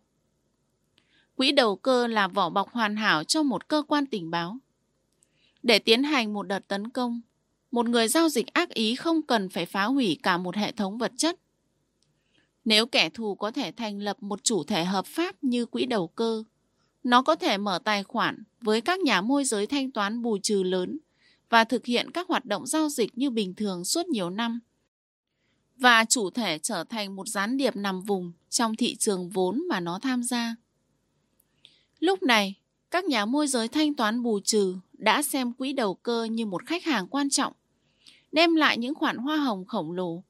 [1.36, 4.58] Quỹ đầu cơ là vỏ bọc hoàn hảo cho một cơ quan tình báo.
[5.64, 7.22] Để tiến hành một đợt tấn công,
[7.72, 10.98] một người giao dịch ác ý không cần phải phá hủy cả một hệ thống
[10.98, 11.40] vật chất.
[12.66, 16.08] Nếu kẻ thù có thể thành lập một chủ thể hợp pháp như quỹ đầu
[16.08, 16.44] cơ,
[17.04, 20.64] nó có thể mở tài khoản với các nhà môi giới thanh toán bù trừ
[20.64, 21.00] lớn
[21.52, 24.60] và thực hiện các hoạt động giao dịch như bình thường suốt nhiều năm.
[25.78, 29.80] Và chủ thể trở thành một gián điệp nằm vùng trong thị trường vốn mà
[29.80, 30.56] nó tham gia.
[32.00, 32.56] Lúc này,
[32.92, 36.66] các nhà môi giới thanh toán bù trừ đã xem quỹ đầu cơ như một
[36.66, 37.54] khách hàng quan trọng,
[38.32, 40.24] đem lại những khoản hoa hồng khổng lồ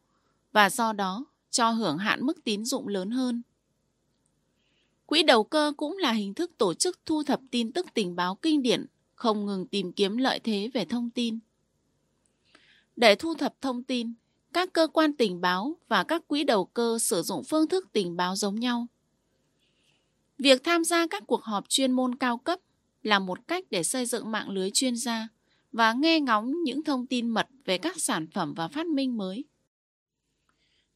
[0.52, 3.42] và do đó cho hưởng hạn mức tín dụng lớn hơn.
[5.06, 8.36] Quỹ đầu cơ cũng là hình thức tổ chức thu thập tin tức tình báo
[8.36, 8.86] kinh điển,
[9.22, 11.40] không ngừng tìm kiếm lợi thế về thông tin.
[12.96, 14.14] Để thu thập thông tin,
[14.54, 18.18] các cơ quan tình báo và các quỹ đầu cơ sử dụng phương thức tình
[18.18, 18.88] báo giống nhau.
[20.38, 22.60] Việc tham gia các cuộc họp chuyên môn cao cấp
[23.04, 25.28] là một cách để xây dựng mạng lưới chuyên gia
[25.72, 29.46] và nghe ngóng những thông tin mật về các sản phẩm và phát minh mới.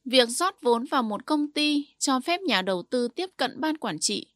[0.04, 3.76] Việc rót vốn vào một công ty cho phép nhà đầu tư tiếp cận ban
[3.76, 4.26] quản trị,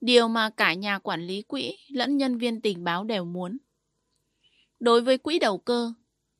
[0.00, 3.58] điều mà cả nhà quản lý quỹ lẫn nhân viên tình báo đều muốn.
[4.80, 5.92] Đối với quỹ đầu cơ,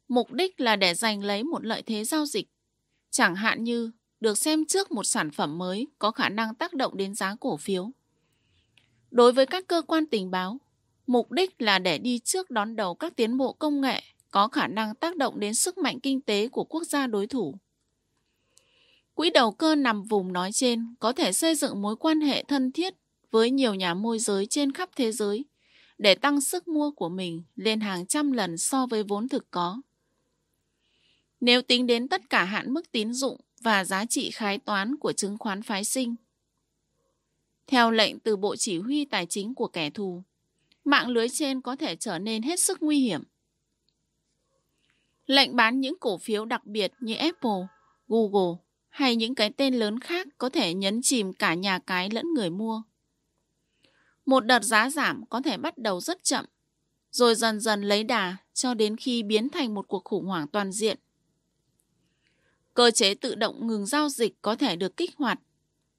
[0.09, 2.49] mục đích là để giành lấy một lợi thế giao dịch,
[3.11, 6.97] chẳng hạn như được xem trước một sản phẩm mới có khả năng tác động
[6.97, 7.91] đến giá cổ phiếu.
[9.11, 10.59] Đối với các cơ quan tình báo,
[11.07, 14.67] mục đích là để đi trước đón đầu các tiến bộ công nghệ có khả
[14.67, 17.55] năng tác động đến sức mạnh kinh tế của quốc gia đối thủ.
[19.15, 22.73] Quỹ đầu cơ nằm vùng nói trên có thể xây dựng mối quan hệ thân
[22.73, 22.95] thiết
[23.31, 25.45] với nhiều nhà môi giới trên khắp thế giới
[25.99, 29.81] để tăng sức mua của mình lên hàng trăm lần so với vốn thực có.
[31.41, 35.13] Nếu tính đến tất cả hạn mức tín dụng và giá trị khái toán của
[35.13, 36.15] chứng khoán phái sinh,
[37.67, 40.23] theo lệnh từ Bộ Chỉ huy Tài chính của kẻ thù,
[40.85, 43.23] mạng lưới trên có thể trở nên hết sức nguy hiểm.
[45.27, 47.67] Lệnh bán những cổ phiếu đặc biệt như Apple,
[48.09, 48.59] Google
[48.89, 52.51] hay những cái tên lớn khác có thể nhấn chìm cả nhà cái lẫn người
[52.51, 52.83] mua.
[54.31, 56.45] Một đợt giá giảm có thể bắt đầu rất chậm,
[57.11, 60.73] rồi dần dần lấy đà cho đến khi biến thành một cuộc khủng hoảng toàn
[60.73, 60.99] diện.
[62.75, 65.41] Cơ chế tự động ngừng giao dịch có thể được kích hoạt,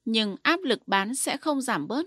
[0.06, 2.06] nhưng áp lực bán sẽ không giảm bớt.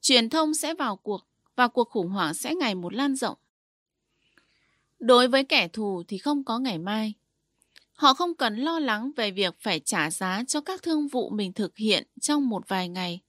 [0.00, 1.26] Truyền thông sẽ vào cuộc
[1.56, 3.38] và cuộc khủng hoảng sẽ ngày một lan rộng.
[4.98, 7.14] Đối với kẻ thù thì không có ngày mai.
[7.92, 11.52] Họ không cần lo lắng về việc phải trả giá cho các thương vụ mình
[11.52, 13.20] thực hiện trong một vài ngày,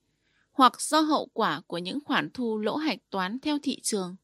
[0.59, 4.15] hoặc do hậu quả của những khoản thu lỗ hạch toán theo thị trường.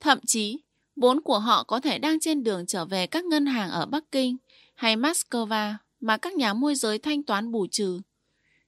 [0.00, 0.60] Thậm chí,
[0.96, 4.04] vốn của họ có thể đang trên đường trở về các ngân hàng ở Bắc
[4.12, 4.36] Kinh
[4.74, 8.00] hay Moscow mà các nhà môi giới thanh toán bù trừ.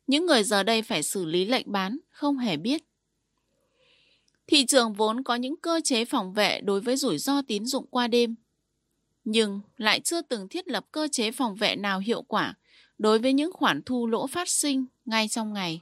[0.07, 2.83] Những người giờ đây phải xử lý lệnh bán không hề biết.
[4.47, 7.87] Thị trường vốn có những cơ chế phòng vệ đối với rủi ro tín dụng
[7.91, 8.35] qua đêm
[9.24, 12.55] nhưng lại chưa từng thiết lập cơ chế phòng vệ nào hiệu quả
[12.99, 15.81] đối với những khoản thu lỗ phát sinh ngay trong ngày.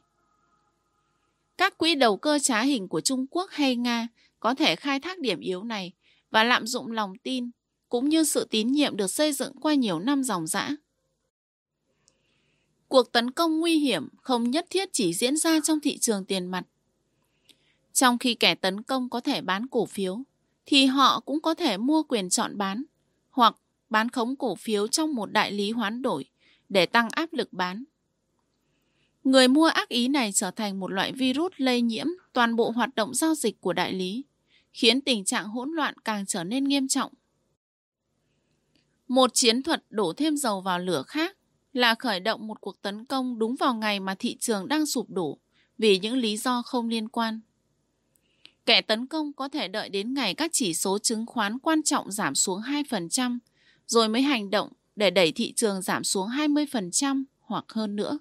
[1.61, 4.09] Các quỹ đầu cơ trá hình của Trung Quốc hay Nga
[4.41, 5.93] có thể khai thác điểm yếu này
[6.31, 7.51] và lạm dụng lòng tin
[7.89, 10.71] cũng như sự tín nhiệm được xây dựng qua nhiều năm dòng dã.
[12.89, 16.47] Cuộc tấn công nguy hiểm không nhất thiết chỉ diễn ra trong thị trường tiền
[16.47, 16.67] mặt.
[17.93, 20.23] Trong khi kẻ tấn công có thể bán cổ phiếu,
[20.67, 22.83] thì họ cũng có thể mua quyền chọn bán
[23.31, 23.57] hoặc
[23.91, 26.25] bán khống cổ phiếu trong một đại lý hoán đổi
[26.69, 27.85] để tăng áp lực bán.
[29.25, 32.95] Người mua ác ý này trở thành một loại virus lây nhiễm toàn bộ hoạt
[32.95, 34.25] động giao dịch của đại lý,
[34.73, 37.13] khiến tình trạng hỗn loạn càng trở nên nghiêm trọng.
[39.09, 41.37] Một chiến thuật đổ thêm dầu vào lửa khác
[41.73, 45.11] là khởi động một cuộc tấn công đúng vào ngày mà thị trường đang sụp
[45.11, 45.39] đổ
[45.79, 47.41] vì những lý do không liên quan.
[48.67, 52.13] Kẻ tấn công có thể đợi đến ngày các chỉ số chứng khoán quan trọng
[52.13, 53.39] giảm xuống 2%,
[53.87, 58.19] rồi mới hành động để đẩy thị trường giảm xuống 20% hoặc hơn nữa.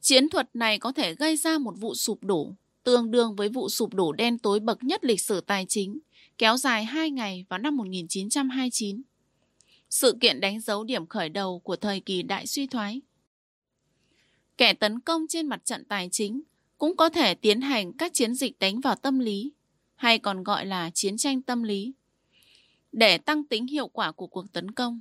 [0.00, 3.68] Chiến thuật này có thể gây ra một vụ sụp đổ, tương đương với vụ
[3.68, 5.98] sụp đổ đen tối bậc nhất lịch sử tài chính,
[6.38, 9.02] kéo dài 2 ngày vào năm 1929.
[9.90, 13.00] Sự kiện đánh dấu điểm khởi đầu của thời kỳ đại suy thoái.
[14.56, 16.42] Kẻ tấn công trên mặt trận tài chính
[16.78, 19.52] cũng có thể tiến hành các chiến dịch đánh vào tâm lý,
[19.94, 21.92] hay còn gọi là chiến tranh tâm lý,
[22.92, 25.00] để tăng tính hiệu quả của cuộc tấn công.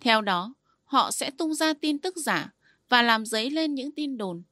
[0.00, 0.54] Theo đó,
[0.84, 2.52] họ sẽ tung ra tin tức giả
[2.88, 4.42] và làm dấy lên những tin đồn.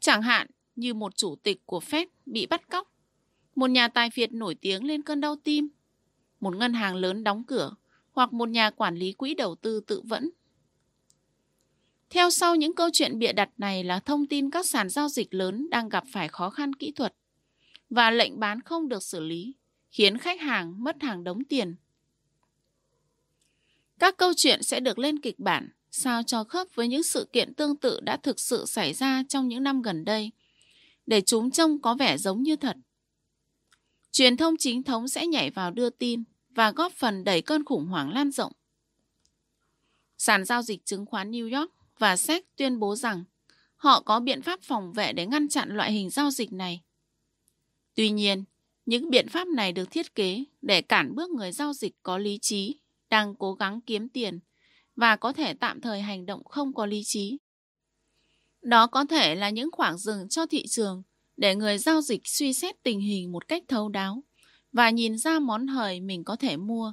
[0.00, 0.46] Chẳng hạn
[0.76, 2.92] như một chủ tịch của Fed bị bắt cóc,
[3.54, 5.68] một nhà tài phiệt nổi tiếng lên cơn đau tim,
[6.40, 7.74] một ngân hàng lớn đóng cửa
[8.12, 10.30] hoặc một nhà quản lý quỹ đầu tư tự vẫn.
[12.10, 15.34] Theo sau những câu chuyện bịa đặt này là thông tin các sàn giao dịch
[15.34, 17.14] lớn đang gặp phải khó khăn kỹ thuật
[17.90, 19.54] và lệnh bán không được xử lý,
[19.90, 21.76] khiến khách hàng mất hàng đống tiền.
[23.98, 27.54] Các câu chuyện sẽ được lên kịch bản sao cho khớp với những sự kiện
[27.54, 30.30] tương tự đã thực sự xảy ra trong những năm gần đây,
[31.06, 32.76] để chúng trông có vẻ giống như thật.
[34.12, 37.86] Truyền thông chính thống sẽ nhảy vào đưa tin và góp phần đẩy cơn khủng
[37.86, 38.52] hoảng lan rộng.
[40.18, 43.24] Sàn giao dịch chứng khoán New York và SEC tuyên bố rằng
[43.76, 46.82] họ có biện pháp phòng vệ để ngăn chặn loại hình giao dịch này.
[47.94, 48.44] Tuy nhiên,
[48.86, 52.38] những biện pháp này được thiết kế để cản bước người giao dịch có lý
[52.38, 52.80] trí
[53.10, 54.38] đang cố gắng kiếm tiền
[54.98, 57.38] và có thể tạm thời hành động không có lý trí.
[58.62, 61.02] Đó có thể là những khoảng dừng cho thị trường
[61.36, 64.22] để người giao dịch suy xét tình hình một cách thấu đáo
[64.72, 66.92] và nhìn ra món hời mình có thể mua.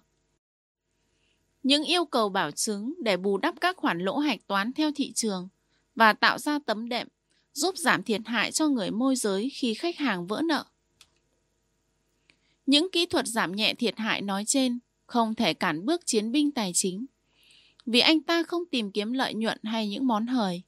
[1.63, 5.11] Những yêu cầu bảo chứng để bù đắp các khoản lỗ hạch toán theo thị
[5.13, 5.47] trường
[5.95, 7.07] và tạo ra tấm đệm
[7.53, 10.65] giúp giảm thiệt hại cho người môi giới khi khách hàng vỡ nợ.
[12.65, 16.51] Những kỹ thuật giảm nhẹ thiệt hại nói trên không thể cản bước chiến binh
[16.51, 17.05] tài chính
[17.85, 20.63] vì anh ta không tìm kiếm lợi nhuận hay những món hời.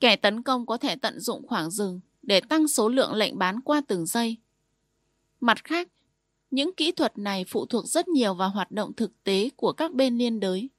[0.00, 3.60] Kẻ tấn công có thể tận dụng khoảng rừng để tăng số lượng lệnh bán
[3.60, 4.36] qua từng giây.
[5.40, 5.88] Mặt khác,
[6.50, 9.92] những kỹ thuật này phụ thuộc rất nhiều vào hoạt động thực tế của các
[9.92, 10.70] bên liên đới.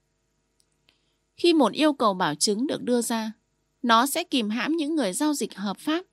[1.35, 3.33] Khi một yêu cầu bảo chứng được đưa ra,
[3.81, 6.05] nó sẽ kìm hãm những người giao dịch hợp pháp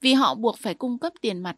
[0.00, 1.56] vì họ buộc phải cung cấp tiền mặt.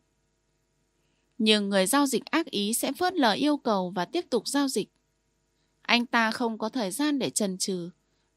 [1.38, 4.68] Nhưng người giao dịch ác ý sẽ phớt lờ yêu cầu và tiếp tục giao
[4.68, 4.88] dịch.
[5.90, 7.90] Anh ta không có thời gian để trần trừ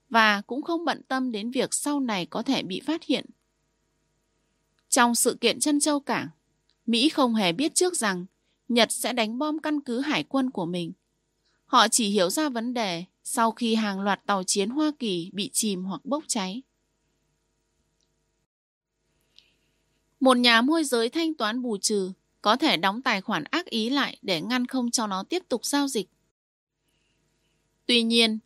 [0.10, 3.26] và cũng không bận tâm đến việc sau này có thể bị phát hiện.
[4.90, 6.28] Trong sự kiện chân châu cảng,
[6.86, 8.26] Mỹ không hề biết trước rằng
[8.68, 10.92] Nhật sẽ đánh bom căn cứ hải quân của mình.
[11.66, 15.50] Họ chỉ hiểu ra vấn đề sau khi hàng loạt tàu chiến Hoa Kỳ bị
[15.54, 16.62] chìm hoặc bốc cháy.
[20.20, 22.12] Một nhà môi giới thanh toán bù trừ
[22.42, 25.66] có thể đóng tài khoản ác ý lại để ngăn không cho nó tiếp tục
[25.66, 26.10] giao dịch.
[27.86, 28.40] Tuy nhiên,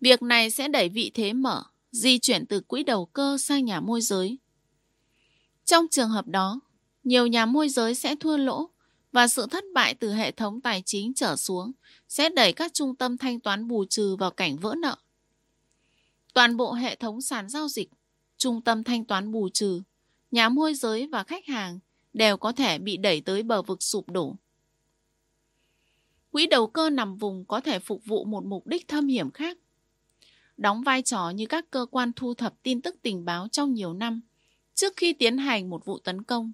[0.00, 1.62] việc này sẽ đẩy vị thế mở,
[1.92, 4.38] di chuyển từ quỹ đầu cơ sang nhà môi giới.
[5.64, 6.60] Trong trường hợp đó,
[7.04, 8.70] nhiều nhà môi giới sẽ thua lỗ
[9.12, 11.72] và sự thất bại từ hệ thống tài chính trở xuống
[12.08, 14.96] sẽ đẩy các trung tâm thanh toán bù trừ vào cảnh vỡ nợ.
[16.34, 17.90] Toàn bộ hệ thống sàn giao dịch,
[18.36, 19.82] trung tâm thanh toán bù trừ,
[20.30, 21.78] nhà môi giới và khách hàng
[22.12, 24.36] đều có thể bị đẩy tới bờ vực sụp đổ.
[26.32, 29.58] Quỹ đầu cơ nằm vùng có thể phục vụ một mục đích thâm hiểm khác.
[30.56, 33.94] Đóng vai trò như các cơ quan thu thập tin tức tình báo trong nhiều
[33.94, 34.20] năm
[34.74, 36.52] trước khi tiến hành một vụ tấn công.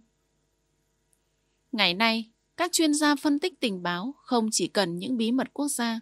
[1.72, 5.48] Ngày nay, các chuyên gia phân tích tình báo không chỉ cần những bí mật
[5.52, 6.00] quốc gia.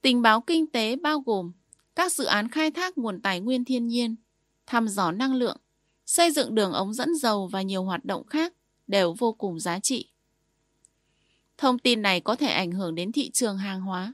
[0.00, 1.52] Tình báo kinh tế bao gồm
[1.94, 4.16] các dự án khai thác nguồn tài nguyên thiên nhiên,
[4.66, 5.56] thăm dò năng lượng,
[6.06, 8.54] xây dựng đường ống dẫn dầu và nhiều hoạt động khác
[8.86, 10.10] đều vô cùng giá trị.
[11.58, 14.12] Thông tin này có thể ảnh hưởng đến thị trường hàng hóa,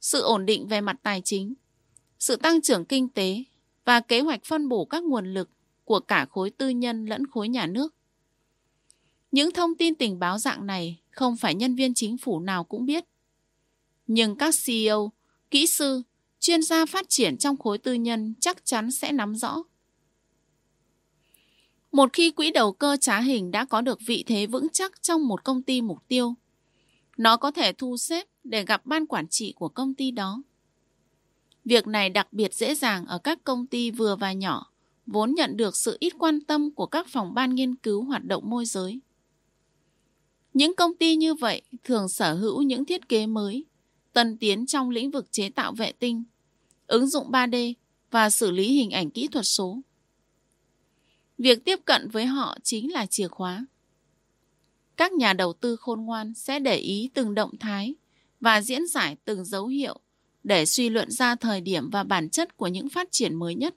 [0.00, 1.54] sự ổn định về mặt tài chính,
[2.18, 3.44] sự tăng trưởng kinh tế
[3.84, 5.50] và kế hoạch phân bổ các nguồn lực
[5.84, 7.94] của cả khối tư nhân lẫn khối nhà nước.
[9.30, 12.86] Những thông tin tình báo dạng này không phải nhân viên chính phủ nào cũng
[12.86, 13.04] biết.
[14.06, 15.12] Nhưng các CEO,
[15.50, 16.02] kỹ sư,
[16.40, 19.62] chuyên gia phát triển trong khối tư nhân chắc chắn sẽ nắm rõ.
[21.92, 25.28] Một khi quỹ đầu cơ trá hình đã có được vị thế vững chắc trong
[25.28, 26.34] một công ty mục tiêu,
[27.18, 30.42] nó có thể thu xếp để gặp ban quản trị của công ty đó.
[31.64, 34.72] Việc này đặc biệt dễ dàng ở các công ty vừa và nhỏ,
[35.06, 38.50] vốn nhận được sự ít quan tâm của các phòng ban nghiên cứu hoạt động
[38.50, 39.00] môi giới.
[40.54, 43.64] Những công ty như vậy thường sở hữu những thiết kế mới,
[44.12, 46.24] tân tiến trong lĩnh vực chế tạo vệ tinh,
[46.86, 47.74] ứng dụng 3D
[48.10, 49.80] và xử lý hình ảnh kỹ thuật số.
[51.38, 53.66] Việc tiếp cận với họ chính là chìa khóa.
[54.98, 57.94] Các nhà đầu tư khôn ngoan sẽ để ý từng động thái
[58.40, 60.00] và diễn giải từng dấu hiệu
[60.44, 63.74] để suy luận ra thời điểm và bản chất của những phát triển mới nhất.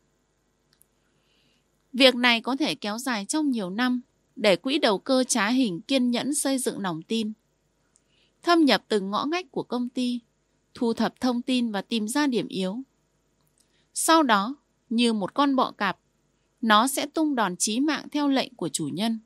[1.94, 4.02] Việc này có thể kéo dài trong nhiều năm
[4.36, 7.34] để quỹ đầu cơ trá hình kiên nhẫn xây dựng lòng tin.
[8.44, 10.20] Thâm nhập từng ngõ ngách của công ty,
[10.74, 12.80] thu thập thông tin và tìm ra điểm yếu.
[13.94, 14.56] Sau đó,
[14.90, 15.98] như một con bọ cạp,
[16.62, 19.20] nó sẽ tung đòn chí mạng theo lệnh của chủ nhân.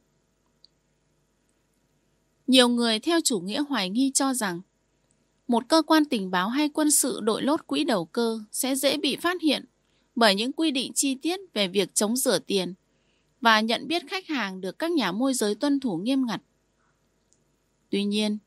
[2.48, 4.62] Nhiều người theo chủ nghĩa hoài nghi cho rằng
[5.48, 8.98] một cơ quan tình báo hay quân sự đội lốt quỹ đầu cơ sẽ dễ
[8.98, 9.66] bị phát hiện
[10.16, 12.74] bởi những quy định chi tiết về việc chống rửa tiền
[13.42, 16.42] và nhận biết khách hàng được các nhà môi giới tuân thủ nghiêm ngặt.
[17.90, 18.38] Tuy nhiên,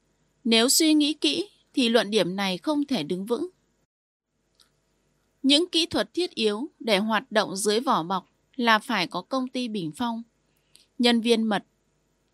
[0.44, 3.48] nếu suy nghĩ kỹ thì luận điểm này không thể đứng vững.
[5.42, 9.48] Những kỹ thuật thiết yếu để hoạt động dưới vỏ bọc là phải có công
[9.48, 10.22] ty bình phong,
[10.98, 11.64] nhân viên mật,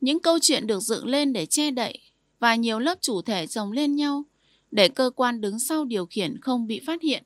[0.04, 1.98] những câu chuyện được dựng lên để che đậy
[2.38, 4.24] và nhiều lớp chủ thể chồng lên nhau
[4.70, 7.24] để cơ quan đứng sau điều khiển không bị phát hiện.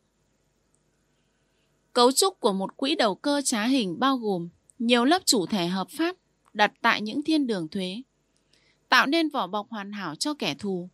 [1.93, 4.49] Cấu trúc của một quỹ đầu cơ trá hình bao gồm
[4.79, 6.17] nhiều lớp chủ thể hợp pháp
[6.55, 8.03] đặt tại những thiên đường thuế,
[8.89, 10.89] tạo nên vỏ bọc hoàn hảo cho kẻ thù.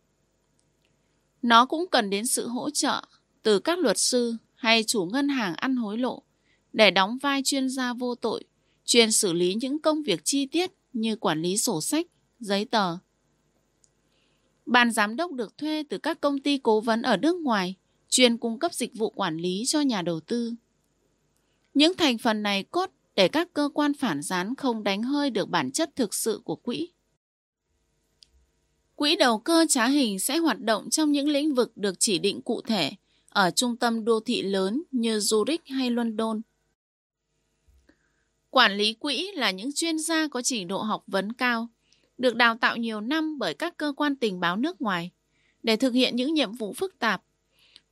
[1.41, 3.01] Nó cũng cần đến sự hỗ trợ
[3.43, 6.23] từ các luật sư hay chủ ngân hàng ăn hối lộ
[6.73, 8.43] để đóng vai chuyên gia vô tội,
[8.85, 12.07] chuyên xử lý những công việc chi tiết như quản lý sổ sách,
[12.39, 12.97] giấy tờ.
[14.65, 17.75] Ban giám đốc được thuê từ các công ty cố vấn ở nước ngoài,
[18.09, 20.53] chuyên cung cấp dịch vụ quản lý cho nhà đầu tư.
[21.73, 25.49] Những thành phần này cốt để các cơ quan phản gián không đánh hơi được
[25.49, 26.89] bản chất thực sự của quỹ.
[28.95, 32.41] Quỹ đầu cơ trá hình sẽ hoạt động trong những lĩnh vực được chỉ định
[32.41, 32.91] cụ thể
[33.29, 36.41] ở trung tâm đô thị lớn như Zurich hay London.
[38.55, 41.67] Quản lý quỹ là những chuyên gia có trình độ học vấn cao,
[42.17, 45.11] được đào tạo nhiều năm bởi các cơ quan tình báo nước ngoài
[45.63, 47.23] để thực hiện những nhiệm vụ phức tạp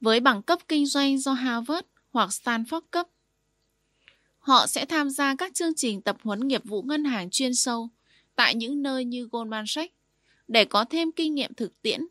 [0.02, 3.08] với bằng cấp kinh doanh do Harvard hoặc Stanford cấp.
[4.40, 7.90] Họ sẽ tham gia các chương trình tập huấn nghiệp vụ ngân hàng chuyên sâu
[8.36, 9.94] tại những nơi như Goldman Sachs
[10.48, 12.08] để có thêm kinh nghiệm thực tiễn,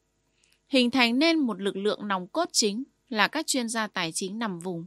[0.69, 4.39] hình thành nên một lực lượng nòng cốt chính là các chuyên gia tài chính
[4.39, 4.87] nằm vùng.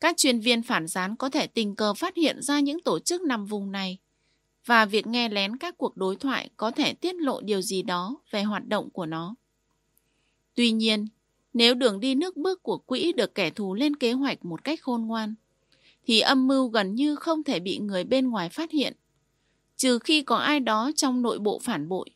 [0.00, 3.22] Các chuyên viên phản gián có thể tình cờ phát hiện ra những tổ chức
[3.22, 3.98] nằm vùng này
[4.66, 8.16] và việc nghe lén các cuộc đối thoại có thể tiết lộ điều gì đó
[8.30, 9.34] về hoạt động của nó.
[10.54, 11.06] Tuy nhiên,
[11.52, 14.82] nếu đường đi nước bước của quỹ được kẻ thù lên kế hoạch một cách
[14.82, 15.34] khôn ngoan,
[16.06, 18.96] thì âm mưu gần như không thể bị người bên ngoài phát hiện,
[19.76, 22.10] trừ khi có ai đó trong nội bộ phản bội.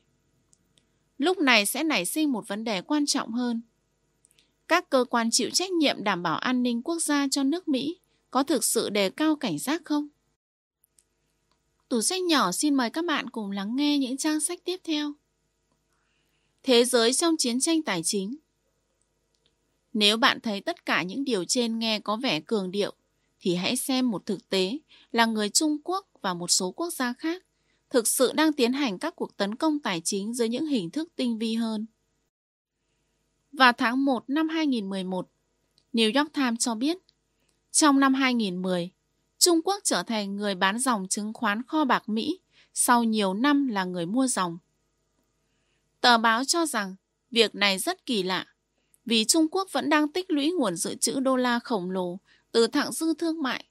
[1.19, 3.61] Lúc này sẽ nảy sinh một vấn đề quan trọng hơn.
[4.71, 7.99] Các cơ quan chịu trách nhiệm đảm bảo an ninh quốc gia cho nước Mỹ
[8.31, 10.09] có thực sự đề cao cảnh giác không?
[11.89, 15.13] Tủ sách nhỏ xin mời các bạn cùng lắng nghe những trang sách tiếp theo.
[16.63, 18.37] Thế giới trong chiến tranh tài chính
[19.93, 22.93] Nếu bạn thấy tất cả những điều trên nghe có vẻ cường điệu,
[23.41, 24.79] thì hãy xem một thực tế
[25.13, 27.45] là người Trung Quốc và một số quốc gia khác
[27.91, 31.09] thực sự đang tiến hành các cuộc tấn công tài chính dưới những hình thức
[31.17, 31.87] tinh vi hơn.
[33.53, 35.31] Vào tháng 1 năm 2011,
[35.93, 36.99] New York Times cho biết,
[37.71, 38.91] trong năm 2010,
[39.39, 42.41] Trung Quốc trở thành người bán dòng chứng khoán kho bạc Mỹ
[42.75, 44.59] sau nhiều năm là người mua dòng.
[46.01, 46.97] Tờ báo cho rằng
[47.31, 48.47] việc này rất kỳ lạ
[49.05, 52.19] vì Trung Quốc vẫn đang tích lũy nguồn dự trữ đô la khổng lồ
[52.53, 53.65] từ thặng dư thương mại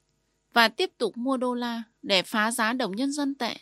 [0.52, 3.56] và tiếp tục mua đô la để phá giá đồng nhân dân tệ.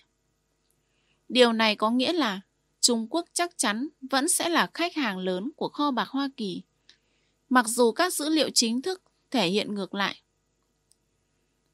[1.28, 2.40] Điều này có nghĩa là
[2.89, 6.62] Trung Quốc chắc chắn vẫn sẽ là khách hàng lớn của kho bạc Hoa Kỳ,
[7.48, 10.23] mặc dù các dữ liệu chính thức thể hiện ngược lại.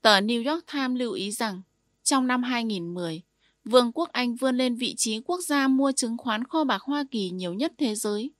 [0.02, 1.62] Tờ New York Times lưu ý rằng,
[2.02, 3.22] trong năm 2010,
[3.64, 7.04] Vương quốc Anh vươn lên vị trí quốc gia mua chứng khoán kho bạc Hoa
[7.10, 8.30] Kỳ nhiều nhất thế giới.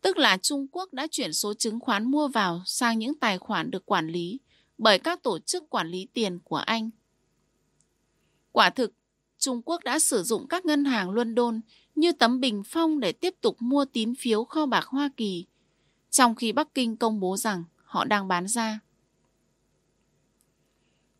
[0.00, 3.70] Tức là Trung Quốc đã chuyển số chứng khoán mua vào sang những tài khoản
[3.70, 4.40] được quản lý
[4.78, 6.90] bởi các tổ chức quản lý tiền của Anh.
[8.52, 8.92] Quả thực,
[9.44, 11.60] Trung Quốc đã sử dụng các ngân hàng London
[11.94, 15.46] như tấm bình phong để tiếp tục mua tín phiếu kho bạc Hoa Kỳ,
[16.10, 18.80] trong khi Bắc Kinh công bố rằng họ đang bán ra.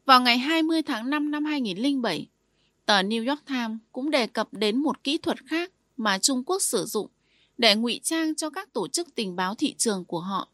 [0.06, 2.28] Vào ngày 20 tháng 5 năm 2007,
[2.86, 6.62] tờ New York Times cũng đề cập đến một kỹ thuật khác mà Trung Quốc
[6.62, 7.08] sử dụng
[7.58, 10.48] để ngụy trang cho các tổ chức tình báo thị trường của họ.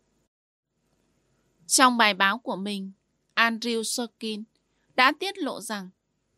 [1.67, 2.93] Trong bài báo của mình,
[3.35, 4.45] Andrew Sorkin
[4.95, 5.91] đã tiết lộ rằng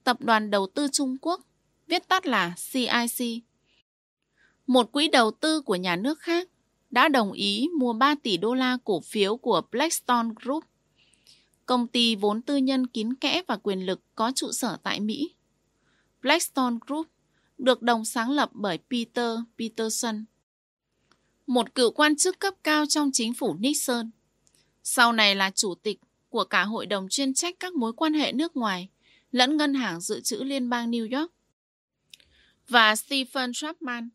[0.05, 1.41] Tập đoàn Đầu tư Trung Quốc,
[1.87, 3.43] viết tắt là CIC,
[4.67, 6.49] một quỹ đầu tư của nhà nước khác,
[6.91, 10.65] đã đồng ý mua 3 tỷ đô la cổ phiếu của Blackstone Group,
[11.67, 15.35] công ty vốn tư nhân kín kẽ và quyền lực có trụ sở tại Mỹ.
[16.23, 17.07] Blackstone Group
[17.59, 20.25] được đồng sáng lập bởi Peter Peterson,
[21.47, 24.11] một cựu quan chức cấp cao trong chính phủ Nixon.
[24.83, 28.33] Sau này là chủ tịch của cả hội đồng chuyên trách các mối quan hệ
[28.33, 28.89] nước ngoài
[29.33, 31.33] lẫn ngân hàng dự trữ liên bang New York.
[32.69, 34.09] Và Stephen Chapman,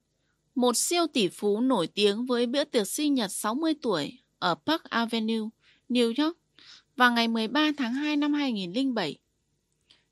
[0.55, 4.83] một siêu tỷ phú nổi tiếng với bữa tiệc sinh nhật 60 tuổi ở Park
[4.83, 5.49] Avenue,
[5.89, 6.37] New York
[6.95, 9.17] vào ngày 13 tháng 2 năm 2007.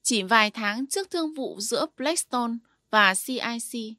[0.02, 2.54] Chỉ vài tháng trước thương vụ giữa Blackstone
[2.90, 3.98] và CIC.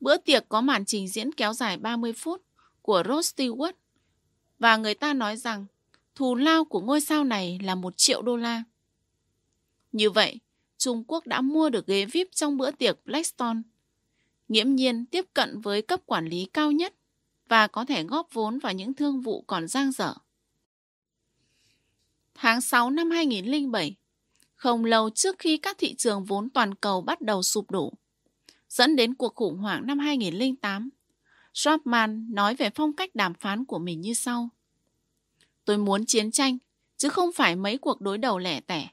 [0.00, 2.42] Bữa tiệc có màn trình diễn kéo dài 30 phút
[2.82, 3.72] của Rod Stewart
[4.58, 5.66] và người ta nói rằng
[6.14, 8.62] thù lao của ngôi sao này là một triệu đô la.
[9.92, 10.40] Như vậy,
[10.78, 13.60] Trung Quốc đã mua được ghế VIP trong bữa tiệc Blackstone,
[14.48, 16.94] nghiễm nhiên tiếp cận với cấp quản lý cao nhất
[17.48, 20.14] và có thể góp vốn vào những thương vụ còn giang dở.
[22.34, 23.96] Tháng 6 năm 2007,
[24.54, 27.92] không lâu trước khi các thị trường vốn toàn cầu bắt đầu sụp đổ,
[28.68, 30.90] dẫn đến cuộc khủng hoảng năm 2008,
[31.54, 34.48] Schwabman nói về phong cách đàm phán của mình như sau.
[35.64, 36.58] Tôi muốn chiến tranh,
[36.96, 38.88] chứ không phải mấy cuộc đối đầu lẻ tẻ.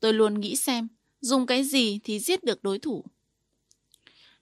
[0.00, 0.88] Tôi luôn nghĩ xem,
[1.20, 3.04] dùng cái gì thì giết được đối thủ.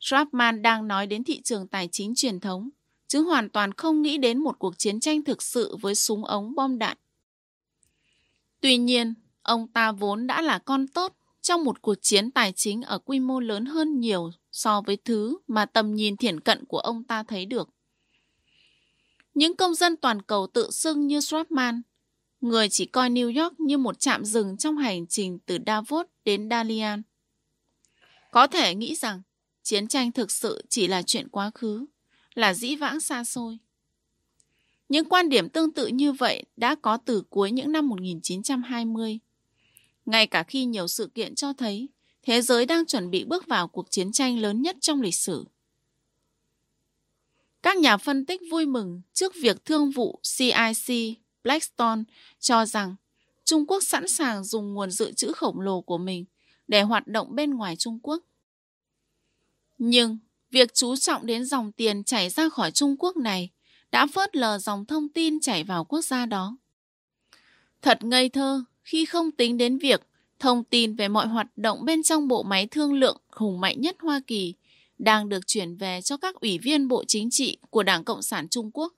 [0.01, 2.71] Schwabman đang nói đến thị trường tài chính truyền thống,
[3.09, 6.55] chứ hoàn toàn không nghĩ đến một cuộc chiến tranh thực sự với súng ống
[6.55, 6.97] bom đạn.
[8.61, 12.83] Tuy nhiên, ông ta vốn đã là con tốt trong một cuộc chiến tài chính
[12.83, 16.79] ở quy mô lớn hơn nhiều so với thứ mà tầm nhìn thiển cận của
[16.79, 17.69] ông ta thấy được.
[19.35, 21.81] Những công dân toàn cầu tự xưng như Schwabman,
[22.41, 26.51] người chỉ coi New York như một trạm dừng trong hành trình từ Davos đến
[26.51, 27.03] Dalian.
[28.31, 29.23] Có thể nghĩ rằng
[29.63, 31.87] chiến tranh thực sự chỉ là chuyện quá khứ,
[32.35, 33.59] là dĩ vãng xa xôi.
[34.89, 39.19] Những quan điểm tương tự như vậy đã có từ cuối những năm 1920.
[40.07, 41.89] Ngay cả khi nhiều sự kiện cho thấy
[42.23, 45.45] thế giới đang chuẩn bị bước vào cuộc chiến tranh lớn nhất trong lịch sử.
[47.63, 52.03] Các nhà phân tích vui mừng trước việc thương vụ CIC Blackstone
[52.41, 52.97] cho rằng
[53.45, 56.25] Trung Quốc sẵn sàng dùng nguồn dự trữ khổng lồ của mình
[56.69, 58.23] để hoạt động bên ngoài Trung Quốc.
[59.79, 60.19] Nhưng
[60.51, 63.51] việc chú trọng đến dòng tiền chảy ra khỏi Trung Quốc này
[63.91, 66.57] đã phớt lờ dòng thông tin chảy vào quốc gia đó.
[67.83, 70.03] Thật ngây thơ khi không tính đến việc
[70.39, 73.97] thông tin về mọi hoạt động bên trong bộ máy thương lượng hùng mạnh nhất
[74.01, 74.55] Hoa Kỳ
[74.99, 78.49] đang được chuyển về cho các ủy viên Bộ Chính trị của Đảng Cộng sản
[78.49, 78.93] Trung Quốc.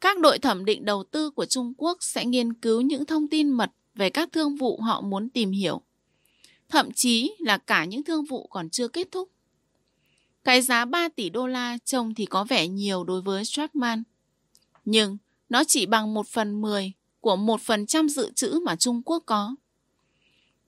[0.00, 3.50] Các đội thẩm định đầu tư của Trung Quốc sẽ nghiên cứu những thông tin
[3.50, 5.82] mật về các thương vụ họ muốn tìm hiểu,
[6.68, 9.30] thậm chí là cả những thương vụ còn chưa kết thúc.
[10.44, 14.02] Cái giá 3 tỷ đô la trông thì có vẻ nhiều đối với Stratman,
[14.84, 15.16] nhưng
[15.48, 19.54] nó chỉ bằng 1 phần 10 của 1% dự trữ mà Trung Quốc có.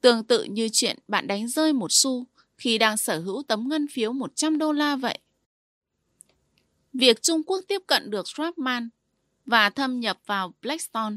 [0.01, 2.27] Tương tự như chuyện bạn đánh rơi một xu
[2.59, 5.19] khi đang sở hữu tấm ngân phiếu 100 đô la vậy.
[6.93, 8.89] Việc Trung Quốc tiếp cận được Stratman
[9.47, 11.17] và thâm nhập vào Blackstone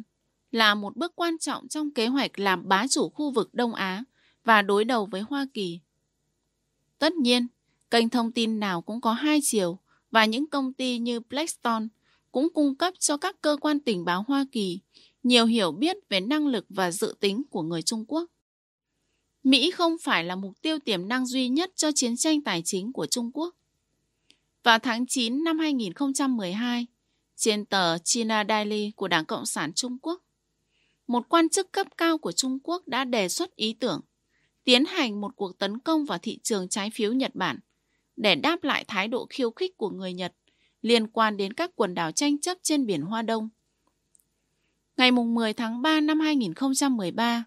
[0.51, 4.03] là một bước quan trọng trong kế hoạch làm bá chủ khu vực Đông Á
[4.43, 5.79] và đối đầu với Hoa Kỳ.
[6.99, 7.47] Tất nhiên,
[7.91, 9.79] kênh thông tin nào cũng có hai chiều
[10.11, 11.85] và những công ty như Blackstone
[12.31, 14.79] cũng cung cấp cho các cơ quan tình báo Hoa Kỳ
[15.23, 18.25] nhiều hiểu biết về năng lực và dự tính của người Trung Quốc.
[19.43, 22.93] Mỹ không phải là mục tiêu tiềm năng duy nhất cho chiến tranh tài chính
[22.93, 23.55] của Trung Quốc.
[24.63, 26.87] Vào tháng 9 năm 2012,
[27.43, 30.21] trên tờ China Daily của Đảng Cộng sản Trung Quốc,
[31.07, 34.01] một quan chức cấp cao của Trung Quốc đã đề xuất ý tưởng
[34.63, 37.59] tiến hành một cuộc tấn công vào thị trường trái phiếu Nhật Bản
[38.15, 40.33] để đáp lại thái độ khiêu khích của người Nhật
[40.81, 43.49] liên quan đến các quần đảo tranh chấp trên biển Hoa Đông.
[44.97, 47.43] Ngày 10 tháng 3 năm 2013,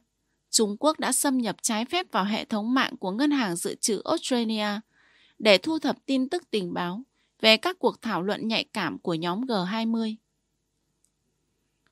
[0.50, 3.74] Trung Quốc đã xâm nhập trái phép vào hệ thống mạng của Ngân hàng Dự
[3.74, 4.68] trữ Australia
[5.38, 7.02] để thu thập tin tức tình báo
[7.40, 10.14] về các cuộc thảo luận nhạy cảm của nhóm G20.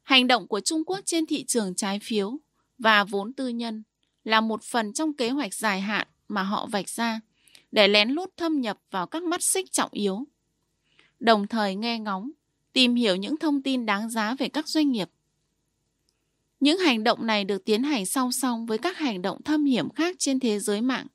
[0.02, 2.38] Hành động của Trung Quốc trên thị trường trái phiếu
[2.78, 3.82] và vốn tư nhân
[4.24, 7.20] là một phần trong kế hoạch dài hạn mà họ vạch ra
[7.72, 10.26] để lén lút thâm nhập vào các mắt xích trọng yếu,
[11.20, 12.30] đồng thời nghe ngóng,
[12.72, 15.08] tìm hiểu những thông tin đáng giá về các doanh nghiệp.
[16.60, 19.90] Những hành động này được tiến hành song song với các hành động thâm hiểm
[19.90, 21.06] khác trên thế giới mạng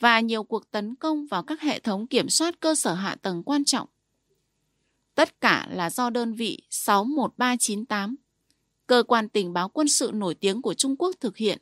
[0.00, 3.42] và nhiều cuộc tấn công vào các hệ thống kiểm soát cơ sở hạ tầng
[3.42, 3.88] quan trọng.
[5.14, 8.16] Tất cả là do đơn vị 61398,
[8.86, 11.58] cơ quan tình báo quân sự nổi tiếng của Trung Quốc thực hiện.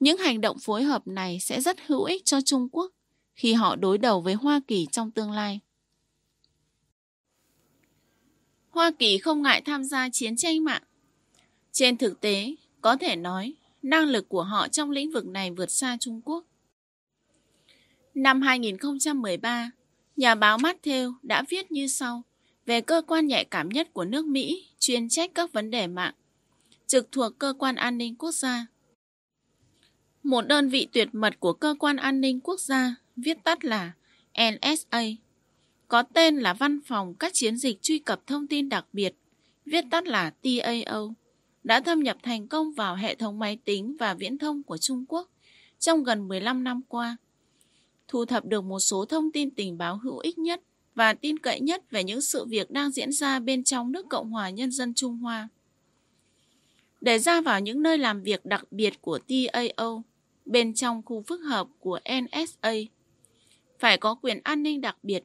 [0.00, 2.92] Những hành động phối hợp này sẽ rất hữu ích cho Trung Quốc
[3.34, 5.60] khi họ đối đầu với Hoa Kỳ trong tương lai.
[8.70, 10.82] Hoa Kỳ không ngại tham gia chiến tranh mạng.
[11.72, 15.70] Trên thực tế, có thể nói, năng lực của họ trong lĩnh vực này vượt
[15.70, 16.44] xa Trung Quốc.
[18.20, 19.70] Năm 2013,
[20.16, 22.22] nhà báo Matthew đã viết như sau
[22.66, 26.14] về cơ quan nhạy cảm nhất của nước Mỹ chuyên trách các vấn đề mạng,
[26.86, 28.66] trực thuộc cơ quan an ninh quốc gia.
[30.22, 33.92] Một đơn vị tuyệt mật của cơ quan an ninh quốc gia, viết tắt là
[34.34, 35.02] NSA,
[35.88, 39.14] có tên là Văn phòng các chiến dịch truy cập thông tin đặc biệt,
[39.64, 41.14] viết tắt là TAO,
[41.64, 45.04] đã thâm nhập thành công vào hệ thống máy tính và viễn thông của Trung
[45.08, 45.30] Quốc
[45.78, 47.16] trong gần 15 năm qua
[48.10, 50.60] thu thập được một số thông tin tình báo hữu ích nhất
[50.94, 54.30] và tin cậy nhất về những sự việc đang diễn ra bên trong nước Cộng
[54.30, 55.48] hòa Nhân dân Trung Hoa.
[57.00, 60.04] Để ra vào những nơi làm việc đặc biệt của TAO,
[60.44, 62.72] bên trong khu phức hợp của NSA,
[63.78, 65.24] phải có quyền an ninh đặc biệt.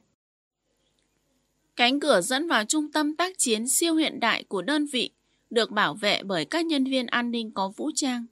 [1.76, 5.10] Cánh cửa dẫn vào trung tâm tác chiến siêu hiện đại của đơn vị
[5.50, 8.26] được bảo vệ bởi các nhân viên an ninh có vũ trang.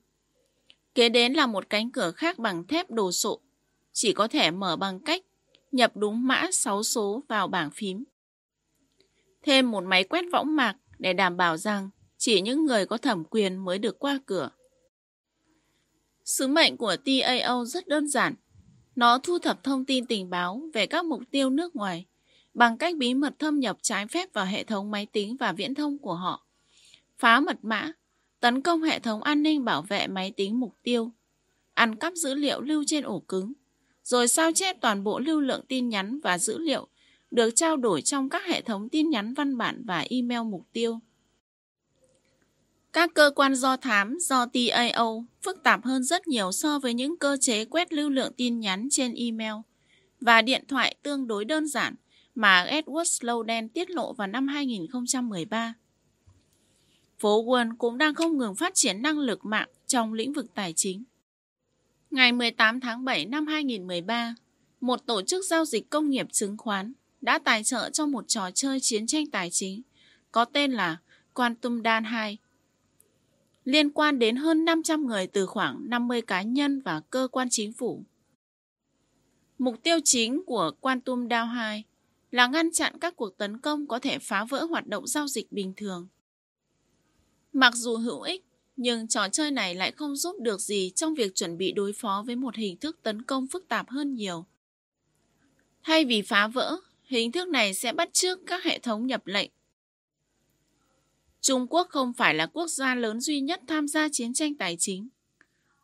[0.95, 3.41] Kế đến là một cánh cửa khác bằng thép đồ sộ,
[3.95, 5.23] chỉ có thể mở bằng cách
[5.73, 8.05] nhập đúng mã 6 số vào bảng phím.
[9.43, 13.25] Thêm một máy quét võng mạc để đảm bảo rằng chỉ những người có thẩm
[13.25, 14.51] quyền mới được qua cửa.
[16.25, 18.35] Sứ mệnh của TAO rất đơn giản.
[18.97, 22.07] Nó thu thập thông tin tình báo về các mục tiêu nước ngoài
[22.55, 25.75] bằng cách bí mật thâm nhập trái phép vào hệ thống máy tính và viễn
[25.75, 26.47] thông của họ,
[27.19, 27.93] phá mật mã,
[28.41, 31.11] tấn công hệ thống an ninh bảo vệ máy tính mục tiêu,
[31.75, 33.53] ăn cắp dữ liệu lưu trên ổ cứng,
[34.05, 36.89] rồi sao chép toàn bộ lưu lượng tin nhắn và dữ liệu,
[37.31, 41.01] được trao đổi trong các hệ thống tin nhắn văn bản và email mục tiêu.
[42.93, 47.17] Các cơ quan do thám, do TAO phức tạp hơn rất nhiều so với những
[47.17, 49.55] cơ chế quét lưu lượng tin nhắn trên email
[50.21, 51.95] và điện thoại tương đối đơn giản
[52.35, 55.75] mà Edward Snowden tiết lộ vào năm 2013.
[57.19, 60.73] Phố Wall cũng đang không ngừng phát triển năng lực mạng trong lĩnh vực tài
[60.73, 61.05] chính.
[62.15, 64.35] Ngày 18 tháng 7 năm 2013,
[64.81, 68.51] một tổ chức giao dịch công nghiệp chứng khoán đã tài trợ cho một trò
[68.51, 69.83] chơi chiến tranh tài chính
[70.33, 70.97] có tên là
[71.33, 72.39] Quantum Dan 2
[73.65, 77.73] liên quan đến hơn 500 người từ khoảng 50 cá nhân và cơ quan chính
[77.73, 78.03] phủ.
[79.59, 81.85] Mục tiêu chính của Quantum DAO 2
[82.31, 85.53] là ngăn chặn các cuộc tấn công có thể phá vỡ hoạt động giao dịch
[85.53, 86.09] bình thường.
[87.53, 88.45] Mặc dù hữu ích,
[88.77, 92.25] nhưng trò chơi này lại không giúp được gì trong việc chuẩn bị đối phó
[92.27, 94.47] với một hình thức tấn công phức tạp hơn nhiều.
[95.83, 99.51] Thay vì phá vỡ, hình thức này sẽ bắt chước các hệ thống nhập lệnh
[101.45, 104.77] Trung Quốc không phải là quốc gia lớn duy nhất tham gia chiến tranh tài
[104.79, 105.09] chính.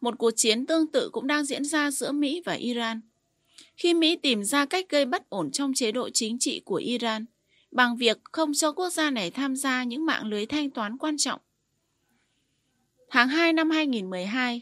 [0.01, 3.01] Một cuộc chiến tương tự cũng đang diễn ra giữa Mỹ và Iran.
[3.77, 7.27] Khi Mỹ tìm ra cách gây bất ổn trong chế độ chính trị của Iran,
[7.71, 11.17] bằng việc không cho quốc gia này tham gia những mạng lưới thanh toán quan
[11.19, 11.41] trọng.
[13.11, 14.61] Tháng 2 năm 2012,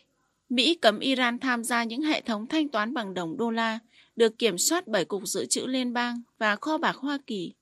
[0.49, 3.79] Mỹ cấm Iran tham gia những hệ thống thanh toán bằng đồng đô la
[4.17, 7.53] được kiểm soát bởi Cục Dự trữ Liên bang và Kho bạc Hoa Kỳ.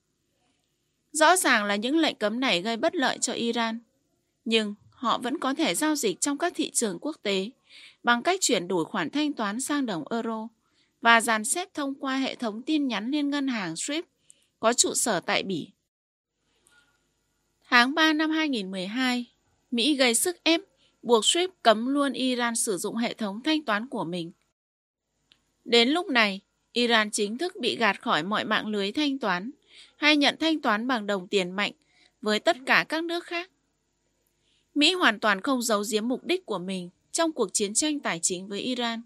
[1.11, 3.79] Rõ ràng là những lệnh cấm này gây bất lợi cho Iran.
[4.45, 7.49] Nhưng họ vẫn có thể giao dịch trong các thị trường quốc tế
[8.03, 10.47] bằng cách chuyển đổi khoản thanh toán sang đồng euro
[11.01, 14.03] và dàn xếp thông qua hệ thống tin nhắn liên ngân hàng SWIFT
[14.59, 15.69] có trụ sở tại Bỉ.
[17.69, 19.25] Tháng 3 năm 2012,
[19.71, 20.61] Mỹ gây sức ép
[21.07, 24.31] buộc SWIFT cấm luôn Iran sử dụng hệ thống thanh toán của mình.
[25.65, 29.51] Đến lúc này, Iran chính thức bị gạt khỏi mọi mạng lưới thanh toán
[29.97, 31.71] hay nhận thanh toán bằng đồng tiền mạnh
[32.21, 33.51] với tất cả các nước khác.
[34.75, 38.19] Mỹ hoàn toàn không giấu giếm mục đích của mình trong cuộc chiến tranh tài
[38.21, 39.01] chính với Iran.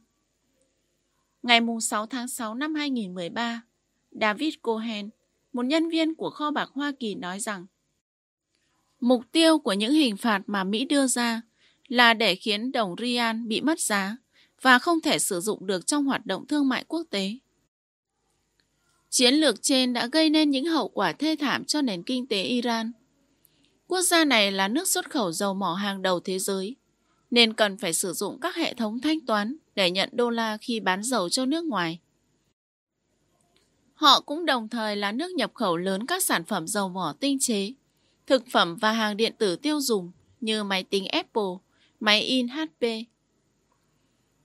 [1.43, 3.61] Ngày 6 tháng 6 năm 2013,
[4.11, 5.09] David Cohen,
[5.53, 7.65] một nhân viên của kho bạc Hoa Kỳ nói rằng
[8.99, 11.41] Mục tiêu của những hình phạt mà Mỹ đưa ra
[11.91, 14.17] là để khiến đồng Rial bị mất giá
[14.61, 17.31] và không thể sử dụng được trong hoạt động thương mại quốc tế.
[19.09, 22.43] Chiến lược trên đã gây nên những hậu quả thê thảm cho nền kinh tế
[22.43, 22.91] Iran.
[23.87, 26.75] Quốc gia này là nước xuất khẩu dầu mỏ hàng đầu thế giới,
[27.31, 30.79] nên cần phải sử dụng các hệ thống thanh toán để nhận đô la khi
[30.79, 31.99] bán dầu cho nước ngoài.
[33.93, 37.39] Họ cũng đồng thời là nước nhập khẩu lớn các sản phẩm dầu mỏ tinh
[37.39, 37.73] chế,
[38.27, 40.11] thực phẩm và hàng điện tử tiêu dùng
[40.41, 41.70] như máy tính Apple,
[42.01, 42.85] máy in HP.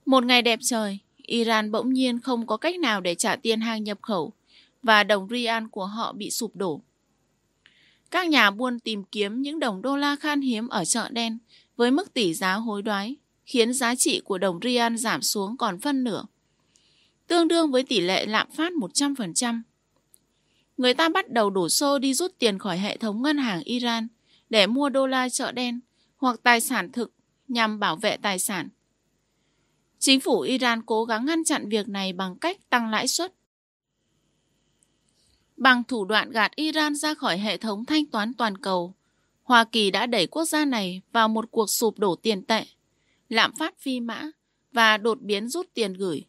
[0.05, 3.83] Một ngày đẹp trời, Iran bỗng nhiên không có cách nào để trả tiền hàng
[3.83, 4.33] nhập khẩu
[4.83, 6.81] và đồng rial của họ bị sụp đổ.
[8.11, 11.37] Các nhà buôn tìm kiếm những đồng đô la khan hiếm ở chợ đen
[11.77, 13.15] với mức tỷ giá hối đoái,
[13.45, 16.23] khiến giá trị của đồng rial giảm xuống còn phân nửa,
[17.27, 19.61] tương đương với tỷ lệ lạm phát 100%.
[20.77, 24.07] Người ta bắt đầu đổ xô đi rút tiền khỏi hệ thống ngân hàng Iran
[24.49, 25.79] để mua đô la chợ đen
[26.17, 27.16] hoặc tài sản thực
[27.47, 28.69] nhằm bảo vệ tài sản.
[29.99, 33.33] Chính phủ Iran cố gắng ngăn chặn việc này bằng cách tăng lãi suất
[35.57, 38.93] Bằng thủ đoạn gạt Iran ra khỏi hệ thống thanh toán toàn cầu,
[39.43, 42.65] Hoa Kỳ đã đẩy quốc gia này vào một cuộc sụp đổ tiền tệ,
[43.29, 44.23] lạm phát phi mã
[44.71, 46.25] và đột biến rút tiền gửi.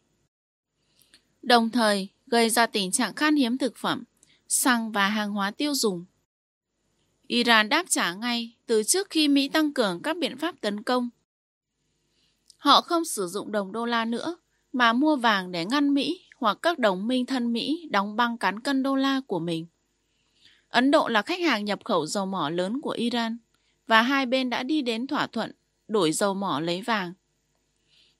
[1.41, 4.03] Đồng thời gây ra tình trạng khan hiếm thực phẩm,
[4.47, 6.05] xăng và hàng hóa tiêu dùng.
[7.29, 11.09] Iran đáp trả ngay từ trước khi Mỹ tăng cường các biện pháp tấn công.
[12.57, 14.37] Họ không sử dụng đồng đô la nữa
[14.73, 18.59] mà mua vàng để ngăn Mỹ hoặc các đồng minh thân Mỹ đóng băng cán
[18.59, 19.67] cân đô la của mình.
[20.69, 23.37] Ấn Độ là khách hàng nhập khẩu dầu mỏ lớn của Iran
[23.87, 25.51] và hai bên đã đi đến thỏa thuận
[25.87, 27.13] đổi dầu mỏ lấy vàng.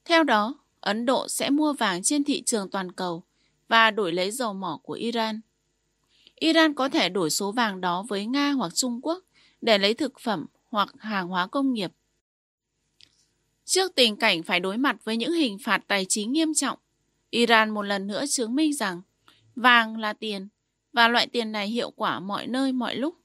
[0.05, 3.23] Theo đó, Ấn Độ sẽ mua vàng trên thị trường toàn cầu
[3.67, 5.41] và đổi lấy dầu mỏ của Iran.
[6.39, 9.23] Iran có thể đổi số vàng đó với Nga hoặc Trung Quốc
[9.61, 11.91] để lấy thực phẩm hoặc hàng hóa công nghiệp.
[13.65, 16.79] Trước tình cảnh phải đối mặt với những hình phạt tài chính nghiêm trọng,
[17.29, 19.01] Iran một lần nữa chứng minh rằng
[19.55, 20.47] vàng là tiền
[20.93, 23.15] và loại tiền này hiệu quả mọi nơi mọi lúc.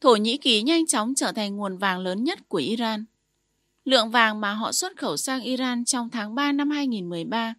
[0.00, 3.04] Thổ Nhĩ Kỳ nhanh chóng trở thành nguồn vàng lớn nhất của Iran.
[3.84, 7.54] Lượng vàng mà họ xuất khẩu sang Iran trong tháng 3 năm 2013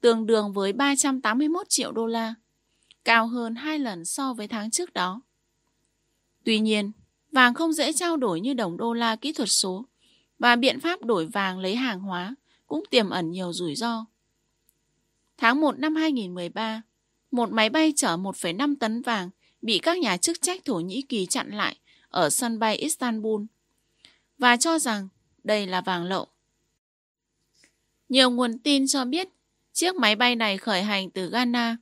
[0.00, 2.34] tương đương với 381 triệu đô la,
[3.10, 5.22] cao hơn hai lần so với tháng trước đó.
[6.44, 6.92] Tuy nhiên,
[7.32, 9.86] vàng không dễ trao đổi như đồng đô la kỹ thuật số
[10.38, 12.34] và biện pháp đổi vàng lấy hàng hóa
[12.66, 14.06] cũng tiềm ẩn nhiều rủi ro.
[15.38, 16.82] Tháng 1 năm 2013,
[17.30, 19.30] một máy bay chở 1,5 tấn vàng
[19.62, 21.76] bị các nhà chức trách Thổ Nhĩ Kỳ chặn lại
[22.08, 23.42] ở sân bay Istanbul
[24.38, 25.08] và cho rằng
[25.44, 26.26] đây là vàng lậu.
[28.08, 29.28] Nhiều nguồn tin cho biết
[29.72, 31.76] chiếc máy bay này khởi hành từ Ghana,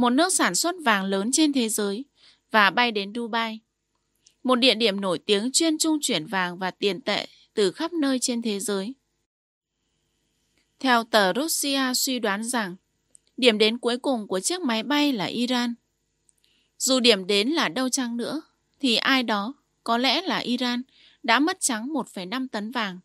[0.00, 2.04] một nước sản xuất vàng lớn trên thế giới,
[2.50, 3.60] và bay đến Dubai,
[4.42, 8.18] một địa điểm nổi tiếng chuyên trung chuyển vàng và tiền tệ từ khắp nơi
[8.18, 8.94] trên thế giới.
[10.78, 12.76] Theo tờ Russia suy đoán rằng,
[13.36, 15.74] điểm đến cuối cùng của chiếc máy bay là Iran.
[16.78, 18.42] Dù điểm đến là đâu chăng nữa,
[18.80, 19.54] thì ai đó,
[19.84, 20.82] có lẽ là Iran,
[21.22, 22.98] đã mất trắng 1,5 tấn vàng.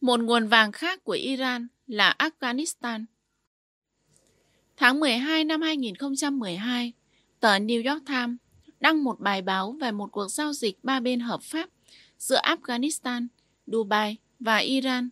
[0.00, 3.04] Một nguồn vàng khác của Iran là Afghanistan.
[4.76, 6.92] Tháng 12 năm 2012,
[7.40, 8.36] tờ New York Times
[8.80, 11.68] đăng một bài báo về một cuộc giao dịch ba bên hợp pháp
[12.18, 13.26] giữa Afghanistan,
[13.66, 15.08] Dubai và Iran,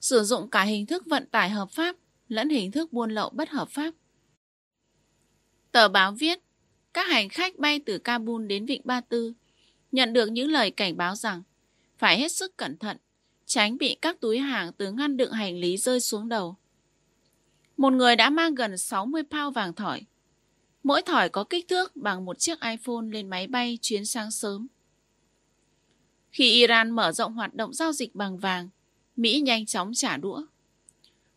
[0.00, 1.96] sử dụng cả hình thức vận tải hợp pháp
[2.28, 3.94] lẫn hình thức buôn lậu bất hợp pháp.
[5.72, 6.38] Tờ báo viết,
[6.92, 9.32] các hành khách bay từ Kabul đến Vịnh Ba Tư
[9.92, 11.42] nhận được những lời cảnh báo rằng
[11.98, 12.96] phải hết sức cẩn thận,
[13.46, 16.56] tránh bị các túi hàng từ ngăn đựng hành lý rơi xuống đầu.
[17.76, 20.02] Một người đã mang gần 60 pound vàng thỏi.
[20.82, 24.66] Mỗi thỏi có kích thước bằng một chiếc iPhone lên máy bay chuyến sáng sớm.
[26.30, 28.68] Khi Iran mở rộng hoạt động giao dịch bằng vàng,
[29.16, 30.42] Mỹ nhanh chóng trả đũa.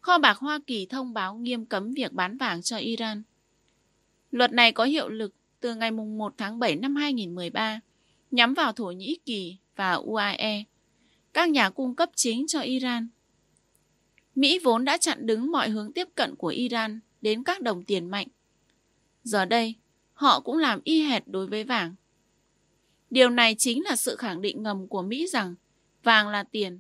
[0.02, 3.24] Kho bạc Hoa Kỳ thông báo nghiêm cấm việc bán vàng cho Iran.
[4.32, 7.80] Luật này có hiệu lực từ ngày 1 tháng 7 năm 2013,
[8.32, 10.64] nhắm vào Thổ Nhĩ Kỳ và UAE,
[11.34, 13.08] các nhà cung cấp chính cho Iran.
[14.40, 18.08] Mỹ vốn đã chặn đứng mọi hướng tiếp cận của Iran đến các đồng tiền
[18.08, 18.28] mạnh.
[19.24, 19.76] Giờ đây,
[20.14, 21.96] họ cũng làm y hệt đối với vàng.
[23.10, 25.56] Điều này chính là sự khẳng định ngầm của Mỹ rằng
[26.04, 26.80] vàng là tiền.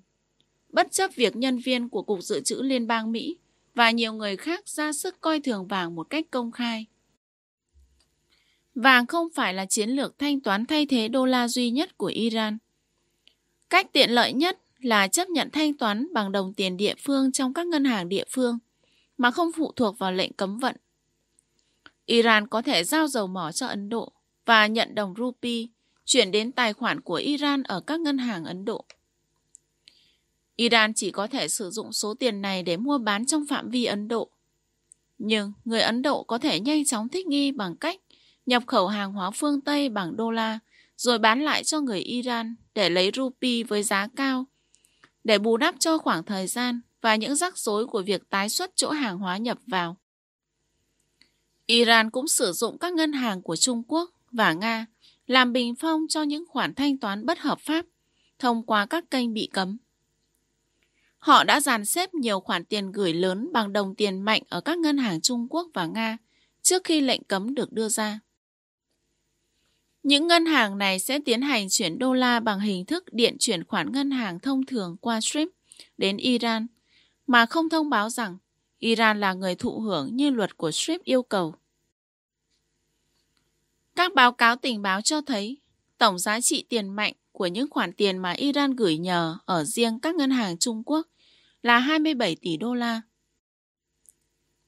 [0.69, 3.37] Bất chấp việc nhân viên của Cục Dự trữ Liên bang Mỹ
[3.75, 6.85] và nhiều người khác ra sức coi thường vàng một cách công khai.
[8.75, 12.05] Vàng không phải là chiến lược thanh toán thay thế đô la duy nhất của
[12.05, 12.57] Iran.
[13.69, 17.53] Cách tiện lợi nhất là chấp nhận thanh toán bằng đồng tiền địa phương trong
[17.53, 18.57] các ngân hàng địa phương,
[19.17, 20.75] mà không phụ thuộc vào lệnh cấm vận.
[22.05, 24.11] Iran có thể giao dầu mỏ cho Ấn Độ
[24.45, 25.65] và nhận đồng rupee
[26.05, 28.85] chuyển đến tài khoản của Iran ở các ngân hàng Ấn Độ.
[30.55, 33.85] Iran chỉ có thể sử dụng số tiền này để mua bán trong phạm vi
[33.85, 34.29] Ấn Độ.
[35.17, 38.01] Nhưng người Ấn Độ có thể nhanh chóng thích nghi bằng cách
[38.45, 40.59] nhập khẩu hàng hóa phương Tây bằng đô la
[40.97, 44.45] rồi bán lại cho người Iran để lấy rupee với giá cao
[45.29, 48.71] để bù đắp cho khoảng thời gian và những rắc rối của việc tái xuất
[48.75, 49.97] chỗ hàng hóa nhập vào.
[51.65, 54.85] Iran cũng sử dụng các ngân hàng của Trung Quốc và Nga
[55.27, 57.85] làm bình phong cho những khoản thanh toán bất hợp pháp
[58.39, 59.77] thông qua các kênh bị cấm.
[61.19, 64.77] Họ đã dàn xếp nhiều khoản tiền gửi lớn bằng đồng tiền mạnh ở các
[64.77, 66.17] ngân hàng Trung Quốc và Nga
[66.61, 68.19] trước khi lệnh cấm được đưa ra.
[70.03, 73.63] Những ngân hàng này sẽ tiến hành chuyển đô la bằng hình thức điện chuyển
[73.63, 75.47] khoản ngân hàng thông thường qua SWIFT
[75.97, 76.67] đến Iran,
[77.27, 78.37] mà không thông báo rằng
[78.79, 81.55] Iran là người thụ hưởng như luật của SWIFT yêu cầu.
[83.95, 85.57] Các báo cáo tình báo cho thấy
[85.97, 89.99] tổng giá trị tiền mạnh của những khoản tiền mà Iran gửi nhờ ở riêng
[89.99, 91.07] các ngân hàng Trung Quốc
[91.63, 93.01] là 27 tỷ đô la.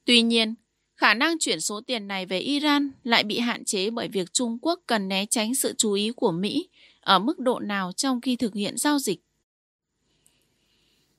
[0.04, 0.54] Tuy nhiên,
[1.02, 4.58] khả năng chuyển số tiền này về Iran lại bị hạn chế bởi việc Trung
[4.62, 6.68] Quốc cần né tránh sự chú ý của Mỹ
[7.00, 9.20] ở mức độ nào trong khi thực hiện giao dịch.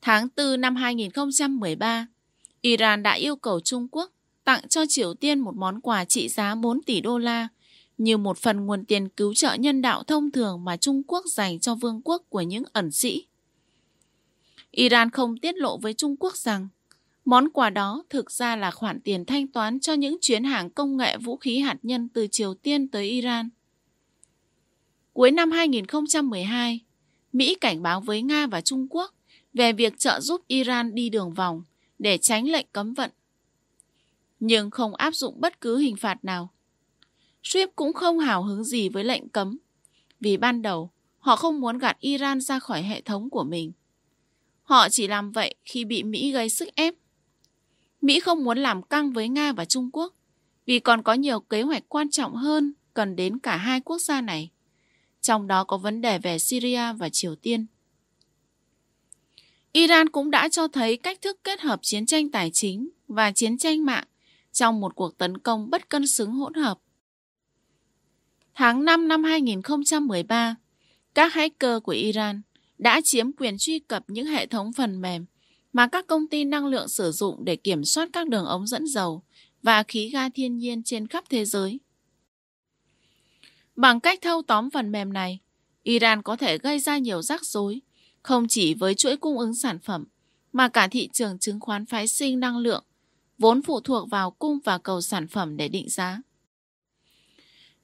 [0.02, 2.08] Tháng 4 năm 2013,
[2.62, 4.12] Iran đã yêu cầu Trung Quốc
[4.44, 7.48] tặng cho Triều Tiên một món quà trị giá 4 tỷ đô la
[7.98, 11.60] như một phần nguồn tiền cứu trợ nhân đạo thông thường mà Trung Quốc dành
[11.60, 13.26] cho vương quốc của những ẩn sĩ.
[14.72, 16.68] Iran không tiết lộ với Trung Quốc rằng
[17.26, 20.98] Món quà đó thực ra là khoản tiền thanh toán cho những chuyến hàng công
[20.98, 23.50] nghệ vũ khí hạt nhân từ Triều Tiên tới Iran.
[25.14, 26.80] Cuối năm 2012,
[27.34, 29.14] Mỹ cảnh báo với Nga và Trung Quốc
[29.54, 31.64] về việc trợ giúp Iran đi đường vòng
[32.00, 33.12] để tránh lệnh cấm vận.
[34.40, 36.50] Nhưng không áp dụng bất cứ hình phạt nào.
[37.44, 39.58] Swift cũng không hào hứng gì với lệnh cấm,
[40.20, 40.90] vì ban đầu
[41.20, 43.72] họ không muốn gạt Iran ra khỏi hệ thống của mình.
[44.64, 46.94] Họ chỉ làm vậy khi bị Mỹ gây sức ép.
[48.04, 50.14] Mỹ không muốn làm căng với Nga và Trung Quốc,
[50.66, 54.22] vì còn có nhiều kế hoạch quan trọng hơn cần đến cả hai quốc gia
[54.22, 54.52] này.
[55.22, 57.66] Trong đó có vấn đề về Syria và Triều Tiên.
[59.72, 63.58] Iran cũng đã cho thấy cách thức kết hợp chiến tranh tài chính và chiến
[63.58, 64.06] tranh mạng
[64.52, 66.80] trong một cuộc tấn công bất cân xứng hỗn hợp.
[68.54, 70.56] Tháng 5 năm 2013,
[71.14, 72.42] các hacker của Iran
[72.78, 75.26] đã chiếm quyền truy cập những hệ thống phần mềm
[75.74, 78.88] mà các công ty năng lượng sử dụng để kiểm soát các đường ống dẫn
[78.88, 79.24] dầu
[79.64, 81.80] và khí ga thiên nhiên trên khắp thế giới.
[83.76, 85.40] Bằng cách thâu tóm phần mềm này,
[85.84, 87.82] Iran có thể gây ra nhiều rắc rối,
[88.22, 90.06] không chỉ với chuỗi cung ứng sản phẩm,
[90.54, 92.84] mà cả thị trường chứng khoán phái sinh năng lượng,
[93.38, 96.22] vốn phụ thuộc vào cung và cầu sản phẩm để định giá.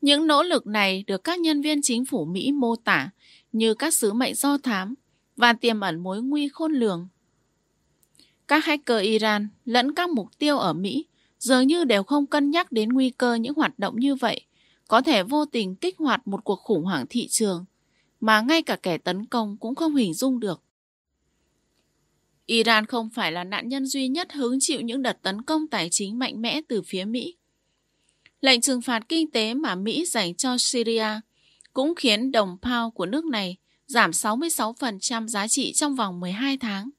[0.02, 3.10] Những nỗ lực này được các nhân viên chính phủ Mỹ mô tả
[3.52, 4.96] như các sứ mệnh do thám
[5.38, 7.08] và tiềm ẩn mối nguy khôn lường.
[8.50, 11.06] Các hacker Iran lẫn các mục tiêu ở Mỹ
[11.40, 14.42] dường như đều không cân nhắc đến nguy cơ những hoạt động như vậy,
[14.88, 17.66] có thể vô tình kích hoạt một cuộc khủng hoảng thị trường
[18.20, 20.62] mà ngay cả kẻ tấn công cũng không hình dung được.
[22.46, 25.90] Iran không phải là nạn nhân duy nhất hứng chịu những đợt tấn công tài
[25.90, 27.36] chính mạnh mẽ từ phía Mỹ.
[28.42, 31.08] Lệnh trừng phạt kinh tế mà Mỹ dành cho Syria
[31.74, 33.58] cũng khiến đồng pound của nước này
[33.88, 36.90] giảm 66% giá trị trong vòng 12 tháng.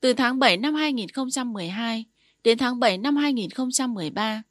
[0.00, 2.04] Từ tháng 7 năm 2012
[2.44, 4.42] đến tháng 7 năm 2013.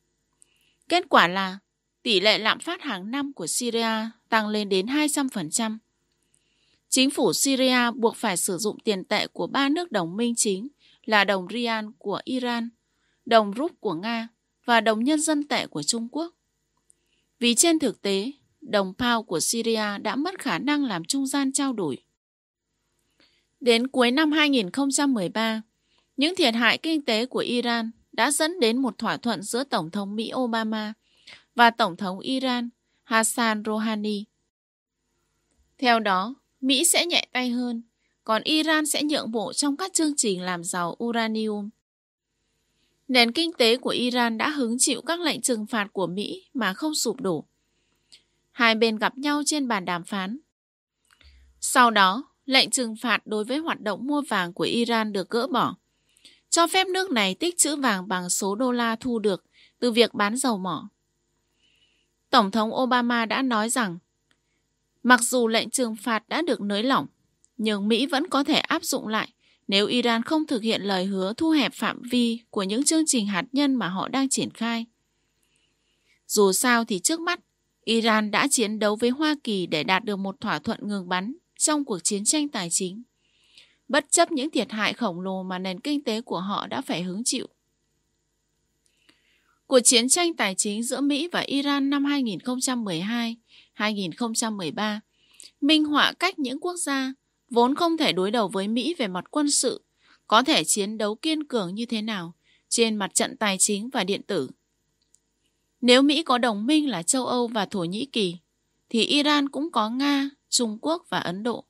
[0.90, 1.60] Kết quả là
[2.04, 5.78] tỷ lệ lạm phát hàng năm của Syria tăng lên đến 200%.
[6.90, 10.68] Chính phủ Syria buộc phải sử dụng tiền tệ của ba nước đồng minh chính
[11.06, 12.70] là đồng Rial của Iran,
[13.26, 14.28] đồng Rúp của Nga
[14.66, 16.34] và đồng nhân dân tệ của Trung Quốc.
[17.40, 21.52] Vì trên thực tế, đồng pound của Syria đã mất khả năng làm trung gian
[21.52, 21.98] trao đổi.
[23.60, 25.62] Đến cuối năm 2013,
[26.18, 29.92] những thiệt hại kinh tế của Iran đã dẫn đến một thỏa thuận giữa Tổng
[29.92, 30.94] thống Mỹ Obama
[31.56, 32.70] và Tổng thống Iran
[33.04, 34.26] Hassan Rouhani.
[35.78, 37.84] Theo đó, Mỹ sẽ nhẹ tay hơn,
[38.24, 41.70] còn Iran sẽ nhượng bộ trong các chương trình làm giàu uranium.
[43.08, 46.74] Nền kinh tế của Iran đã hứng chịu các lệnh trừng phạt của Mỹ mà
[46.74, 47.46] không sụp đổ.
[48.52, 50.38] Hai bên gặp nhau trên bàn đàm phán.
[51.60, 55.48] Sau đó, lệnh trừng phạt đối với hoạt động mua vàng của Iran được gỡ
[55.48, 55.76] bỏ,
[56.50, 59.44] cho phép nước này tích trữ vàng bằng số đô la thu được
[59.80, 60.90] từ việc bán dầu mỏ.
[62.30, 63.98] Tổng thống Obama đã nói rằng,
[65.04, 67.08] mặc dù lệnh trừng phạt đã được nới lỏng,
[67.58, 69.34] nhưng Mỹ vẫn có thể áp dụng lại
[69.68, 73.28] nếu Iran không thực hiện lời hứa thu hẹp phạm vi của những chương trình
[73.28, 74.86] hạt nhân mà họ đang triển khai.
[76.28, 77.40] Dù sao thì trước mắt,
[77.84, 81.34] Iran đã chiến đấu với Hoa Kỳ để đạt được một thỏa thuận ngừng bắn
[81.58, 83.04] trong cuộc chiến tranh tài chính,
[83.88, 87.04] bất chấp những thiệt hại khổng lồ mà nền kinh tế của họ đã phải
[87.04, 87.48] hứng chịu.
[89.68, 92.04] Cuộc chiến tranh tài chính giữa Mỹ và Iran năm
[93.76, 95.00] 2012-2013
[95.62, 97.14] minh họa cách những quốc gia
[97.50, 99.84] vốn không thể đối đầu với Mỹ về mặt quân sự
[100.28, 102.34] có thể chiến đấu kiên cường như thế nào
[102.70, 104.50] trên mặt trận tài chính và điện tử.
[105.82, 108.38] Nếu Mỹ có đồng minh là châu Âu và Thổ Nhĩ Kỳ,
[108.90, 111.66] thì Iran cũng có Nga, Trung Quốc và Ấn Độ.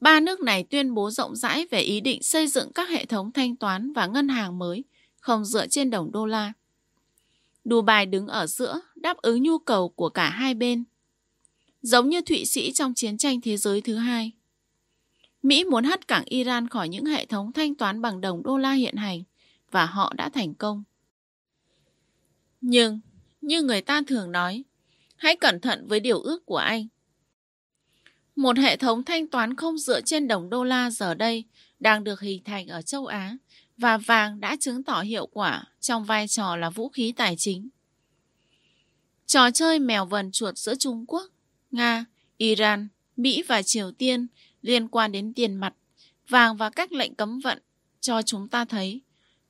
[0.00, 3.32] Ba nước này tuyên bố rộng rãi về ý định xây dựng các hệ thống
[3.32, 4.84] thanh toán và ngân hàng mới
[5.20, 6.52] không dựa trên đồng đô la.
[7.64, 10.84] Dubai đứng ở giữa đáp ứng nhu cầu của cả hai bên.
[11.82, 14.32] Giống như Thụy Sĩ trong chiến tranh thế giới thứ hai.
[15.42, 18.72] Mỹ muốn hất cảng Iran khỏi những hệ thống thanh toán bằng đồng đô la
[18.72, 19.22] hiện hành
[19.70, 20.84] và họ đã thành công.
[22.60, 23.00] Nhưng,
[23.40, 24.64] như người ta thường nói,
[25.16, 26.88] hãy cẩn thận với điều ước của anh.
[28.36, 31.44] Một hệ thống thanh toán không dựa trên đồng đô la giờ đây
[31.80, 33.36] đang được hình thành ở châu Á
[33.76, 37.68] và vàng đã chứng tỏ hiệu quả trong vai trò là vũ khí tài chính.
[39.26, 41.24] Trò chơi mèo vần chuột giữa Trung Quốc,
[41.70, 42.04] Nga,
[42.36, 44.26] Iran, Mỹ và Triều Tiên
[44.62, 45.74] liên quan đến tiền mặt,
[46.28, 47.58] vàng và các lệnh cấm vận
[48.00, 49.00] cho chúng ta thấy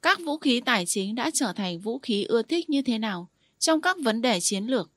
[0.02, 3.28] các vũ khí tài chính đã trở thành vũ khí ưa thích như thế nào
[3.58, 4.90] trong các vấn đề chiến lược.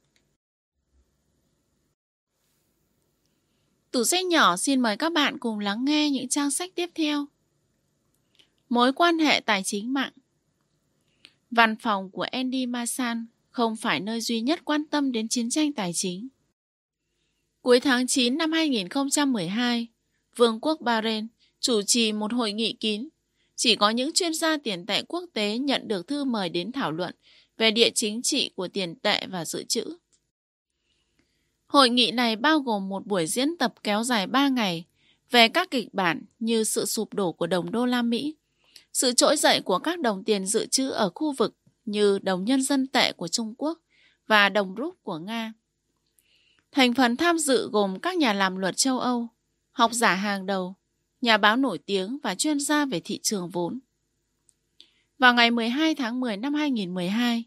[3.92, 7.26] Tủ sách nhỏ xin mời các bạn cùng lắng nghe những trang sách tiếp theo.
[8.70, 10.12] Mối quan hệ tài chính mạng
[11.52, 15.74] Văn phòng của Andy Masan không phải nơi duy nhất quan tâm đến chiến tranh
[15.74, 16.28] tài chính.
[17.62, 19.88] Cuối tháng 9 năm 2012,
[20.36, 21.28] Vương quốc Bahrain
[21.60, 23.10] chủ trì một hội nghị kín.
[23.56, 26.92] Chỉ có những chuyên gia tiền tệ quốc tế nhận được thư mời đến thảo
[26.92, 27.16] luận
[27.58, 29.98] về địa chính trị của tiền tệ và dự trữ.
[31.70, 34.86] Hội nghị này bao gồm một buổi diễn tập kéo dài 3 ngày
[35.32, 38.36] về các kịch bản như sự sụp đổ của đồng đô la Mỹ,
[38.94, 41.56] sự trỗi dậy của các đồng tiền dự trữ ở khu vực
[41.86, 43.80] như đồng nhân dân tệ của Trung Quốc
[44.28, 45.54] và đồng rúp của Nga.
[46.72, 49.28] Thành phần tham dự gồm các nhà làm luật châu Âu,
[49.72, 50.76] học giả hàng đầu,
[51.22, 53.80] nhà báo nổi tiếng và chuyên gia về thị trường vốn.
[55.20, 57.44] Vào ngày 12 tháng 10 năm 2012,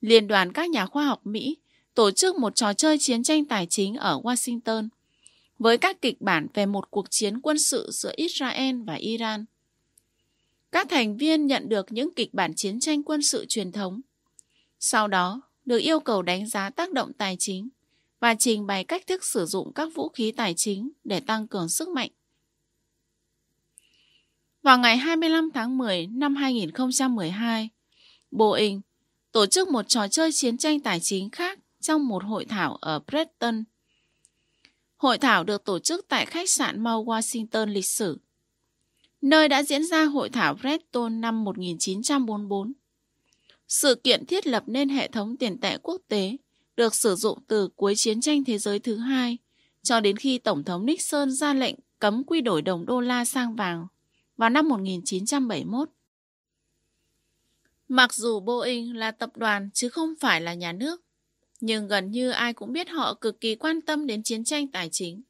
[0.00, 1.56] Liên đoàn các nhà khoa học Mỹ
[1.94, 4.88] tổ chức một trò chơi chiến tranh tài chính ở Washington
[5.58, 9.44] với các kịch bản về một cuộc chiến quân sự giữa Israel và Iran.
[10.72, 14.00] Các thành viên nhận được những kịch bản chiến tranh quân sự truyền thống.
[14.80, 17.68] Sau đó, được yêu cầu đánh giá tác động tài chính
[18.20, 21.68] và trình bày cách thức sử dụng các vũ khí tài chính để tăng cường
[21.68, 22.10] sức mạnh.
[24.62, 27.68] Vào ngày 25 tháng 10 năm 2012,
[28.30, 28.80] Boeing
[29.32, 33.00] tổ chức một trò chơi chiến tranh tài chính khác trong một hội thảo ở
[33.08, 33.64] Preston.
[34.96, 38.18] Hội thảo được tổ chức tại khách sạn Mount Washington lịch sử,
[39.20, 42.72] nơi đã diễn ra hội thảo Preston năm 1944.
[43.68, 46.36] Sự kiện thiết lập nên hệ thống tiền tệ quốc tế
[46.76, 49.38] được sử dụng từ cuối chiến tranh thế giới thứ hai
[49.82, 53.56] cho đến khi Tổng thống Nixon ra lệnh cấm quy đổi đồng đô la sang
[53.56, 53.86] vàng
[54.36, 55.88] vào năm 1971.
[57.88, 61.00] Mặc dù Boeing là tập đoàn chứ không phải là nhà nước,
[61.60, 64.88] nhưng gần như ai cũng biết họ cực kỳ quan tâm đến chiến tranh tài
[64.92, 65.22] chính.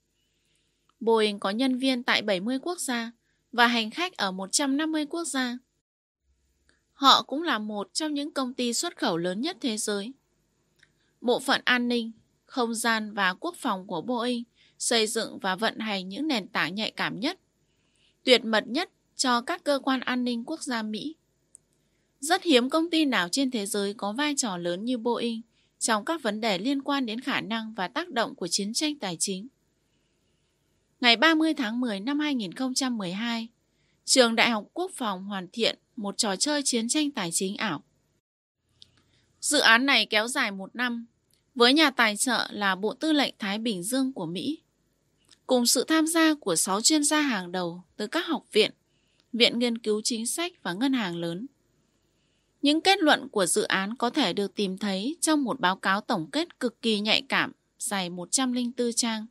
[1.00, 3.12] Boeing có nhân viên tại 70 quốc gia
[3.52, 5.58] và hành khách ở 150 quốc gia.
[6.92, 10.12] Họ cũng là một trong những công ty xuất khẩu lớn nhất thế giới.
[11.20, 12.12] Bộ phận an ninh,
[12.46, 14.42] không gian và quốc phòng của Boeing
[14.78, 17.40] xây dựng và vận hành những nền tảng nhạy cảm nhất,
[18.24, 21.16] tuyệt mật nhất cho các cơ quan an ninh quốc gia Mỹ.
[22.20, 25.40] Rất hiếm công ty nào trên thế giới có vai trò lớn như Boeing
[25.78, 28.98] trong các vấn đề liên quan đến khả năng và tác động của chiến tranh
[28.98, 29.48] tài chính.
[31.00, 33.48] Ngày 30 tháng 10 năm 2012,
[34.04, 37.82] Trường Đại học Quốc phòng hoàn thiện một trò chơi chiến tranh tài chính ảo.
[39.40, 41.06] Dự án này kéo dài một năm,
[41.54, 44.58] với nhà tài trợ là Bộ Tư lệnh Thái Bình Dương của Mỹ,
[45.46, 48.70] cùng sự tham gia của 6 chuyên gia hàng đầu từ các học viện,
[49.32, 51.46] viện nghiên cứu chính sách và ngân hàng lớn.
[52.64, 56.00] Những kết luận của dự án có thể được tìm thấy trong một báo cáo
[56.00, 59.26] tổng kết cực kỳ nhạy cảm dài 104 trang.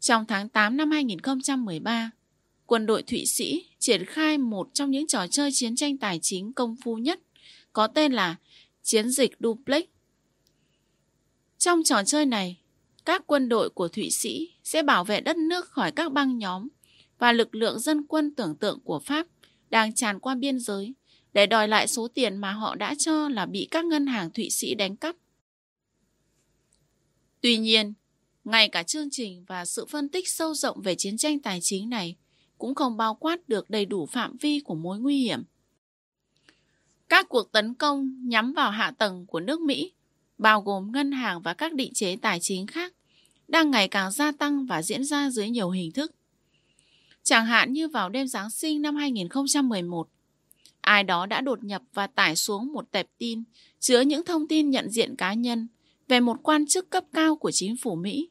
[0.00, 2.10] Trong tháng 8 năm 2013,
[2.66, 6.52] quân đội Thụy Sĩ triển khai một trong những trò chơi chiến tranh tài chính
[6.52, 7.20] công phu nhất
[7.72, 8.36] có tên là
[8.82, 9.84] Chiến dịch Duplex.
[11.58, 12.58] Trong trò chơi này,
[13.04, 16.68] các quân đội của Thụy Sĩ sẽ bảo vệ đất nước khỏi các băng nhóm
[17.18, 19.26] và lực lượng dân quân tưởng tượng của Pháp
[19.70, 20.94] đang tràn qua biên giới
[21.36, 24.50] để đòi lại số tiền mà họ đã cho là bị các ngân hàng Thụy
[24.50, 25.16] Sĩ đánh cắp.
[27.40, 27.94] Tuy nhiên,
[28.44, 31.90] ngay cả chương trình và sự phân tích sâu rộng về chiến tranh tài chính
[31.90, 32.16] này
[32.58, 35.42] cũng không bao quát được đầy đủ phạm vi của mối nguy hiểm.
[37.08, 39.92] Các cuộc tấn công nhắm vào hạ tầng của nước Mỹ,
[40.38, 42.94] bao gồm ngân hàng và các định chế tài chính khác,
[43.48, 46.14] đang ngày càng gia tăng và diễn ra dưới nhiều hình thức.
[47.22, 50.08] Chẳng hạn như vào đêm Giáng sinh năm 2011,
[50.86, 53.44] ai đó đã đột nhập và tải xuống một tệp tin
[53.78, 55.68] chứa những thông tin nhận diện cá nhân
[56.08, 58.28] về một quan chức cấp cao của chính phủ Mỹ,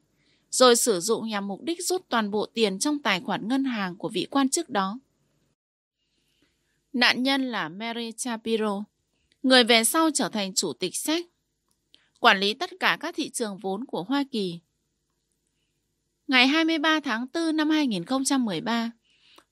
[0.49, 3.95] rồi sử dụng nhằm mục đích rút toàn bộ tiền trong tài khoản ngân hàng
[3.97, 4.99] của vị quan chức đó.
[6.93, 8.83] Nạn nhân là Mary Shapiro,
[9.43, 11.25] người về sau trở thành chủ tịch SEC,
[12.19, 14.59] quản lý tất cả các thị trường vốn của Hoa Kỳ.
[16.27, 18.91] Ngày 23 tháng 4 năm 2013,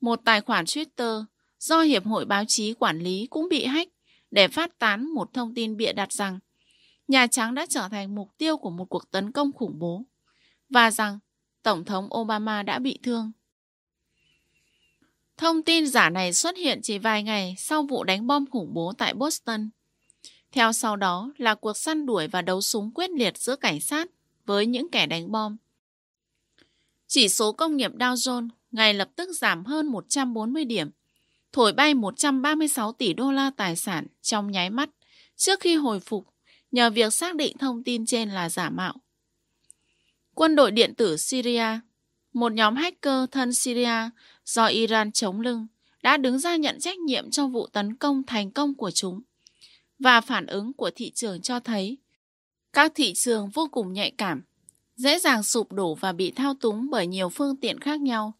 [0.01, 1.23] một tài khoản Twitter
[1.63, 3.91] do Hiệp hội Báo chí Quản lý cũng bị hack
[4.31, 6.39] để phát tán một thông tin bịa đặt rằng
[7.07, 10.03] Nhà Trắng đã trở thành mục tiêu của một cuộc tấn công khủng bố
[10.69, 11.19] và rằng
[11.63, 13.31] Tổng thống Obama đã bị thương.
[15.37, 18.93] Thông tin giả này xuất hiện chỉ vài ngày sau vụ đánh bom khủng bố
[18.97, 19.69] tại Boston.
[20.51, 24.07] Theo sau đó là cuộc săn đuổi và đấu súng quyết liệt giữa cảnh sát
[24.45, 25.57] với những kẻ đánh bom.
[27.07, 30.89] Chỉ số công nghiệp Dow Jones ngày lập tức giảm hơn 140 điểm
[31.53, 34.89] thổi bay 136 tỷ đô la tài sản trong nháy mắt
[35.35, 36.27] trước khi hồi phục
[36.71, 38.93] nhờ việc xác định thông tin trên là giả mạo.
[40.35, 41.79] Quân đội điện tử Syria,
[42.33, 44.09] một nhóm hacker thân Syria
[44.45, 45.67] do Iran chống lưng,
[46.03, 49.21] đã đứng ra nhận trách nhiệm trong vụ tấn công thành công của chúng.
[49.99, 51.97] Và phản ứng của thị trường cho thấy
[52.73, 54.41] các thị trường vô cùng nhạy cảm,
[54.95, 58.33] dễ dàng sụp đổ và bị thao túng bởi nhiều phương tiện khác nhau.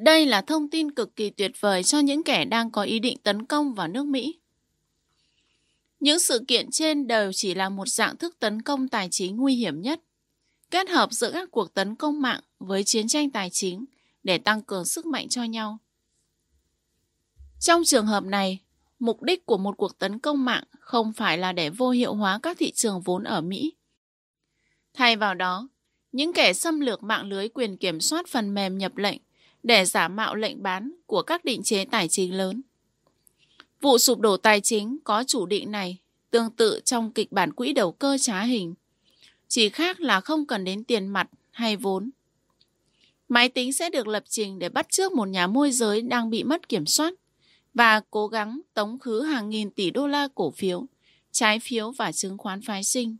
[0.00, 3.18] Đây là thông tin cực kỳ tuyệt vời cho những kẻ đang có ý định
[3.18, 4.38] tấn công vào nước Mỹ.
[6.00, 9.54] Những sự kiện trên đều chỉ là một dạng thức tấn công tài chính nguy
[9.54, 10.00] hiểm nhất,
[10.70, 13.84] kết hợp giữa các cuộc tấn công mạng với chiến tranh tài chính
[14.22, 15.78] để tăng cường sức mạnh cho nhau.
[17.60, 18.58] Trong trường hợp này,
[18.98, 22.38] mục đích của một cuộc tấn công mạng không phải là để vô hiệu hóa
[22.42, 23.72] các thị trường vốn ở Mỹ.
[24.94, 25.68] Thay vào đó,
[26.12, 29.18] những kẻ xâm lược mạng lưới quyền kiểm soát phần mềm nhập lệnh
[29.62, 32.62] để giả mạo lệnh bán của các định chế tài chính lớn.
[33.80, 35.98] Vụ sụp đổ tài chính có chủ định này
[36.30, 38.74] tương tự trong kịch bản quỹ đầu cơ trá hình.
[39.48, 42.10] Chỉ khác là không cần đến tiền mặt hay vốn.
[43.28, 46.44] Máy tính sẽ được lập trình để bắt trước một nhà môi giới đang bị
[46.44, 47.14] mất kiểm soát
[47.74, 50.86] và cố gắng tống khứ hàng nghìn tỷ đô la cổ phiếu,
[51.32, 53.16] trái phiếu và chứng khoán phái sinh.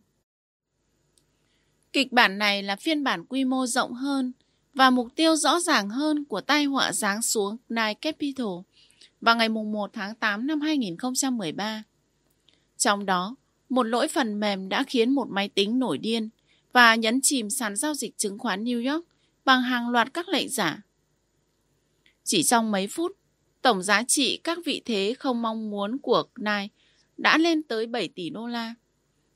[1.92, 4.32] Kịch bản này là phiên bản quy mô rộng hơn
[4.78, 8.46] và mục tiêu rõ ràng hơn của tai họa giáng xuống Nike Capital
[9.20, 11.82] vào ngày 1 tháng 8 năm 2013.
[12.76, 13.36] Trong đó,
[13.68, 16.28] một lỗi phần mềm đã khiến một máy tính nổi điên
[16.72, 19.04] và nhấn chìm sàn giao dịch chứng khoán New York
[19.44, 20.82] bằng hàng loạt các lệnh giả.
[22.24, 23.12] Chỉ trong mấy phút,
[23.62, 26.68] tổng giá trị các vị thế không mong muốn của Nike
[27.16, 28.74] đã lên tới 7 tỷ đô la.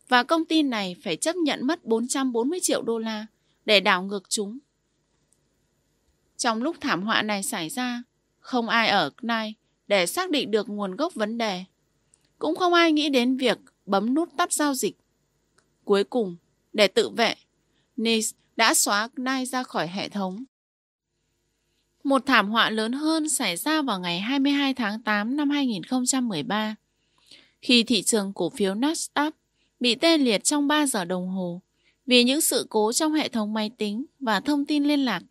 [0.09, 3.27] Và công ty này phải chấp nhận mất 440 triệu đô la
[3.65, 4.59] để đảo ngược chúng.
[6.43, 8.03] Trong lúc thảm họa này xảy ra,
[8.41, 9.53] không ai ở Nike
[9.87, 11.65] để xác định được nguồn gốc vấn đề.
[12.39, 14.97] Cũng không ai nghĩ đến việc bấm nút tắt giao dịch.
[15.85, 16.37] Cuối cùng,
[16.73, 17.35] để tự vệ,
[17.97, 20.45] Nis đã xóa Nike ra khỏi hệ thống.
[22.05, 26.75] Một thảm họa lớn hơn xảy ra vào ngày 22 tháng 8 năm 2013,
[27.61, 29.31] khi thị trường cổ phiếu Nasdaq
[29.81, 31.63] bị tê liệt trong 3 giờ đồng hồ
[32.07, 35.23] vì những sự cố trong hệ thống máy tính và thông tin liên lạc,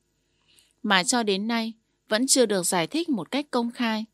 [0.84, 1.74] mà cho đến nay
[2.10, 4.06] vẫn chưa được giải thích một cách công khai.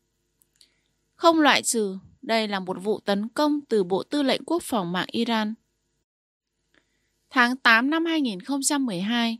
[1.14, 4.92] Không loại trừ đây là một vụ tấn công từ Bộ Tư lệnh Quốc phòng
[4.92, 5.54] mạng Iran.
[7.30, 9.38] Tháng 8 năm 2012,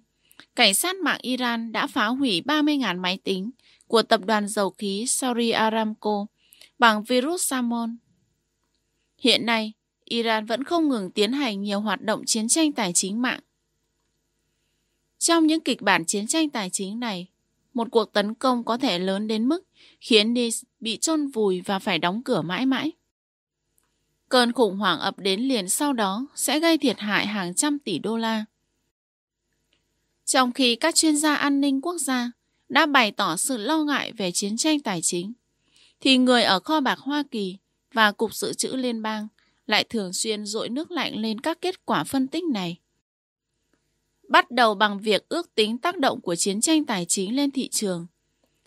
[0.56, 3.50] cảnh sát mạng Iran đã phá hủy 30.000 máy tính
[3.86, 6.26] của tập đoàn dầu khí Saudi Aramco
[6.78, 7.96] bằng virus Salmon.
[9.18, 9.72] Hiện nay,
[10.04, 13.40] Iran vẫn không ngừng tiến hành nhiều hoạt động chiến tranh tài chính mạng.
[15.18, 17.26] Trong những kịch bản chiến tranh tài chính này,
[17.74, 19.64] một cuộc tấn công có thể lớn đến mức
[20.00, 22.92] khiến Nice bị chôn vùi và phải đóng cửa mãi mãi.
[24.28, 27.98] Cơn khủng hoảng ập đến liền sau đó sẽ gây thiệt hại hàng trăm tỷ
[27.98, 28.44] đô la.
[30.24, 32.30] Trong khi các chuyên gia an ninh quốc gia
[32.68, 35.32] đã bày tỏ sự lo ngại về chiến tranh tài chính,
[36.00, 37.56] thì người ở kho bạc Hoa Kỳ
[37.92, 39.28] và Cục Dự trữ Liên bang
[39.66, 42.76] lại thường xuyên dội nước lạnh lên các kết quả phân tích này.
[44.28, 47.68] Bắt đầu bằng việc ước tính tác động của chiến tranh tài chính lên thị
[47.68, 48.06] trường.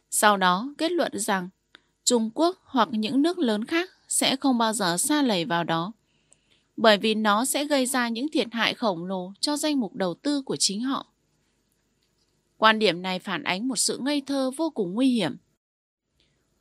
[0.09, 1.49] Sau đó kết luận rằng
[2.03, 5.91] Trung Quốc hoặc những nước lớn khác sẽ không bao giờ xa lầy vào đó,
[6.77, 10.14] bởi vì nó sẽ gây ra những thiệt hại khổng lồ cho danh mục đầu
[10.14, 11.07] tư của chính họ.
[12.57, 15.38] Quan điểm này phản ánh một sự ngây thơ vô cùng nguy hiểm.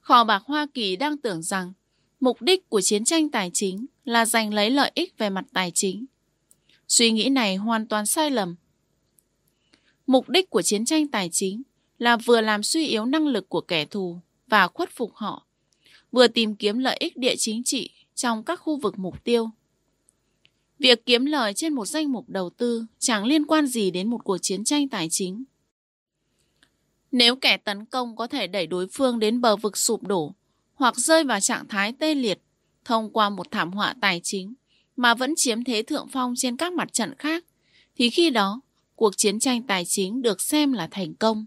[0.01, 1.73] Kho bạc Hoa Kỳ đang tưởng rằng
[2.20, 5.70] mục đích của chiến tranh tài chính là giành lấy lợi ích về mặt tài
[5.70, 6.07] chính.
[6.89, 8.57] Suy nghĩ này hoàn toàn sai lầm.
[10.11, 11.63] Mục đích của chiến tranh tài chính
[11.99, 15.47] là vừa làm suy yếu năng lực của kẻ thù và khuất phục họ,
[16.13, 19.51] vừa tìm kiếm lợi ích địa chính trị trong các khu vực mục tiêu.
[20.79, 24.25] Việc kiếm lời trên một danh mục đầu tư chẳng liên quan gì đến một
[24.25, 25.45] cuộc chiến tranh tài chính.
[27.13, 30.35] Nếu kẻ tấn công có thể đẩy đối phương đến bờ vực sụp đổ
[30.75, 32.41] hoặc rơi vào trạng thái tê liệt
[32.85, 34.55] thông qua một thảm họa tài chính
[34.97, 37.45] mà vẫn chiếm thế thượng phong trên các mặt trận khác,
[37.97, 38.61] thì khi đó
[39.01, 41.47] cuộc chiến tranh tài chính được xem là thành công.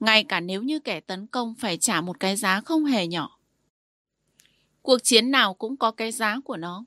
[0.00, 3.38] Ngay cả nếu như kẻ tấn công phải trả một cái giá không hề nhỏ.
[4.82, 6.84] Cuộc chiến nào cũng có cái giá của nó.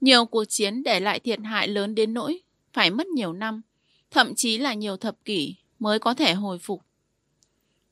[0.00, 2.40] Nhiều cuộc chiến để lại thiệt hại lớn đến nỗi
[2.72, 3.62] phải mất nhiều năm,
[4.10, 6.82] thậm chí là nhiều thập kỷ mới có thể hồi phục.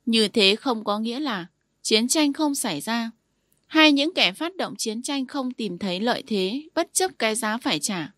[0.07, 1.47] Như thế không có nghĩa là
[1.83, 3.11] chiến tranh không xảy ra,
[3.67, 7.35] hay những kẻ phát động chiến tranh không tìm thấy lợi thế bất chấp cái
[7.35, 8.13] giá phải trả.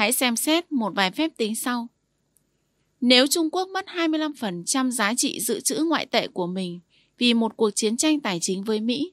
[0.00, 1.88] Hãy xem xét một vài phép tính sau.
[3.00, 6.80] Nếu Trung Quốc mất 25% giá trị dự trữ ngoại tệ của mình
[7.18, 9.12] vì một cuộc chiến tranh tài chính với Mỹ,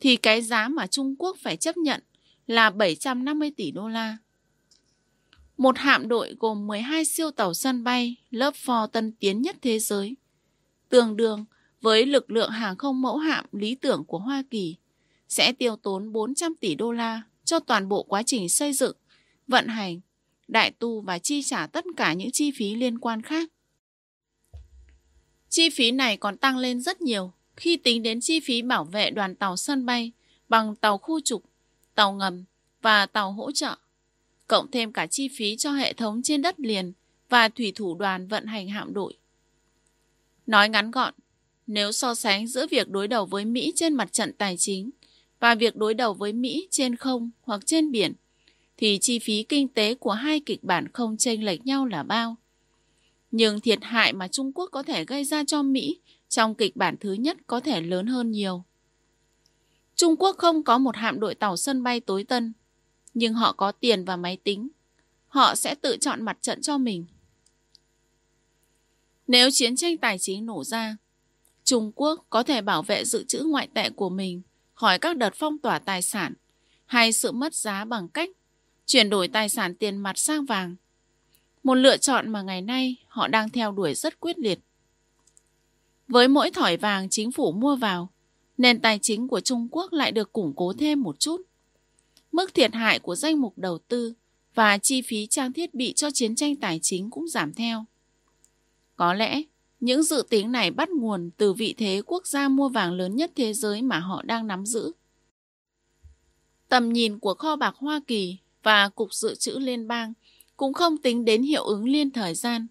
[0.00, 2.02] thì cái giá mà Trung Quốc phải chấp nhận
[2.46, 4.16] là 750 tỷ đô la.
[5.56, 9.78] Một hạm đội gồm 12 siêu tàu sân bay lớp phò tân tiến nhất thế
[9.78, 10.16] giới,
[10.88, 11.44] tương đương
[11.80, 14.76] với lực lượng hàng không mẫu hạm lý tưởng của Hoa Kỳ,
[15.28, 18.96] sẽ tiêu tốn 400 tỷ đô la cho toàn bộ quá trình xây dựng,
[19.48, 20.00] vận hành,
[20.52, 23.50] đại tu và chi trả tất cả những chi phí liên quan khác.
[25.48, 29.10] Chi phí này còn tăng lên rất nhiều khi tính đến chi phí bảo vệ
[29.10, 30.12] đoàn tàu sân bay
[30.48, 31.44] bằng tàu khu trục,
[31.94, 32.44] tàu ngầm
[32.82, 33.76] và tàu hỗ trợ,
[34.46, 36.92] cộng thêm cả chi phí cho hệ thống trên đất liền
[37.28, 39.14] và thủy thủ đoàn vận hành hạm đội.
[40.46, 41.14] Nói ngắn gọn,
[41.66, 44.90] nếu so sánh giữa việc đối đầu với Mỹ trên mặt trận tài chính
[45.40, 48.12] và việc đối đầu với Mỹ trên không hoặc trên biển,
[48.80, 52.36] thì chi phí kinh tế của hai kịch bản không chênh lệch nhau là bao.
[53.30, 56.96] Nhưng thiệt hại mà Trung Quốc có thể gây ra cho Mỹ trong kịch bản
[57.00, 58.64] thứ nhất có thể lớn hơn nhiều.
[59.94, 62.52] Trung Quốc không có một hạm đội tàu sân bay tối tân,
[63.14, 64.68] nhưng họ có tiền và máy tính.
[65.28, 67.06] Họ sẽ tự chọn mặt trận cho mình.
[69.26, 70.96] Nếu chiến tranh tài chính nổ ra,
[71.64, 74.42] Trung Quốc có thể bảo vệ dự trữ ngoại tệ của mình
[74.74, 76.34] khỏi các đợt phong tỏa tài sản
[76.86, 78.30] hay sự mất giá bằng cách
[78.90, 80.76] chuyển đổi tài sản tiền mặt sang vàng.
[81.62, 84.58] Một lựa chọn mà ngày nay họ đang theo đuổi rất quyết liệt.
[86.08, 88.08] Với mỗi thỏi vàng chính phủ mua vào,
[88.58, 91.42] nền tài chính của Trung Quốc lại được củng cố thêm một chút.
[92.32, 94.14] Mức thiệt hại của danh mục đầu tư
[94.54, 97.84] và chi phí trang thiết bị cho chiến tranh tài chính cũng giảm theo.
[98.96, 99.42] Có lẽ,
[99.80, 103.32] những dự tính này bắt nguồn từ vị thế quốc gia mua vàng lớn nhất
[103.36, 104.92] thế giới mà họ đang nắm giữ.
[106.68, 110.12] Tầm nhìn của kho bạc Hoa Kỳ và Cục Dự trữ Liên bang
[110.56, 112.66] cũng không tính đến hiệu ứng liên thời gian.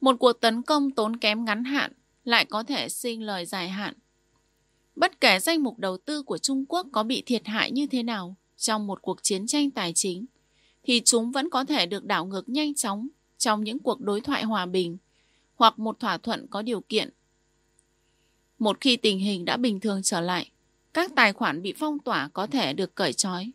[0.00, 1.92] Một cuộc tấn công tốn kém ngắn hạn
[2.24, 3.94] lại có thể sinh lời dài hạn.
[4.96, 8.02] Bất kể danh mục đầu tư của Trung Quốc có bị thiệt hại như thế
[8.02, 10.26] nào trong một cuộc chiến tranh tài chính,
[10.82, 14.44] thì chúng vẫn có thể được đảo ngược nhanh chóng trong những cuộc đối thoại
[14.44, 14.98] hòa bình
[15.56, 17.10] hoặc một thỏa thuận có điều kiện.
[18.58, 20.50] Một khi tình hình đã bình thường trở lại,
[20.94, 23.52] các tài khoản bị phong tỏa có thể được cởi trói.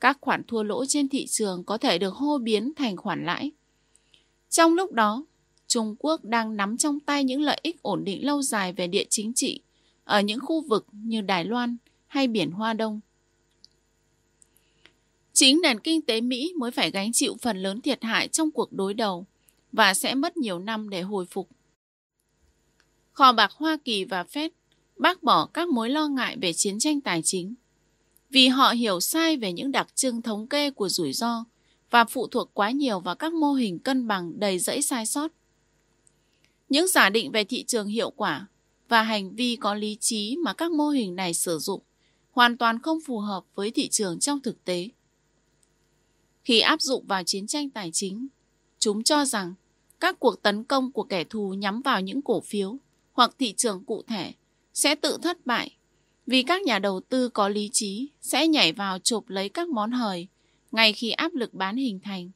[0.00, 3.50] Các khoản thua lỗ trên thị trường có thể được hô biến thành khoản lãi.
[4.50, 5.24] Trong lúc đó,
[5.66, 9.04] Trung Quốc đang nắm trong tay những lợi ích ổn định lâu dài về địa
[9.10, 9.60] chính trị
[10.04, 13.00] ở những khu vực như Đài Loan hay biển Hoa Đông.
[15.32, 18.72] Chính nền kinh tế Mỹ mới phải gánh chịu phần lớn thiệt hại trong cuộc
[18.72, 19.26] đối đầu
[19.72, 21.48] và sẽ mất nhiều năm để hồi phục.
[23.12, 24.50] Kho bạc Hoa Kỳ và Fed
[24.96, 27.54] bác bỏ các mối lo ngại về chiến tranh tài chính
[28.30, 31.44] vì họ hiểu sai về những đặc trưng thống kê của rủi ro
[31.90, 35.32] và phụ thuộc quá nhiều vào các mô hình cân bằng đầy rẫy sai sót.
[36.68, 38.46] Những giả định về thị trường hiệu quả
[38.88, 41.82] và hành vi có lý trí mà các mô hình này sử dụng
[42.30, 44.88] hoàn toàn không phù hợp với thị trường trong thực tế.
[46.44, 48.28] Khi áp dụng vào chiến tranh tài chính,
[48.78, 49.54] chúng cho rằng
[50.00, 52.76] các cuộc tấn công của kẻ thù nhắm vào những cổ phiếu
[53.12, 54.32] hoặc thị trường cụ thể
[54.74, 55.76] sẽ tự thất bại
[56.30, 59.90] vì các nhà đầu tư có lý trí sẽ nhảy vào chụp lấy các món
[59.90, 60.28] hời
[60.72, 62.30] ngay khi áp lực bán hình thành.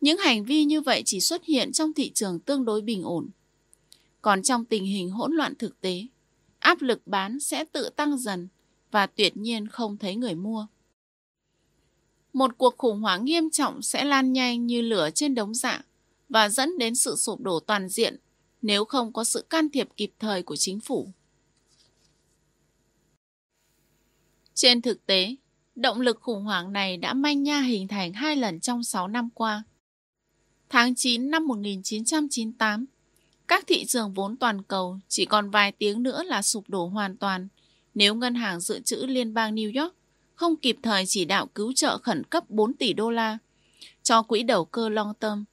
[0.00, 3.28] Những hành vi như vậy chỉ xuất hiện trong thị trường tương đối bình ổn.
[4.22, 6.06] Còn trong tình hình hỗn loạn thực tế,
[6.58, 8.48] áp lực bán sẽ tự tăng dần
[8.90, 10.66] và tuyệt nhiên không thấy người mua.
[12.32, 15.84] Một cuộc khủng hoảng nghiêm trọng sẽ lan nhanh như lửa trên đống dạ
[16.28, 18.16] và dẫn đến sự sụp đổ toàn diện
[18.62, 21.12] nếu không có sự can thiệp kịp thời của chính phủ.
[24.60, 25.36] Trên thực tế,
[25.74, 29.28] động lực khủng hoảng này đã manh nha hình thành hai lần trong 6 năm
[29.34, 29.62] qua.
[30.68, 32.86] Tháng 9 năm 1998,
[33.48, 37.16] các thị trường vốn toàn cầu chỉ còn vài tiếng nữa là sụp đổ hoàn
[37.16, 37.48] toàn
[37.94, 39.94] nếu Ngân hàng Dự trữ Liên bang New York
[40.34, 43.38] không kịp thời chỉ đạo cứu trợ khẩn cấp 4 tỷ đô la
[44.02, 45.44] cho quỹ đầu cơ long Term.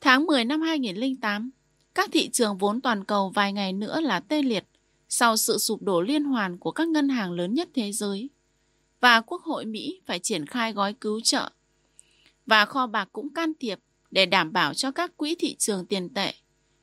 [0.00, 1.50] Tháng 10 năm 2008,
[1.94, 4.64] các thị trường vốn toàn cầu vài ngày nữa là tê liệt
[5.08, 8.30] sau sự sụp đổ liên hoàn của các ngân hàng lớn nhất thế giới.
[9.00, 11.50] Và Quốc hội Mỹ phải triển khai gói cứu trợ.
[12.46, 13.78] Và kho bạc cũng can thiệp
[14.10, 16.34] để đảm bảo cho các quỹ thị trường tiền tệ,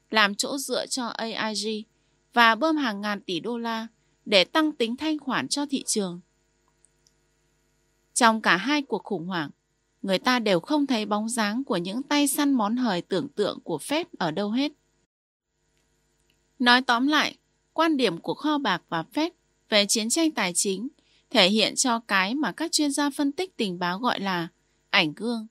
[0.09, 1.83] làm chỗ dựa cho AIG
[2.33, 3.87] và bơm hàng ngàn tỷ đô la
[4.25, 6.21] để tăng tính thanh khoản cho thị trường.
[8.13, 9.49] Trong cả hai cuộc khủng hoảng,
[10.01, 13.59] người ta đều không thấy bóng dáng của những tay săn món hời tưởng tượng
[13.63, 14.71] của Fed ở đâu hết.
[16.59, 17.37] Nói tóm lại,
[17.75, 19.29] quan điểm của kho bạc và Fed
[19.69, 20.87] về chiến tranh tài chính
[21.29, 24.47] thể hiện cho cái mà các chuyên gia phân tích tình báo gọi là
[24.89, 25.47] ảnh gương.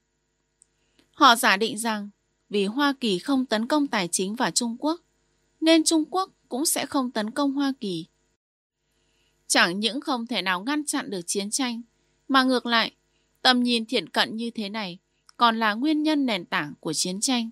[1.11, 2.11] Họ giả định rằng
[2.51, 5.01] vì Hoa Kỳ không tấn công tài chính vào Trung Quốc,
[5.61, 8.07] nên Trung Quốc cũng sẽ không tấn công Hoa Kỳ.
[9.47, 11.83] Chẳng những không thể nào ngăn chặn được chiến tranh,
[12.29, 12.93] mà ngược lại,
[13.43, 14.99] tầm nhìn thiện cận như thế này
[15.37, 17.51] còn là nguyên nhân nền tảng của chiến tranh.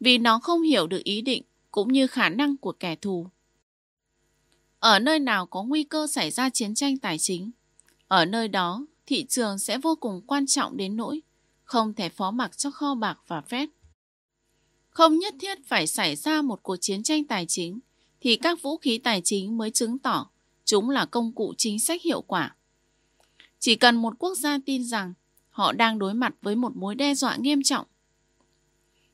[0.00, 3.26] Vì nó không hiểu được ý định cũng như khả năng của kẻ thù.
[4.80, 7.50] Ở nơi nào có nguy cơ xảy ra chiến tranh tài chính,
[8.08, 11.20] ở nơi đó thị trường sẽ vô cùng quan trọng đến nỗi
[11.64, 13.66] không thể phó mặc cho kho bạc và Fed.
[14.90, 17.78] Không nhất thiết phải xảy ra một cuộc chiến tranh tài chính
[18.20, 20.30] thì các vũ khí tài chính mới chứng tỏ
[20.64, 22.56] chúng là công cụ chính sách hiệu quả.
[23.58, 25.14] Chỉ cần một quốc gia tin rằng
[25.50, 27.86] họ đang đối mặt với một mối đe dọa nghiêm trọng.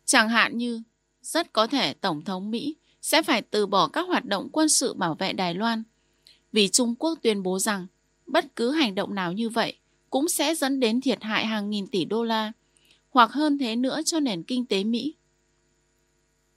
[0.05, 0.83] Chẳng hạn như,
[1.23, 4.95] rất có thể Tổng thống Mỹ sẽ phải từ bỏ các hoạt động quân sự
[4.95, 5.83] bảo vệ Đài Loan
[6.53, 7.87] vì Trung Quốc tuyên bố rằng
[8.27, 9.79] bất cứ hành động nào như vậy
[10.11, 12.53] cũng sẽ dẫn đến thiệt hại hàng nghìn tỷ đô la
[13.11, 15.15] hoặc hơn thế nữa cho nền kinh tế Mỹ.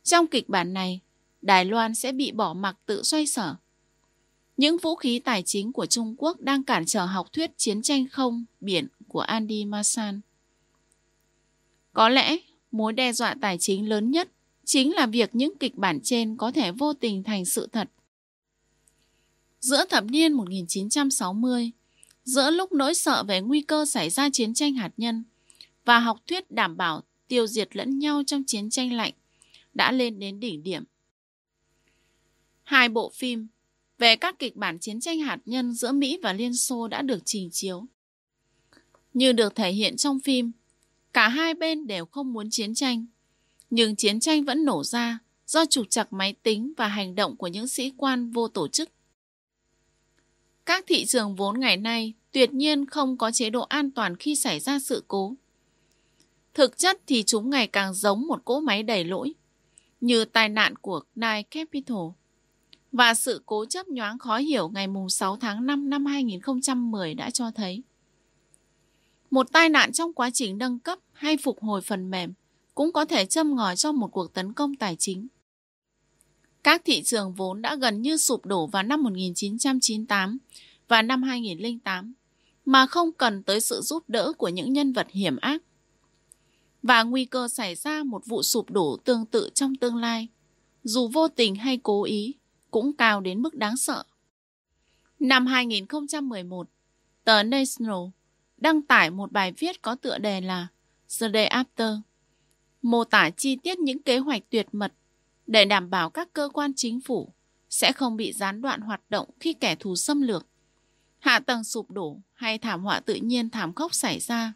[0.03, 0.99] Trong kịch bản này,
[1.41, 3.55] Đài Loan sẽ bị bỏ mặc tự xoay sở.
[4.57, 8.07] Những vũ khí tài chính của Trung Quốc đang cản trở học thuyết chiến tranh
[8.11, 10.21] không biển của Andy Masan.
[11.93, 12.37] Có lẽ
[12.71, 14.29] mối đe dọa tài chính lớn nhất
[14.69, 17.89] chính là việc những kịch bản trên có thể vô tình thành sự thật.
[19.59, 21.71] Giữa thập niên 1960,
[22.23, 25.23] giữa lúc nỗi sợ về nguy cơ xảy ra chiến tranh hạt nhân
[25.85, 29.13] và học thuyết đảm bảo tiêu diệt lẫn nhau trong chiến tranh lạnh
[29.73, 30.83] đã lên đến đỉnh điểm.
[32.63, 33.47] Hai bộ phim
[33.97, 37.19] về các kịch bản chiến tranh hạt nhân giữa Mỹ và Liên Xô đã được
[37.25, 37.85] trình chiếu.
[39.13, 40.51] Như được thể hiện trong phim,
[41.13, 43.05] cả hai bên đều không muốn chiến tranh,
[43.69, 47.47] nhưng chiến tranh vẫn nổ ra do trục chặt máy tính và hành động của
[47.47, 48.89] những sĩ quan vô tổ chức.
[50.65, 54.35] Các thị trường vốn ngày nay tuyệt nhiên không có chế độ an toàn khi
[54.35, 55.33] xảy ra sự cố.
[56.53, 59.33] Thực chất thì chúng ngày càng giống một cỗ máy đầy lỗi,
[60.01, 61.97] như tai nạn của Nike Capital
[62.91, 67.51] và sự cố chấp nhoáng khó hiểu ngày 6 tháng 5 năm 2010 đã cho
[67.51, 67.83] thấy.
[69.31, 72.33] Một tai nạn trong quá trình nâng cấp hay phục hồi phần mềm
[72.75, 75.27] cũng có thể châm ngòi cho một cuộc tấn công tài chính.
[76.63, 80.37] Các thị trường vốn đã gần như sụp đổ vào năm 1998
[80.87, 82.13] và năm 2008
[82.65, 85.63] mà không cần tới sự giúp đỡ của những nhân vật hiểm ác.
[86.83, 90.27] Và nguy cơ xảy ra một vụ sụp đổ tương tự trong tương lai,
[90.83, 92.33] dù vô tình hay cố ý,
[92.71, 94.03] cũng cao đến mức đáng sợ.
[95.19, 96.69] Năm 2011,
[97.23, 98.07] tờ National
[98.57, 100.67] đăng tải một bài viết có tựa đề là
[101.19, 101.99] The Day After,
[102.81, 104.93] mô tả chi tiết những kế hoạch tuyệt mật
[105.47, 107.33] để đảm bảo các cơ quan chính phủ
[107.69, 110.47] sẽ không bị gián đoạn hoạt động khi kẻ thù xâm lược,
[111.19, 114.53] hạ tầng sụp đổ hay thảm họa tự nhiên thảm khốc xảy ra.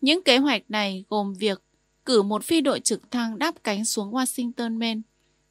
[0.00, 1.62] Những kế hoạch này gồm việc
[2.04, 5.00] cử một phi đội trực thăng đáp cánh xuống Washington, Maine,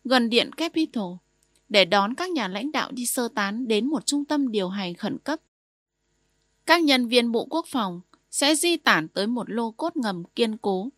[0.03, 1.15] gần điện Capitol,
[1.69, 4.93] để đón các nhà lãnh đạo đi sơ tán đến một trung tâm điều hành
[4.93, 5.39] khẩn cấp.
[6.65, 8.01] Các nhân viên Bộ Quốc phòng
[8.31, 10.89] sẽ di tản tới một lô cốt ngầm kiên cố.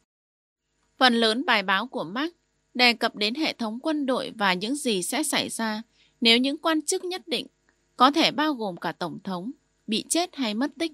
[0.99, 2.33] Phần lớn bài báo của Mark
[2.73, 5.81] đề cập đến hệ thống quân đội và những gì sẽ xảy ra
[6.21, 7.47] nếu những quan chức nhất định,
[7.97, 9.51] có thể bao gồm cả Tổng thống,
[9.87, 10.91] bị chết hay mất tích.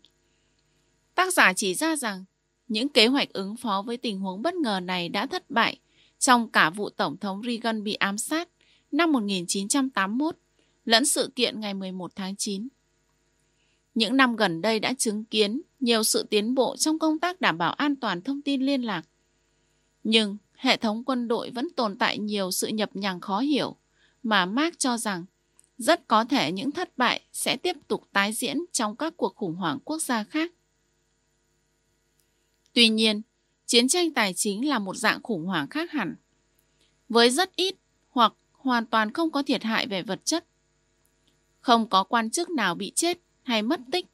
[1.16, 2.26] Tác giả chỉ ra rằng
[2.68, 5.80] những kế hoạch ứng phó với tình huống bất ngờ này đã thất bại
[6.20, 8.50] trong cả vụ Tổng thống Reagan bị ám sát
[8.92, 10.38] năm 1981
[10.86, 12.68] lẫn sự kiện ngày 11 tháng 9.
[13.96, 17.58] Những năm gần đây đã chứng kiến nhiều sự tiến bộ trong công tác đảm
[17.58, 19.06] bảo an toàn thông tin liên lạc.
[20.06, 23.76] Nhưng hệ thống quân đội vẫn tồn tại nhiều sự nhập nhằng khó hiểu
[24.24, 25.26] mà Mark cho rằng
[25.78, 29.56] rất có thể những thất bại sẽ tiếp tục tái diễn trong các cuộc khủng
[29.56, 30.52] hoảng quốc gia khác.
[32.74, 33.22] Tuy nhiên,
[33.66, 36.16] chiến tranh tài chính là một dạng khủng hoảng khác hẳn.
[37.10, 37.76] Với rất ít
[38.10, 40.46] hoặc hoàn toàn không có thiệt hại về vật chất.
[41.60, 44.06] Không có quan chức nào bị chết hay mất tích.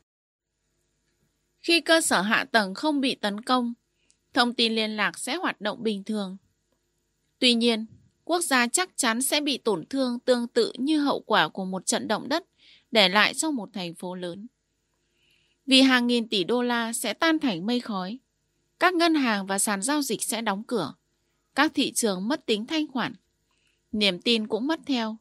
[1.61, 3.73] Khi cơ sở hạ tầng không bị tấn công,
[4.33, 6.37] thông tin liên lạc sẽ hoạt động bình thường.
[7.39, 7.85] Tuy nhiên,
[8.23, 11.85] quốc gia chắc chắn sẽ bị tổn thương tương tự như hậu quả của một
[11.85, 12.43] trận động đất
[12.91, 14.47] để lại trong một thành phố lớn.
[15.65, 18.19] Vì hàng nghìn tỷ đô la sẽ tan thành mây khói,
[18.79, 20.93] các ngân hàng và sàn giao dịch sẽ đóng cửa,
[21.55, 23.13] các thị trường mất tính thanh khoản,
[23.91, 25.17] niềm tin cũng mất theo.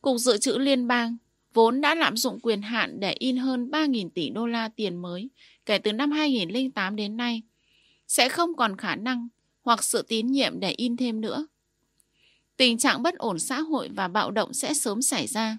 [0.00, 1.16] Cục Dự trữ Liên bang
[1.54, 5.30] vốn đã lạm dụng quyền hạn để in hơn 3.000 tỷ đô la tiền mới
[5.66, 7.42] kể từ năm 2008 đến nay,
[8.08, 9.28] sẽ không còn khả năng
[9.62, 11.46] hoặc sự tín nhiệm để in thêm nữa.
[12.56, 15.58] Tình trạng bất ổn xã hội và bạo động sẽ sớm xảy ra.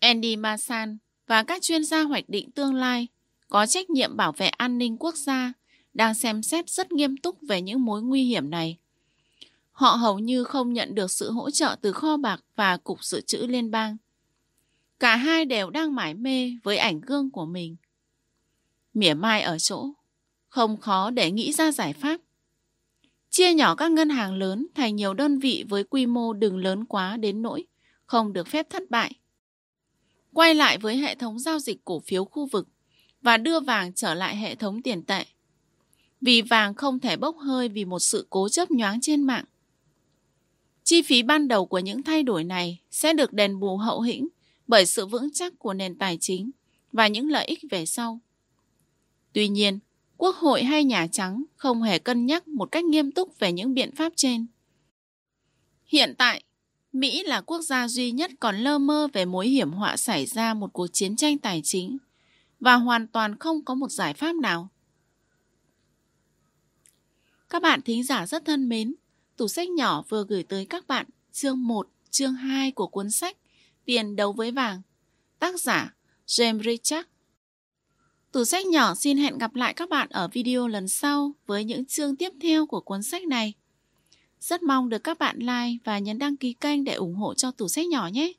[0.00, 3.08] Andy Masan và các chuyên gia hoạch định tương lai
[3.48, 5.52] có trách nhiệm bảo vệ an ninh quốc gia
[5.94, 8.78] đang xem xét rất nghiêm túc về những mối nguy hiểm này.
[9.72, 13.20] Họ hầu như không nhận được sự hỗ trợ từ kho bạc và cục dự
[13.20, 13.96] trữ liên bang.
[15.00, 17.76] Cả hai đều đang mải mê với ảnh gương của mình.
[18.94, 19.88] Mỉa mai ở chỗ,
[20.54, 22.20] không khó để nghĩ ra giải pháp.
[23.30, 26.84] chia nhỏ các ngân hàng lớn thành nhiều đơn vị với quy mô đừng lớn
[26.84, 27.64] quá đến nỗi
[28.06, 29.12] không được phép thất bại.
[30.32, 32.68] Quay lại với hệ thống giao dịch cổ phiếu khu vực
[33.22, 35.24] và đưa vàng trở lại hệ thống tiền tệ.
[36.20, 39.44] Vì vàng không thể bốc hơi vì một sự cố chấp nhoáng trên mạng.
[40.84, 44.28] Chi phí ban đầu của những thay đổi này sẽ được đền bù hậu hĩnh
[44.66, 46.50] bởi sự vững chắc của nền tài chính
[46.92, 48.20] và những lợi ích về sau.
[49.32, 49.78] Tuy nhiên,
[50.16, 53.74] Quốc hội hay Nhà Trắng không hề cân nhắc một cách nghiêm túc về những
[53.74, 54.46] biện pháp trên.
[55.86, 56.42] Hiện tại,
[56.92, 60.54] Mỹ là quốc gia duy nhất còn lơ mơ về mối hiểm họa xảy ra
[60.54, 61.98] một cuộc chiến tranh tài chính
[62.60, 64.68] và hoàn toàn không có một giải pháp nào.
[67.50, 68.94] Các bạn thính giả rất thân mến,
[69.36, 73.36] tủ sách nhỏ vừa gửi tới các bạn chương 1, chương 2 của cuốn sách
[73.84, 74.82] Tiền đấu với vàng,
[75.38, 75.94] tác giả
[76.26, 77.08] James Richard.
[78.34, 81.84] Tủ sách nhỏ xin hẹn gặp lại các bạn ở video lần sau với những
[81.84, 83.54] chương tiếp theo của cuốn sách này.
[84.40, 87.50] Rất mong được các bạn like và nhấn đăng ký kênh để ủng hộ cho
[87.50, 88.32] tủ sách nhỏ nhé.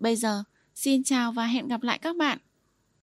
[0.00, 2.38] Bây giờ, xin chào và hẹn gặp lại các bạn.